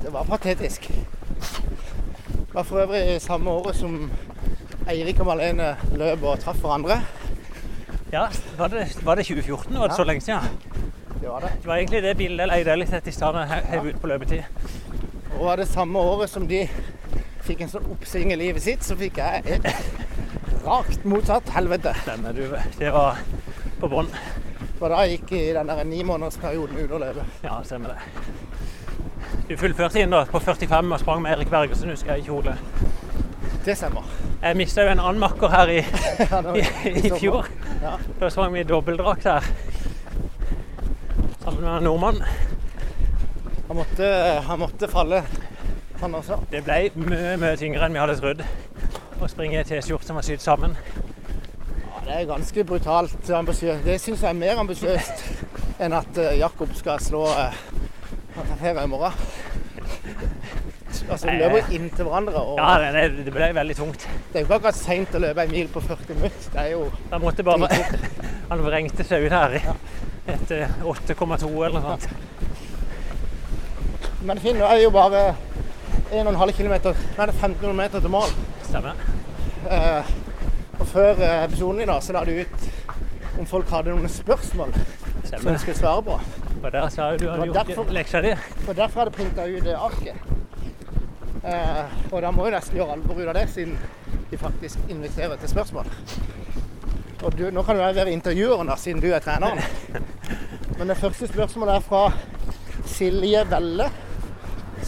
Det 0.03 0.13
var 0.13 0.29
patetisk. 0.29 0.85
Det 0.89 2.53
var 2.53 2.63
for 2.63 2.83
øvrig 2.85 3.17
samme 3.21 3.49
året 3.51 3.75
som 3.75 4.11
Eirik 4.89 5.19
og 5.21 5.27
Malene 5.29 5.73
løp 5.97 6.23
og 6.23 6.39
traff 6.41 6.61
hverandre. 6.61 7.01
Ja, 8.13 8.27
var 8.57 8.67
det, 8.73 8.87
var 9.05 9.15
det 9.19 9.25
2014? 9.25 9.73
Var 9.77 9.87
det 9.87 9.91
Ja. 9.91 9.95
så 9.97 10.03
lenge 10.03 10.21
siden? 10.21 10.39
Det 11.21 11.29
var 11.29 11.39
det. 11.39 11.51
Det 11.61 11.67
var 11.67 11.75
egentlig 11.75 12.03
det 12.03 12.17
bildet 12.17 12.39
jeg 12.39 12.47
leide 12.53 12.75
litt 12.79 12.93
etter 12.93 13.09
i 13.09 13.13
stad 13.13 13.33
da 13.33 13.43
jeg 13.59 13.85
ut 13.85 14.01
på 14.01 14.07
løpetid. 14.07 14.43
Og 15.37 15.45
var 15.45 15.61
det 15.61 15.67
samme 15.69 15.99
året 15.99 16.29
som 16.31 16.47
de 16.49 16.63
fikk 17.45 17.61
en 17.65 17.71
sånn 17.71 17.87
oppsving 17.93 18.33
i 18.33 18.37
livet 18.39 18.63
sitt, 18.63 18.83
så 18.85 18.97
fikk 18.99 19.17
jeg 19.21 19.59
et 19.59 20.65
rakt 20.65 21.05
motsatt 21.07 21.49
helvete. 21.55 21.93
Stemmer 22.03 22.35
du. 22.35 22.45
Det 22.77 22.91
var 22.93 23.21
på 23.79 23.89
bånn. 23.89 24.09
For 24.79 24.91
da 24.93 25.03
gikk 25.09 25.31
i 25.35 25.43
den 25.55 25.67
der 25.69 25.83
ni 25.87 26.03
månedersperioden 26.07 26.77
ut 26.79 26.91
og 26.95 27.01
løpe. 27.03 27.25
Ja, 27.43 27.57
stemmer 27.67 27.95
det. 27.95 27.99
Du 29.49 29.55
fullførte 29.57 30.01
inn 30.01 30.13
da 30.13 30.23
på 30.29 30.39
45 30.41 30.93
og 30.93 31.01
sprang 31.01 31.23
med 31.25 31.35
Erik 31.35 31.49
Bergersen, 31.51 31.89
husker 31.91 32.15
jeg, 32.15 32.23
i 32.23 32.29
kjole. 32.29 32.53
Det 33.65 33.75
stemmer. 33.77 34.05
Jeg 34.39 34.55
mista 34.55 34.85
jo 34.85 34.93
en 34.93 35.01
annen 35.03 35.19
makker 35.19 35.51
her 35.51 35.71
i, 35.73 35.79
Ja, 36.31 36.39
i, 36.55 36.63
i 36.95 37.11
fjor. 37.11 37.49
Ja. 37.81 37.97
Da 38.21 38.29
sprang 38.31 38.53
vi 38.55 38.61
i 38.63 38.67
dobbeltdrakt 38.67 39.27
her. 39.27 39.49
Sammen 41.43 41.63
med 41.63 41.71
en 41.77 41.83
nordmann. 41.89 42.21
Han 43.69 43.77
måtte, 43.77 44.07
han 44.47 44.59
måtte 44.59 44.87
falle, 44.89 45.23
han 46.01 46.15
også. 46.17 46.39
Det 46.49 46.63
ble 46.65 46.79
mye, 46.97 47.35
mye 47.37 47.57
tyngre 47.59 47.85
enn 47.85 47.93
vi 47.93 48.01
hadde 48.01 48.15
trodd 48.17 48.41
å 49.21 49.27
springe 49.29 49.59
i 49.61 49.67
T-skjorte 49.67 50.07
som 50.09 50.17
var 50.17 50.25
sydd 50.25 50.41
sammen. 50.41 50.73
Ja, 51.83 52.01
det 52.07 52.15
er 52.15 52.29
ganske 52.31 52.63
brutalt 52.65 53.29
ambisiøst. 53.41 53.83
Det 53.85 53.99
syns 54.01 54.23
jeg 54.25 54.31
er 54.31 54.39
mer 54.39 54.61
ambisiøst 54.63 55.25
enn 55.85 55.93
at 55.95 56.17
eh, 56.17 56.37
Jakob 56.39 56.71
skal 56.77 56.97
slå 57.03 57.25
her 57.29 58.81
i 58.81 58.87
morgen. 58.89 59.13
Altså, 61.09 61.27
vi 61.29 61.37
løper 61.39 61.69
inntil 61.73 62.05
hverandre. 62.05 62.41
og 62.41 62.57
Ja, 62.59 62.71
det, 62.81 63.11
det- 63.13 63.25
det 63.25 63.33
ble 63.33 63.51
veldig 63.55 63.75
tungt. 63.77 64.07
Det 64.33 64.35
er 64.35 64.39
jo 64.43 64.45
ikke 64.47 64.57
akkurat 64.59 64.75
seint 64.77 65.15
å 65.15 65.21
løpe 65.23 65.41
en 65.45 65.51
mil 65.51 65.67
på 65.73 65.81
40 65.81 66.15
minutter. 66.15 66.49
Det 66.53 66.61
er 66.65 66.71
jo 66.73 66.89
Han 67.11 67.21
måtte 67.21 67.43
bare 67.43 67.69
Han 68.49 68.63
vrengte 68.65 69.03
seg 69.05 69.25
ut 69.25 69.31
her 69.31 69.53
Ja. 69.63 69.73
etter 70.27 70.67
8,2 70.83 71.49
eller 71.65 71.79
noe 71.79 71.97
sånt. 71.97 72.09
Men 74.21 74.39
Finn, 74.39 74.59
er 74.61 74.81
jo 74.83 74.89
bare 74.91 75.35
1,5 76.11 76.51
km 76.57 76.73
Nei, 76.73 76.79
det 76.81 76.91
er 76.91 77.31
1500 77.31 77.73
meter 77.77 77.99
til 78.03 78.11
mål. 78.11 78.33
Stemmer. 78.67 78.97
Eh, 79.69 80.09
og 80.79 80.87
før 80.87 81.21
eh, 81.23 81.43
episoden 81.45 81.81
i 81.83 81.87
dag 81.87 82.03
så 82.03 82.15
la 82.15 82.23
du 82.27 82.33
ut 82.41 82.67
om 83.39 83.47
folk 83.47 83.69
hadde 83.71 83.93
noen 83.93 84.11
spørsmål 84.11 84.73
som 85.29 85.45
de 85.45 85.55
skulle 85.61 85.77
svare 85.77 86.03
på. 86.03 86.17
Og 86.59 86.71
der 86.73 86.89
sa 86.91 87.11
du 87.13 87.23
Det 87.23 87.29
hadde 87.31 87.45
gjort 87.47 87.55
derfor- 87.67 87.93
leksa 87.95 88.21
di. 88.21 88.33
Og 88.67 88.75
derfor 88.75 88.99
hadde 88.99 89.11
jeg 89.11 89.17
printa 89.19 89.47
ut 89.47 89.63
det 89.63 89.75
arket. 89.75 90.15
Eh, 91.43 91.85
og 92.11 92.21
da 92.21 92.31
må 92.31 92.45
jo 92.45 92.51
nesten 92.51 92.75
gjøre 92.77 92.97
alvor 92.97 93.21
ut 93.21 93.27
av 93.27 93.33
det, 93.33 93.45
siden 93.49 93.77
de 94.31 94.37
faktisk 94.37 94.77
inviterer 94.89 95.35
til 95.39 95.49
spørsmål. 95.49 95.85
Og 97.23 97.37
du, 97.37 97.49
nå 97.51 97.63
kan 97.63 97.75
du 97.75 97.81
være 97.81 98.11
intervjueren, 98.11 98.67
da, 98.67 98.75
siden 98.75 99.01
du 99.01 99.07
er 99.13 99.19
treneren. 99.19 99.59
Men 100.77 100.87
det 100.87 100.97
første 100.97 101.27
spørsmålet 101.27 101.75
er 101.75 101.79
fra 101.79 102.11
Silje 102.85 103.45
Velle, 103.49 103.89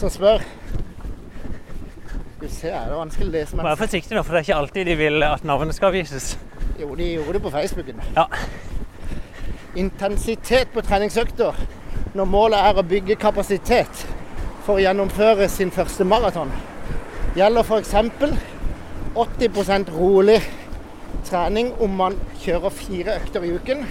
som 0.02 0.10
spør 0.10 0.38
Du 2.40 2.46
vi 2.46 2.48
se, 2.50 2.70
her, 2.72 2.88
det 2.88 2.90
er 2.90 2.98
vanskelig 2.98 3.28
å 3.28 3.32
lese. 3.36 3.56
Vær 3.56 3.68
Men... 3.68 3.78
forsiktig 3.78 4.16
nå, 4.16 4.22
for 4.26 4.34
det 4.34 4.40
er 4.40 4.46
ikke 4.48 4.56
alltid 4.58 4.88
de 4.90 4.96
vil 4.98 5.22
at 5.22 5.44
navnet 5.46 5.76
skal 5.76 5.92
vises. 5.94 6.32
Jo, 6.80 6.88
de 6.98 7.06
gjorde 7.12 7.36
det 7.36 7.42
på 7.44 7.52
Facebooken. 7.54 8.00
Ja. 8.16 8.24
Intensitet 9.78 10.72
på 10.74 10.82
treningsøkter 10.82 11.60
når 12.18 12.28
målet 12.32 12.58
er 12.58 12.80
å 12.80 12.82
bygge 12.82 13.14
kapasitet 13.22 14.02
for 14.66 14.74
å 14.74 14.82
gjennomføre 14.82 15.46
sin 15.48 15.70
første 15.70 16.02
maraton. 16.04 16.50
Gjelder 17.38 17.62
f.eks. 17.62 17.94
80% 19.14 19.94
rolig 19.94 20.40
trening 21.28 21.70
om 21.84 21.94
man 22.00 22.18
kjører 22.42 22.74
fire 22.74 23.20
økter 23.20 23.46
i 23.46 23.54
uken. 23.54 23.86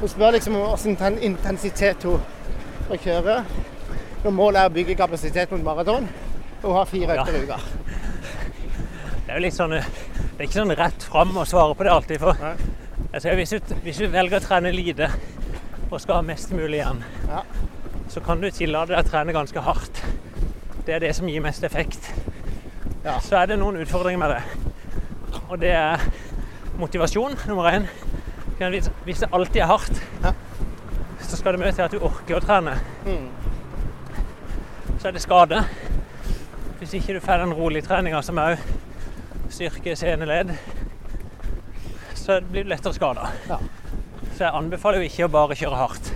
Hun 0.00 0.10
spør 0.10 0.34
liksom 0.34 0.58
om 0.58 0.72
hvilken 0.74 1.22
intensitet 1.22 2.08
hun 2.10 2.18
skal 2.88 3.06
kjøre 3.06 3.44
når 4.22 4.34
målet 4.36 4.60
er 4.62 4.70
å 4.70 4.74
bygge 4.74 4.94
kapasitet 4.98 5.50
mot 5.54 5.64
maraton 5.66 6.06
og 6.62 6.76
ha 6.76 6.84
fire 6.86 7.16
økter 7.18 7.38
i 7.40 7.42
uka. 7.46 7.58
Det 9.26 9.30
er 9.32 9.38
jo 9.38 9.42
litt 9.46 9.56
sånn 9.56 9.72
Det 9.72 10.38
er 10.38 10.46
ikke 10.46 10.58
sånn 10.60 10.74
rett 10.78 11.04
fram 11.06 11.36
å 11.38 11.44
svare 11.48 11.74
på 11.78 11.84
det 11.86 11.92
alltid. 11.92 12.20
For 12.22 12.38
altså, 13.12 13.34
hvis, 13.38 13.50
du, 13.54 13.74
hvis 13.84 13.98
du 14.02 14.06
velger 14.10 14.38
å 14.40 14.44
trene 14.44 14.72
lite 14.74 15.08
og 15.92 16.00
skal 16.00 16.20
ha 16.20 16.24
mest 16.24 16.50
mulig 16.56 16.78
igjen, 16.80 17.02
Ja. 17.28 17.42
så 18.08 18.20
kan 18.24 18.40
du 18.40 18.48
tillate 18.50 18.94
deg 18.94 19.02
å 19.04 19.08
trene 19.10 19.34
ganske 19.36 19.60
hardt. 19.60 20.00
Det 20.86 20.94
er 20.96 21.02
det 21.04 21.10
som 21.16 21.28
gir 21.28 21.42
mest 21.44 21.62
effekt. 21.68 22.08
Ja. 23.04 23.18
Så 23.20 23.36
er 23.36 23.46
det 23.50 23.58
noen 23.60 23.76
utfordringer 23.82 24.18
med 24.22 24.30
det. 24.30 25.40
Og 25.50 25.58
det 25.60 25.74
er 25.76 26.00
motivasjon, 26.80 27.36
nummer 27.46 27.68
én. 27.70 27.86
Hvis 29.04 29.20
det 29.20 29.28
alltid 29.32 29.62
er 29.62 29.66
hardt, 29.70 30.00
Ja. 30.24 30.32
så 31.20 31.36
skal 31.36 31.52
det 31.52 31.60
mye 31.60 31.72
til 31.76 31.82
at 31.84 31.90
du 31.92 31.98
orker 32.00 32.38
å 32.40 32.44
trene. 32.44 32.78
Mm. 33.04 33.28
Så 35.02 35.08
er 35.08 35.16
det 35.16 35.20
skade. 35.22 35.64
Hvis 36.78 36.92
ikke 36.94 37.14
du 37.16 37.20
får 37.20 37.40
den 37.42 37.52
rolige 37.58 37.82
treninga 37.82 38.20
som 38.22 38.38
òg 38.38 38.60
styrker 39.50 39.96
seneledd, 39.98 40.52
så 42.14 42.36
blir 42.46 42.62
du 42.62 42.70
lettere 42.70 42.94
skada. 42.94 43.32
Ja. 43.48 43.58
Så 44.36 44.44
jeg 44.44 44.54
anbefaler 44.60 45.02
jo 45.02 45.08
ikke 45.08 45.26
å 45.26 45.32
bare 45.34 45.56
kjøre 45.58 45.80
hardt. 45.80 46.12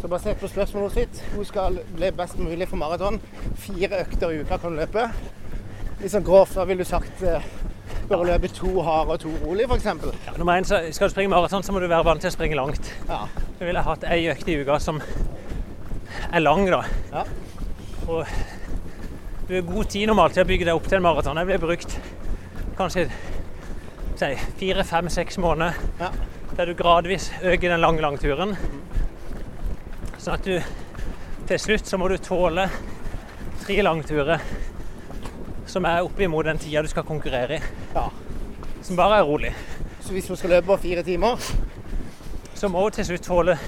Så 0.00 0.10
basert 0.10 0.42
på 0.42 0.50
spørsmålet 0.50 0.96
sitt, 0.96 1.22
hun 1.36 1.46
skal 1.46 1.78
bli 1.94 2.10
best 2.18 2.42
mulig 2.42 2.66
for 2.66 2.82
maraton. 2.82 3.20
Fire 3.62 4.00
økter 4.02 4.34
i 4.34 4.42
uka 4.42 4.58
kan 4.58 4.74
du 4.74 4.82
løpe. 4.82 5.04
Litt 6.02 6.10
sånn 6.10 6.26
grovt, 6.26 6.58
da 6.58 6.66
ville 6.66 6.82
du 6.82 6.90
sagt 6.90 7.22
eh, 7.22 7.46
bør 8.10 8.26
løpe 8.32 8.50
to 8.50 8.72
harde 8.82 9.14
og 9.14 9.22
to 9.22 9.36
rolig, 9.44 9.68
f.eks. 9.70 9.86
Ja, 10.26 10.34
nummer 10.40 10.58
én, 10.58 10.66
så 10.66 10.80
skal 10.90 11.06
du 11.06 11.14
springe 11.14 11.30
maraton, 11.30 11.62
så 11.62 11.70
må 11.70 11.78
du 11.78 11.86
være 11.86 12.10
vant 12.10 12.26
til 12.26 12.34
å 12.34 12.34
springe 12.34 12.58
langt. 12.58 12.90
Ja. 13.06 13.28
Så 13.60 13.70
ville 13.70 13.86
hatt 13.92 14.10
ei 14.10 14.24
økt 14.34 14.50
i 14.50 14.58
uka 14.64 14.82
som 14.82 14.98
er 16.32 16.42
lang, 16.42 16.66
da. 16.66 16.82
Ja. 17.14 17.22
Og 18.08 18.26
du 19.48 19.54
har 19.54 19.64
god 19.68 19.84
tid 19.92 20.06
normalt 20.08 20.32
til 20.36 20.44
å 20.44 20.48
bygge 20.48 20.64
deg 20.68 20.76
opp 20.78 20.86
til 20.88 20.98
en 20.98 21.04
maraton. 21.04 21.36
Jeg 21.40 21.48
ville 21.50 21.60
brukt 21.60 21.98
kanskje 22.78 23.06
si, 24.18 24.30
fire, 24.60 24.84
fem, 24.84 25.08
seks 25.12 25.38
måneder 25.38 25.76
Ja. 26.00 26.10
der 26.56 26.66
du 26.66 26.74
gradvis 26.74 27.30
øker 27.42 27.68
den 27.68 27.80
lange 27.80 28.00
langturen. 28.02 28.56
Sånn 30.18 30.34
at 30.34 30.44
du 30.44 30.60
til 31.48 31.58
slutt 31.58 31.86
så 31.86 31.98
må 31.98 32.08
du 32.08 32.16
tåle 32.18 32.68
tre 33.64 33.76
langturer 33.82 34.40
som 35.68 35.84
er 35.84 36.02
oppimot 36.02 36.44
den 36.48 36.58
tida 36.58 36.82
du 36.82 36.88
skal 36.88 37.04
konkurrere 37.04 37.56
i. 37.58 37.62
ja. 37.94 38.08
Som 38.82 38.96
bare 38.96 39.18
er 39.18 39.24
rolig. 39.26 39.52
Så 40.00 40.12
hvis 40.12 40.28
hun 40.28 40.36
skal 40.36 40.50
løpe 40.50 40.66
på 40.66 40.76
fire 40.80 41.02
timer 41.02 41.36
Så 42.54 42.68
må 42.68 42.80
hun 42.80 42.90
til 42.92 43.04
slutt 43.04 43.22
tåle 43.26 43.58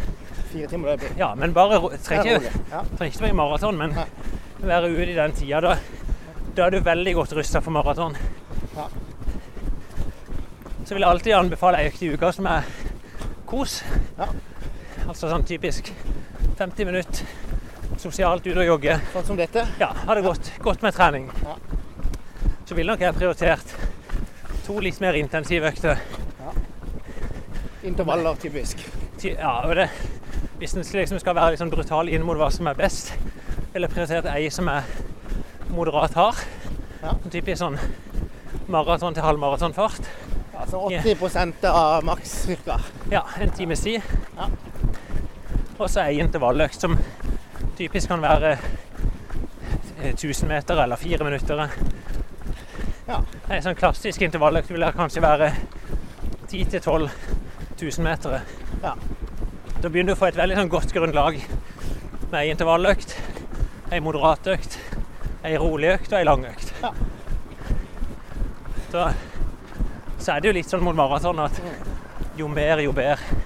Fire 0.50 0.66
timer 0.70 0.92
løpe. 0.92 1.10
Ja, 1.18 1.30
men 1.38 1.54
bare 1.54 1.78
trenger 2.02 2.32
er 2.32 2.40
ikke. 2.40 2.62
Ja. 2.70 2.82
trenger 2.96 3.12
ikke 3.12 3.24
være 3.24 3.34
i 3.34 3.38
maraton, 3.38 3.78
men 3.78 3.94
Nei. 3.94 4.06
være 4.66 4.90
ute 4.90 5.10
i 5.12 5.16
den 5.18 5.34
tida. 5.38 5.60
Da, 5.60 5.76
da 6.56 6.66
er 6.66 6.74
du 6.74 6.80
veldig 6.86 7.14
godt 7.14 7.34
rusta 7.38 7.62
for 7.62 7.74
maraton. 7.76 8.16
Ja. 8.76 8.88
Så 10.84 10.94
vil 10.94 11.04
jeg 11.04 11.10
alltid 11.10 11.36
anbefale 11.38 11.78
ei 11.78 11.90
økt 11.90 12.02
i 12.02 12.10
uka 12.14 12.32
som 12.34 12.48
er 12.50 12.66
kos. 13.46 13.80
Ja. 14.18 14.26
Altså 15.06 15.30
sånn 15.30 15.46
typisk 15.46 15.92
50 16.58 16.86
minutter 16.86 17.30
sosialt 18.00 18.46
ute 18.46 18.58
og 18.62 18.66
jogge. 18.66 18.96
Sånn 19.14 19.26
som 19.32 19.38
dette. 19.38 19.66
Ja, 19.80 19.92
ha 20.06 20.16
det 20.16 20.24
godt, 20.24 20.50
godt 20.64 20.82
med 20.82 20.96
trening. 20.96 21.28
Ja. 21.44 21.56
Så 22.66 22.76
ville 22.78 22.92
nok 22.92 23.02
jeg 23.02 23.16
prioritert 23.16 23.74
to 24.66 24.78
litt 24.82 25.00
mer 25.02 25.18
intensive 25.18 25.70
økter. 25.70 26.00
Intervaller, 27.86 28.36
typisk. 28.40 28.82
Ja, 29.24 29.62
og 29.64 29.74
det, 29.76 29.88
hvis 30.60 30.74
en 30.76 30.84
liksom 30.84 31.16
skal 31.22 31.38
være 31.38 31.56
sånn 31.56 31.70
brutal 31.72 32.10
inn 32.12 32.24
mot 32.28 32.36
hva 32.36 32.50
som 32.52 32.66
er 32.68 32.76
best, 32.76 33.14
eller 33.72 33.88
prioritert 33.88 34.26
ei 34.28 34.50
som 34.52 34.66
er 34.68 34.84
moderat 35.72 36.12
hard. 36.18 36.42
Ja. 37.00 37.14
Typisk 37.32 37.62
sånn 37.62 37.78
maraton 38.68 39.16
til 39.16 39.24
halvmaratonfart. 39.24 40.10
Altså 40.60 40.82
80% 40.90 41.64
av 41.70 42.04
maks 42.04 42.34
cirka. 42.44 42.76
Ja, 43.08 43.22
en 43.40 43.54
times 43.56 43.86
tid. 43.86 44.04
Ja. 44.36 44.50
Og 45.78 45.88
så 45.88 46.04
ei 46.04 46.20
intervalløkt 46.20 46.84
som 46.84 46.98
typisk 47.78 48.12
kan 48.12 48.20
være 48.20 48.52
eh, 50.02 50.12
1000 50.12 50.44
meter 50.50 50.82
eller 50.84 51.00
fire 51.00 51.24
minutter. 51.24 51.64
Ja. 53.08 53.22
En 53.48 53.64
sånn 53.64 53.80
klassisk 53.80 54.28
intervalløkt 54.28 54.68
vil 54.74 54.84
kanskje 54.92 55.24
være 55.24 55.54
10-12 56.52 57.08
000 57.80 58.04
meter. 58.04 58.44
Ja. 58.84 58.92
Da 59.80 59.88
begynner 59.88 60.12
du 60.12 60.18
å 60.18 60.20
få 60.20 60.26
et 60.28 60.36
veldig 60.36 60.56
sånn 60.58 60.68
godt 60.68 60.90
grunnlag 60.92 61.38
med 62.30 62.34
ei 62.36 62.50
intervalløkt, 62.52 63.14
ei 63.88 64.00
moderat 64.04 64.50
økt, 64.52 64.74
ei 65.40 65.54
rolig 65.56 65.94
økt 65.94 66.12
og 66.12 66.18
ei 66.18 66.26
lang 66.28 66.44
økt. 66.50 66.72
Ja. 66.82 66.90
Så, 68.90 69.06
så 70.18 70.34
er 70.34 70.42
det 70.42 70.50
jo 70.50 70.52
litt 70.58 70.68
sånn 70.68 70.84
mot 70.84 70.98
maraton 70.98 71.40
at 71.46 71.62
jo 72.36 72.50
mer, 72.52 72.82
jo 72.84 72.92
bedre. 72.92 73.40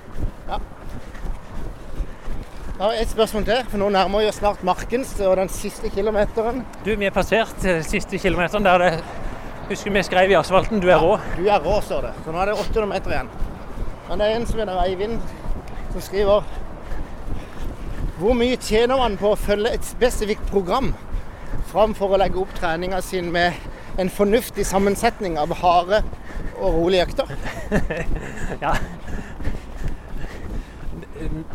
Jeg 2.74 2.82
har 2.82 2.98
et 2.98 3.14
spørsmål 3.14 3.46
til, 3.46 3.62
for 3.70 3.78
nå 3.84 3.92
nærmer 3.94 4.24
vi 4.24 4.32
oss 4.32 4.40
snart 4.42 4.66
Markens 4.66 5.14
og 5.22 5.36
den 5.38 5.54
siste 5.54 5.92
kilometeren. 5.94 6.64
Du, 6.82 6.90
vi 6.98 7.06
er 7.06 7.14
passert 7.14 7.62
eh, 7.62 7.78
siste 7.86 8.18
kilometeren 8.18 8.66
der 8.66 8.82
det 8.82 8.90
Husker 9.68 9.94
vi 9.94 10.02
skrev 10.04 10.34
i 10.34 10.34
asfalten 10.36 10.82
'du 10.82 10.90
er 10.90 10.98
rå'. 10.98 11.14
Du 11.38 11.46
er 11.46 11.62
rå, 11.62 11.78
står 11.80 12.02
det. 12.08 12.12
Så 12.24 12.32
nå 12.34 12.42
er 12.42 12.50
det 12.50 12.58
800 12.58 12.90
meter 12.90 13.14
igjen. 13.14 13.30
Men 14.08 14.18
det 14.18 14.26
er 14.26 14.34
en 14.36 14.46
som 14.46 14.58
heter 14.60 14.82
Eivind, 14.82 15.22
som 15.94 16.02
skriver 16.02 16.42
Hvor 18.18 18.34
mye 18.34 18.56
tjener 18.58 18.98
man 18.98 19.14
på 19.18 19.30
å 19.30 19.38
følge 19.38 19.70
et 19.76 19.86
spesifikt 19.86 20.48
program 20.50 20.92
framfor 21.70 22.14
å 22.14 22.18
legge 22.18 22.40
opp 22.42 22.50
treninga 22.56 22.98
sin 23.02 23.30
med 23.34 23.54
en 23.98 24.10
fornuftig 24.10 24.66
sammensetning 24.66 25.38
av 25.38 25.54
harde 25.60 26.02
og 26.58 26.80
rolige 26.80 27.06
økter? 27.06 27.30
Ja. 28.64 28.74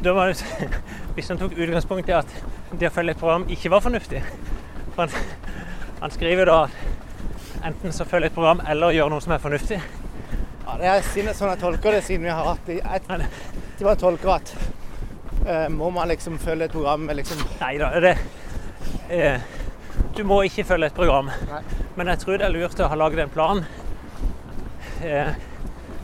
da 0.04 0.14
var 0.16 0.32
det, 0.32 0.70
Hvis 1.16 1.28
han 1.30 1.40
tok 1.40 1.58
utgangspunkt 1.58 2.10
i 2.10 2.16
at 2.16 2.32
det 2.72 2.88
å 2.88 2.96
følge 2.96 3.18
et 3.18 3.20
program 3.20 3.48
ikke 3.52 3.72
var 3.74 3.84
fornuftig 3.84 4.24
For 4.96 5.04
han, 5.04 5.36
han 6.00 6.16
skriver 6.16 6.48
da 6.48 6.62
at 6.64 7.66
enten 7.68 7.92
så 7.92 8.08
følge 8.08 8.32
et 8.32 8.40
program 8.40 8.64
eller 8.72 8.96
gjøre 8.96 9.12
noe 9.12 9.24
som 9.24 9.34
er 9.36 9.44
fornuftig. 9.44 9.82
Ja, 10.70 10.76
det 10.78 10.90
er 11.26 11.34
sånn 11.34 11.50
jeg 11.50 11.60
tolker 11.64 11.96
det, 11.96 12.04
siden 12.06 12.28
vi 12.28 12.30
har 12.30 12.46
hatt 12.46 12.68
det. 12.68 12.76
Jeg, 12.78 13.02
jeg 13.10 13.86
bare 13.88 13.98
tolker 13.98 14.34
at 14.36 14.52
eh, 15.48 15.66
må 15.74 15.90
man 15.96 16.12
liksom 16.12 16.36
følge 16.42 16.68
et 16.68 16.76
program 16.76 17.08
med 17.08 17.18
liksom 17.18 17.42
nei 17.58 17.72
da, 17.82 17.90
det 18.04 18.12
eh, 19.10 19.48
Du 20.14 20.22
må 20.30 20.44
ikke 20.46 20.68
følge 20.70 20.92
et 20.92 20.98
program. 21.00 21.32
Nei. 21.50 21.62
Men 21.98 22.12
jeg 22.14 22.22
tror 22.22 22.38
det 22.38 22.46
er 22.46 22.54
lurt 22.54 22.84
å 22.84 22.90
ha 22.92 23.00
laget 23.02 23.24
en 23.24 23.34
plan. 23.34 23.64
Eh, 25.02 25.34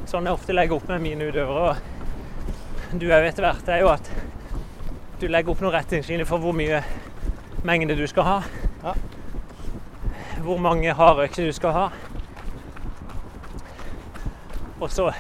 sånn 0.10 0.26
jeg 0.26 0.40
ofte 0.40 0.56
legger 0.58 0.80
opp 0.80 0.90
med 0.96 1.06
mine 1.06 1.30
utøvere, 1.30 1.76
og 1.76 2.98
du 2.98 3.06
òg 3.12 3.30
etter 3.30 3.46
hvert, 3.46 3.62
det 3.68 3.78
er 3.78 3.86
jo 3.86 3.94
at 3.94 4.10
du 5.22 5.28
legger 5.30 5.54
opp 5.54 5.62
noen 5.62 5.76
retningslinjer 5.78 6.28
for 6.30 6.42
hvor 6.42 6.58
mye 6.58 6.82
mengde 7.68 7.98
du 8.00 8.06
skal 8.10 8.32
ha. 8.32 8.40
Ja. 8.82 8.98
Hvor 10.42 10.58
mange 10.62 10.98
hardøkter 10.98 11.46
du 11.46 11.54
skal 11.54 11.78
ha. 11.78 11.88
Og 14.80 14.92
så 14.92 15.12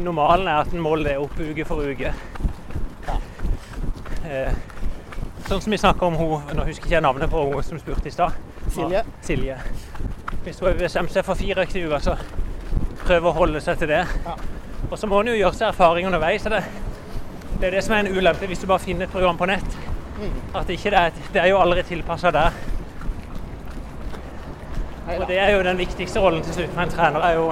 Normalen 0.00 0.48
er 0.48 0.62
at 0.62 0.72
en 0.72 0.80
måler 0.80 1.10
det 1.10 1.18
opp 1.20 1.34
uke 1.38 1.64
for 1.68 1.84
uke. 1.84 2.12
Eh, 4.24 4.54
sånn 5.46 5.60
som 5.60 5.74
vi 5.74 5.78
snakka 5.78 6.06
om 6.06 6.16
hun, 6.16 6.46
Nå 6.56 6.64
husker 6.64 6.88
jeg 6.88 6.96
ikke 6.96 7.02
navnet 7.04 7.30
på 7.30 7.42
hun 7.50 7.66
som 7.66 7.80
spurte 7.80 8.08
i 8.08 8.14
stad. 8.14 8.38
Silje. 8.72 9.02
Silje. 9.22 9.58
Hvis 10.46 10.62
hun 10.62 10.78
bestemt 10.78 11.12
seg 11.12 11.26
for 11.26 11.38
fire 11.38 11.66
økter 11.66 11.82
i 11.82 11.84
uka, 11.84 12.00
så 12.00 12.16
prøve 13.04 13.28
å 13.28 13.36
holde 13.36 13.60
seg 13.60 13.78
til 13.82 13.92
det. 13.92 14.00
Ja. 14.24 14.36
Og 14.88 14.96
så 14.98 15.06
må 15.10 15.20
en 15.20 15.30
jo 15.30 15.36
gjøre 15.36 15.58
seg 15.58 15.68
erfaring 15.68 16.08
underveis. 16.08 16.48
Det, 16.48 16.62
det 17.60 17.68
er 17.68 17.76
det 17.76 17.84
som 17.84 17.94
er 17.96 18.06
en 18.06 18.16
ulempe 18.16 18.48
hvis 18.48 18.64
du 18.64 18.66
bare 18.70 18.82
finner 18.82 19.06
et 19.06 19.12
program 19.12 19.38
på 19.38 19.50
nett. 19.50 19.78
At 20.56 20.70
ikke 20.70 20.90
det, 20.94 20.98
er, 20.98 21.22
det 21.34 21.42
er 21.42 21.52
jo 21.52 21.60
aldri 21.60 21.84
tilpassa 21.86 22.32
der. 22.34 22.56
Heida. 25.06 25.20
Og 25.20 25.28
det 25.28 25.38
er 25.42 25.52
jo 25.56 25.62
den 25.66 25.78
viktigste 25.78 26.20
rollen 26.22 26.44
til 26.46 26.54
slutt 26.56 26.76
med 26.76 26.86
en 26.86 26.92
trener, 26.96 27.24
er 27.26 27.38
jo 27.38 27.46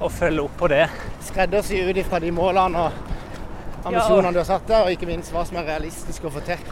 å 0.00 0.08
følge 0.08 0.44
opp 0.44 0.56
på 0.58 0.68
det. 0.72 0.86
Skreddersy 1.28 1.82
ut 1.84 1.98
ifra 2.00 2.20
de 2.22 2.30
målene 2.32 2.86
og 2.86 3.86
ambisjonene 3.88 4.32
du 4.32 4.40
har 4.40 4.48
satt 4.48 4.68
der, 4.68 4.86
og 4.86 4.94
ikke 4.94 5.08
minst 5.10 5.32
hva 5.34 5.44
som 5.48 5.60
er 5.60 5.68
realistisk 5.68 6.24
å 6.24 6.32
få 6.32 6.42
til. 6.46 6.62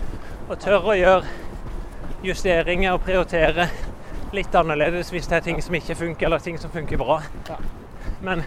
Og 0.49 0.57
tørre 0.63 0.95
å 0.95 0.97
gjøre 0.97 1.37
justeringer 2.25 2.97
og 2.97 3.05
prioritere 3.05 3.69
litt 4.35 4.55
annerledes 4.57 5.13
hvis 5.13 5.29
det 5.29 5.39
er 5.39 5.45
ting 5.45 5.61
som 5.65 5.77
ikke 5.77 5.97
funker, 5.99 6.29
eller 6.29 6.43
ting 6.45 6.59
som 6.61 6.73
funker 6.73 7.01
bra. 7.01 7.21
Ja. 7.49 7.59
Men 8.25 8.43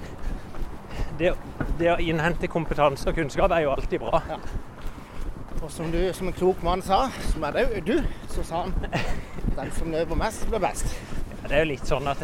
det, 1.18 1.36
det 1.80 1.94
å 1.94 2.00
innhente 2.02 2.50
kompetanse 2.52 3.10
og 3.10 3.18
kunnskap 3.18 3.54
er 3.56 3.66
jo 3.66 3.74
alltid 3.76 4.02
bra. 4.04 4.22
Ja. 4.30 4.42
Og 5.62 5.70
som 5.70 5.92
du 5.94 6.00
som 6.18 6.30
en 6.30 6.34
klok 6.34 6.64
mann 6.66 6.82
sa, 6.82 7.04
som 7.30 7.44
er 7.46 7.54
det 7.54 7.68
jo 7.70 7.82
du, 7.92 7.98
så 8.34 8.46
sa 8.46 8.64
han 8.66 8.74
den 9.58 9.74
som 9.78 9.94
løper 9.94 10.18
mest, 10.18 10.48
blir 10.50 10.64
best. 10.64 10.96
Ja, 11.44 11.48
Det 11.48 11.54
er 11.54 11.66
jo 11.66 11.74
litt 11.76 11.86
sånn 11.90 12.10
at 12.10 12.24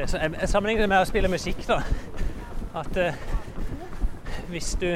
det 0.00 0.10
så, 0.10 0.18
Jeg 0.40 0.48
sammenligner 0.48 0.82
det 0.82 0.88
med 0.88 1.02
å 1.02 1.08
spille 1.08 1.28
musikk, 1.28 1.60
da. 1.68 1.80
At 2.80 2.96
eh, 2.96 3.16
hvis 4.48 4.72
du 4.80 4.94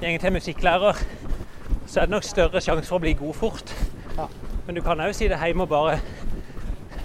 går 0.00 0.18
til 0.22 0.32
musikklærer, 0.32 0.98
så 1.86 2.00
er 2.00 2.06
det 2.06 2.14
nok 2.14 2.26
større 2.26 2.60
sjanse 2.62 2.88
for 2.88 3.00
å 3.00 3.02
bli 3.02 3.16
god 3.18 3.34
fort. 3.34 3.72
Ja. 4.16 4.28
Men 4.66 4.78
du 4.78 4.82
kan 4.84 5.00
òg 5.02 5.14
si 5.16 5.28
det 5.30 5.40
hjemme 5.42 5.66
og 5.66 5.72
bare 5.72 5.98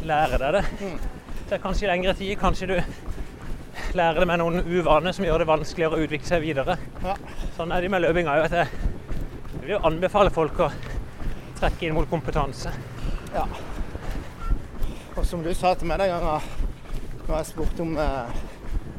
lære 0.05 0.37
deg 0.43 0.59
det. 0.59 0.63
Mm. 0.81 0.99
Det 1.47 1.57
er 1.57 1.63
kanskje 1.63 1.89
lengre 1.89 2.13
tid. 2.13 2.35
Kanskje 2.37 2.69
du 2.69 2.77
lærer 3.97 4.21
det 4.21 4.27
med 4.29 4.41
noen 4.43 4.61
uvaner 4.67 5.15
som 5.15 5.25
gjør 5.25 5.41
det 5.41 5.49
vanskeligere 5.49 5.97
å 5.97 6.05
utvikle 6.05 6.29
seg 6.29 6.45
videre. 6.45 6.77
Ja. 7.01 7.17
Sånn 7.57 7.73
er 7.73 7.81
det 7.81 7.91
med 7.93 8.05
løping 8.05 8.29
òg. 8.29 8.45
Jeg 8.51 8.69
vil 9.63 9.73
jo 9.73 9.81
anbefale 9.89 10.33
folk 10.33 10.61
å 10.67 10.69
trekke 11.57 11.87
inn 11.87 11.97
mot 11.97 12.09
kompetanse. 12.11 12.73
Ja. 13.33 13.47
Og 15.17 15.25
som 15.25 15.41
du 15.41 15.53
sa 15.57 15.73
til 15.73 15.89
meg 15.89 16.03
den 16.03 16.13
gangen 16.13 16.66
når 17.27 17.37
jeg 17.41 17.49
spurte 17.51 17.83
om 17.83 17.97
eh, 17.99 18.37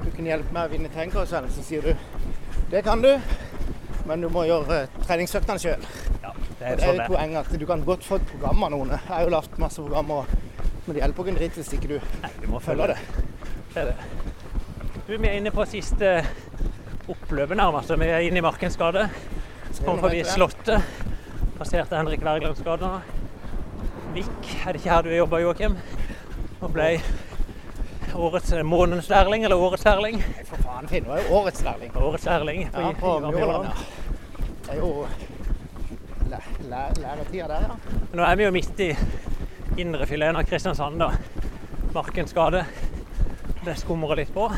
du 0.04 0.08
kunne 0.14 0.28
hjelpe 0.30 0.52
meg 0.54 0.68
å 0.68 0.72
vinne 0.74 0.90
terrengkarusellen, 0.92 1.52
så 1.52 1.64
sier 1.64 1.82
du 1.88 1.94
det 2.68 2.82
kan 2.84 3.00
du, 3.00 3.14
men 4.08 4.20
du 4.20 4.28
må 4.32 4.42
gjøre 4.48 4.82
eh, 4.82 4.98
treningsøktene 5.06 5.62
sjøl. 5.62 5.86
Ja, 6.22 6.32
det 6.36 6.58
Det 6.58 6.66
er 6.66 6.72
er 6.74 6.82
sånn 6.82 6.98
jo 6.98 7.04
et 7.06 7.12
poeng 7.14 7.36
at 7.40 7.52
du 7.62 7.66
kan 7.70 7.84
godt 7.86 8.04
få 8.04 8.18
et 8.20 8.26
program 8.28 8.66
av 8.66 8.74
noen. 8.74 8.92
Jeg 8.92 9.06
har 9.08 9.24
jo 9.24 9.32
lagd 9.32 9.56
masse 9.62 9.80
programmer, 9.80 10.28
men 10.84 10.94
det 10.96 11.02
hjelper 11.02 11.24
ikke 11.24 11.34
en 11.34 11.40
dritt 11.40 11.58
hvis 11.60 11.72
ikke 11.78 11.90
du 11.94 11.96
Nei, 12.24 12.32
du 12.42 12.46
må 12.52 12.60
følge 12.64 12.90
det. 12.92 12.98
Det 13.72 13.82
er 13.84 13.90
det. 13.92 13.96
Du, 15.08 15.14
vi 15.16 15.28
er 15.30 15.38
inne 15.38 15.52
på 15.54 15.64
siste 15.68 16.12
oppløpet 17.08 17.56
nærmest. 17.56 17.94
Vi 17.96 18.08
er 18.12 18.26
inne 18.26 18.42
i 18.42 18.44
Markens 18.44 18.76
gate. 18.76 19.06
Kom 19.84 20.00
forbi 20.02 20.20
Slottet. 20.28 20.84
Passerte 21.56 21.96
Henrik 21.96 22.20
Wergelands 22.26 22.60
gate. 22.64 22.90
Vik, 24.12 24.52
er 24.66 24.72
det 24.76 24.82
ikke 24.82 24.92
her 24.92 25.06
du 25.06 25.14
jobber, 25.14 25.40
Joakim? 25.46 25.78
Og 26.60 26.72
ble 26.74 26.90
årets 28.14 28.52
eh, 28.52 28.62
månedens 28.64 29.08
lærling, 29.10 29.44
eller 29.44 29.56
årets 29.56 29.84
lærling. 29.84 30.18
Nei, 30.22 30.44
for 30.48 30.62
faen, 30.64 30.88
Finn, 30.88 31.06
er 31.10 31.22
jo 31.22 31.34
årets 31.40 31.62
lærling. 31.64 31.96
Årets 31.96 32.24
lærling 32.24 32.70
på, 32.72 32.80
Ja, 32.80 32.92
på. 33.00 33.14
Mjøland. 33.20 33.68
Ja. 33.68 33.72
Det 34.66 34.74
er 34.74 34.78
jo 34.78 35.06
læ 36.30 36.38
læ 36.68 36.82
læretida 37.00 37.48
der, 37.48 37.60
ja. 37.68 37.98
Nå 38.12 38.22
er 38.22 38.36
vi 38.36 38.44
jo 38.44 38.50
midt 38.52 38.80
i 38.84 38.90
indrefileten 39.80 40.36
av 40.36 40.44
Kristiansand, 40.44 40.98
da. 41.00 41.10
Markens 41.94 42.32
gate. 42.36 42.64
Det 43.64 43.76
skumrer 43.80 44.16
litt 44.20 44.32
på. 44.34 44.48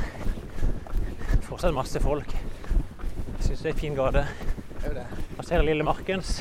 Fortsatt 1.48 1.74
masse 1.74 2.00
folk. 2.02 2.34
Jeg 2.34 3.44
syns 3.46 3.62
det 3.62 3.70
er 3.70 3.74
en 3.74 3.80
fin 3.80 3.94
gate. 3.98 4.26
Ser. 4.82 5.00
Passerer 5.36 5.62
Lille 5.66 5.84
Markens. 5.86 6.40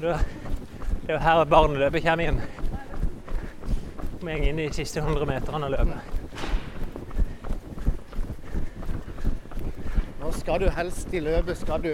Det 0.00 0.14
er 0.14 1.14
jo 1.14 1.18
her 1.20 1.44
barneløpet 1.44 2.04
kommer 2.04 2.28
inn. 2.30 2.40
Går 4.20 4.30
inn 4.36 4.58
i 4.58 4.66
de 4.68 4.72
siste 4.74 5.00
100 5.00 5.24
meterne 5.24 5.64
av 5.64 5.72
løpet. 5.72 5.96
Nå 10.20 10.32
skal 10.36 10.60
du 10.60 10.66
helst 10.76 11.14
i 11.16 11.22
løpet 11.24 11.56
skal 11.56 11.80
du 11.80 11.92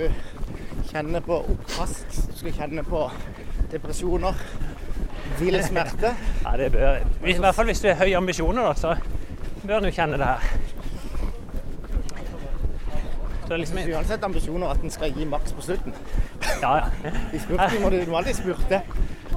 kjenne 0.90 1.20
på 1.22 1.38
oppkast, 1.54 2.16
du 2.32 2.38
skal 2.40 2.56
kjenne 2.56 2.82
på 2.86 3.04
depresjoner, 3.70 4.34
vill 5.38 5.58
smerte. 5.62 6.16
Ja, 6.42 6.56
det 6.58 6.72
bør, 6.74 6.98
I 7.26 7.36
hvert 7.38 7.54
fall 7.54 7.70
hvis 7.70 7.84
du 7.84 7.88
har 7.92 8.00
høye 8.02 8.16
ambisjoner, 8.18 8.62
da, 8.66 8.74
så 8.74 8.96
bør 9.66 9.86
du 9.86 9.90
kjenne 9.94 10.18
det 10.18 10.26
her. 10.26 10.42
Er 13.46 13.60
liksom, 13.62 13.78
uansett 13.78 14.24
ambisjoner 14.26 14.72
at 14.74 14.82
en 14.82 14.90
skal 14.90 15.14
gi 15.14 15.24
maks 15.30 15.54
på 15.54 15.62
slutten. 15.62 15.94
ja, 16.64 16.72
ja. 17.04 17.12
I 17.30 17.38
spurten 17.38 17.82
må 17.82 17.90
du, 17.94 18.00
du 18.02 18.16
alltid 18.18 18.34
spurte. 18.40 18.82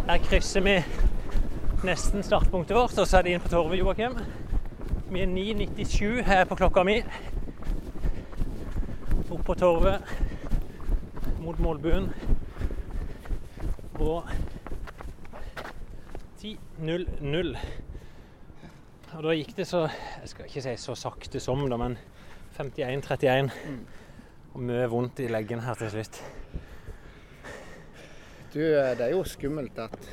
Her 0.08 0.18
krysser 0.26 0.66
vi 0.66 0.80
nesten 1.86 2.24
startpunktet 2.24 2.76
vårt, 2.76 2.98
og 3.00 3.08
så 3.08 3.20
er 3.20 3.26
det 3.26 3.34
inn 3.36 3.44
på 3.44 3.52
Torvet, 3.52 3.80
Joakim. 3.80 4.18
Vi 5.10 5.22
er 5.24 5.30
9.97 5.32 6.26
her 6.28 6.44
på 6.50 6.58
klokka 6.60 6.84
mi. 6.84 6.98
Opp 9.30 9.46
på 9.48 9.56
Torvet 9.56 10.12
mot 11.40 11.60
målbuen. 11.64 12.10
Og 14.00 14.28
10.00. 16.42 17.56
Og 19.10 19.26
da 19.26 19.34
gikk 19.36 19.56
det 19.58 19.66
så 19.68 19.88
Jeg 19.88 20.30
skal 20.34 20.46
ikke 20.48 20.64
si 20.64 20.78
så 20.84 20.96
sakte 21.00 21.40
som, 21.44 21.64
da, 21.72 21.80
men 21.80 21.98
51-31. 22.60 23.52
Og 24.54 24.64
mye 24.68 24.88
vondt 24.92 25.24
i 25.24 25.32
leggen 25.32 25.64
her 25.64 25.80
til 25.80 25.96
slutt. 25.96 26.24
Du, 28.54 28.60
eh, 28.60 28.96
det 28.98 29.06
er 29.06 29.14
jo 29.14 29.24
skummelt 29.24 29.78
at 29.80 30.10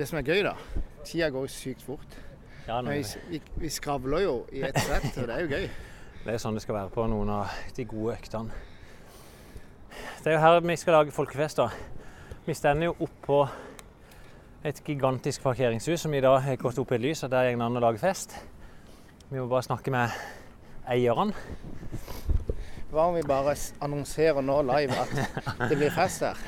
Det 0.00 0.06
som 0.08 0.16
er 0.16 0.24
gøy, 0.24 0.38
da 0.46 0.54
Tida 1.04 1.26
går 1.28 1.44
jo 1.44 1.48
sykt 1.52 1.82
fort. 1.84 2.14
Ja, 2.64 2.78
vi, 2.80 3.02
vi, 3.28 3.40
vi 3.60 3.68
skravler 3.68 4.22
jo 4.24 4.34
i 4.48 4.62
ett 4.64 4.78
sett, 4.80 5.10
og 5.20 5.26
det 5.28 5.34
er 5.34 5.42
jo 5.44 5.50
gøy. 5.52 5.66
Det 6.24 6.32
er 6.32 6.40
sånn 6.40 6.56
det 6.56 6.62
skal 6.64 6.76
være 6.76 6.92
på 6.92 7.04
noen 7.08 7.30
av 7.32 7.52
de 7.76 7.84
gode 7.88 8.14
øktene. 8.14 8.56
Det 10.20 10.28
er 10.28 10.34
jo 10.34 10.40
her 10.40 10.58
vi 10.64 10.76
skal 10.80 10.96
lage 10.98 11.14
folkefest. 11.16 11.60
da. 11.60 11.68
Vi 12.46 12.56
stender 12.56 12.90
jo 12.90 12.96
oppå 13.06 13.38
et 14.64 14.82
gigantisk 14.84 15.44
parkeringshus 15.44 16.04
som 16.04 16.16
i 16.16 16.20
dag 16.24 16.38
har 16.44 16.60
gått 16.60 16.80
opp 16.80 16.92
i 16.92 16.98
et 16.98 17.04
lys, 17.04 17.24
og 17.24 17.32
der 17.32 17.50
går 17.50 17.60
det 17.60 17.68
an 17.68 17.80
å 17.80 17.84
lage 17.84 18.00
fest. 18.00 18.36
Vi 19.28 19.36
må 19.36 19.46
bare 19.52 19.68
snakke 19.68 19.92
med 19.92 20.16
eierne. 20.88 21.36
Hva 22.92 23.10
om 23.10 23.20
vi 23.20 23.24
bare 23.28 23.56
annonserer 23.84 24.44
nå 24.44 24.62
live 24.72 24.96
at 24.96 25.16
det 25.68 25.76
blir 25.76 25.92
fest 25.92 26.24
her? 26.24 26.44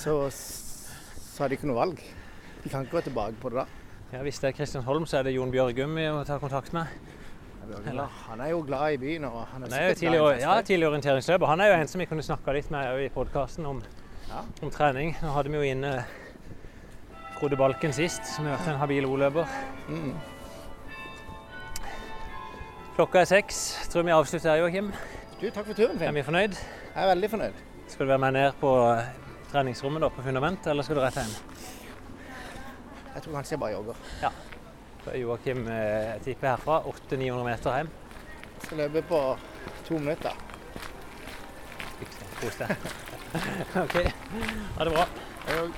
Så, 0.00 0.20
så 0.32 1.44
har 1.44 1.48
de 1.52 1.60
ikke 1.60 1.72
noe 1.72 1.80
valg. 1.80 2.08
De 2.64 2.68
kan 2.68 2.84
ikke 2.84 2.98
gå 2.98 3.00
tilbake 3.08 3.34
på 3.40 3.48
det 3.48 3.56
da. 3.62 3.64
Ja, 4.12 4.22
Hvis 4.22 4.38
det 4.42 4.48
er 4.48 4.52
Kristian 4.52 4.84
Holm, 4.84 5.06
så 5.06 5.18
er 5.18 5.22
det 5.28 5.34
Jon 5.34 5.50
Bjørgum 5.52 5.94
vi 5.96 6.08
må 6.10 6.24
ta 6.26 6.38
kontakt 6.38 6.72
med. 6.72 6.86
Eller? 7.86 8.08
Han 8.28 8.40
er 8.40 8.48
jo 8.50 8.64
glad 8.66 8.92
i 8.92 8.96
byen. 8.98 9.24
og 9.24 9.46
han 9.52 9.62
er 9.62 9.70
Han 9.70 9.78
er 9.82 9.88
jo 9.88 9.94
tidlig, 9.94 10.40
ja, 10.40 10.60
tidlig 10.62 10.88
orienteringsløper. 10.88 11.46
Han 11.46 11.60
er 11.60 11.66
jo 11.70 11.74
en 11.80 11.88
som 11.88 12.00
vi 12.00 12.06
kunne 12.10 12.22
snakka 12.22 12.52
litt 12.52 12.70
med 12.70 13.04
i 13.04 13.08
podkasten 13.08 13.66
om, 13.66 13.82
Ja. 14.28 14.42
om 14.62 14.70
trening. 14.70 15.16
Nå 15.22 15.28
hadde 15.28 15.50
vi 15.50 15.56
jo 15.56 15.62
inne 15.62 16.04
Frode 17.38 17.56
Balken 17.56 17.92
sist, 17.92 18.26
som 18.26 18.44
har 18.44 18.56
vært 18.58 18.68
en 18.68 18.78
habil 18.78 19.06
O-løper. 19.06 19.46
Mm. 19.88 20.14
Klokka 22.96 23.20
er 23.20 23.24
seks. 23.24 23.88
Tror 23.88 24.02
vi 24.02 24.10
avslutter 24.10 24.50
her, 24.50 24.56
Joakim. 24.60 24.92
Du, 25.40 25.46
takk 25.50 25.66
for 25.66 25.74
turen, 25.74 25.96
Finn. 25.98 26.08
Er 26.08 26.12
vi 26.12 26.22
fornøyd? 26.22 26.58
Jeg 26.94 27.04
er 27.04 27.08
veldig 27.14 27.30
fornøyd. 27.30 27.62
Skal 27.88 28.06
du 28.06 28.10
være 28.10 28.18
med 28.18 28.32
ned 28.36 28.52
på 28.60 28.72
treningsrommet 29.52 30.02
da, 30.02 30.08
på 30.08 30.22
fundament, 30.26 30.66
eller 30.66 30.82
skal 30.82 30.96
du 30.96 31.00
rett 31.00 31.14
hjem? 31.14 31.32
Jeg 33.20 33.24
tror 33.26 33.34
kanskje 33.36 33.52
jeg 33.52 33.60
bare 33.60 33.72
jogger. 33.72 33.94
Så 35.04 35.14
Joakim 35.20 35.66
eh, 35.68 36.22
tipper 36.24 36.48
herfra 36.48 36.78
800-900 36.88 37.42
meter 37.44 37.74
hjem. 37.76 37.90
Jeg 38.54 38.62
skal 38.62 38.78
løpe 38.80 39.02
på 39.10 39.18
to 39.84 39.98
minutter. 39.98 40.38
Kos 42.40 42.56
deg. 42.62 42.72
OK. 43.84 43.96
Ha 44.78 44.88
det 44.88 44.94
bra. 44.94 45.04
Jeg 45.50 45.68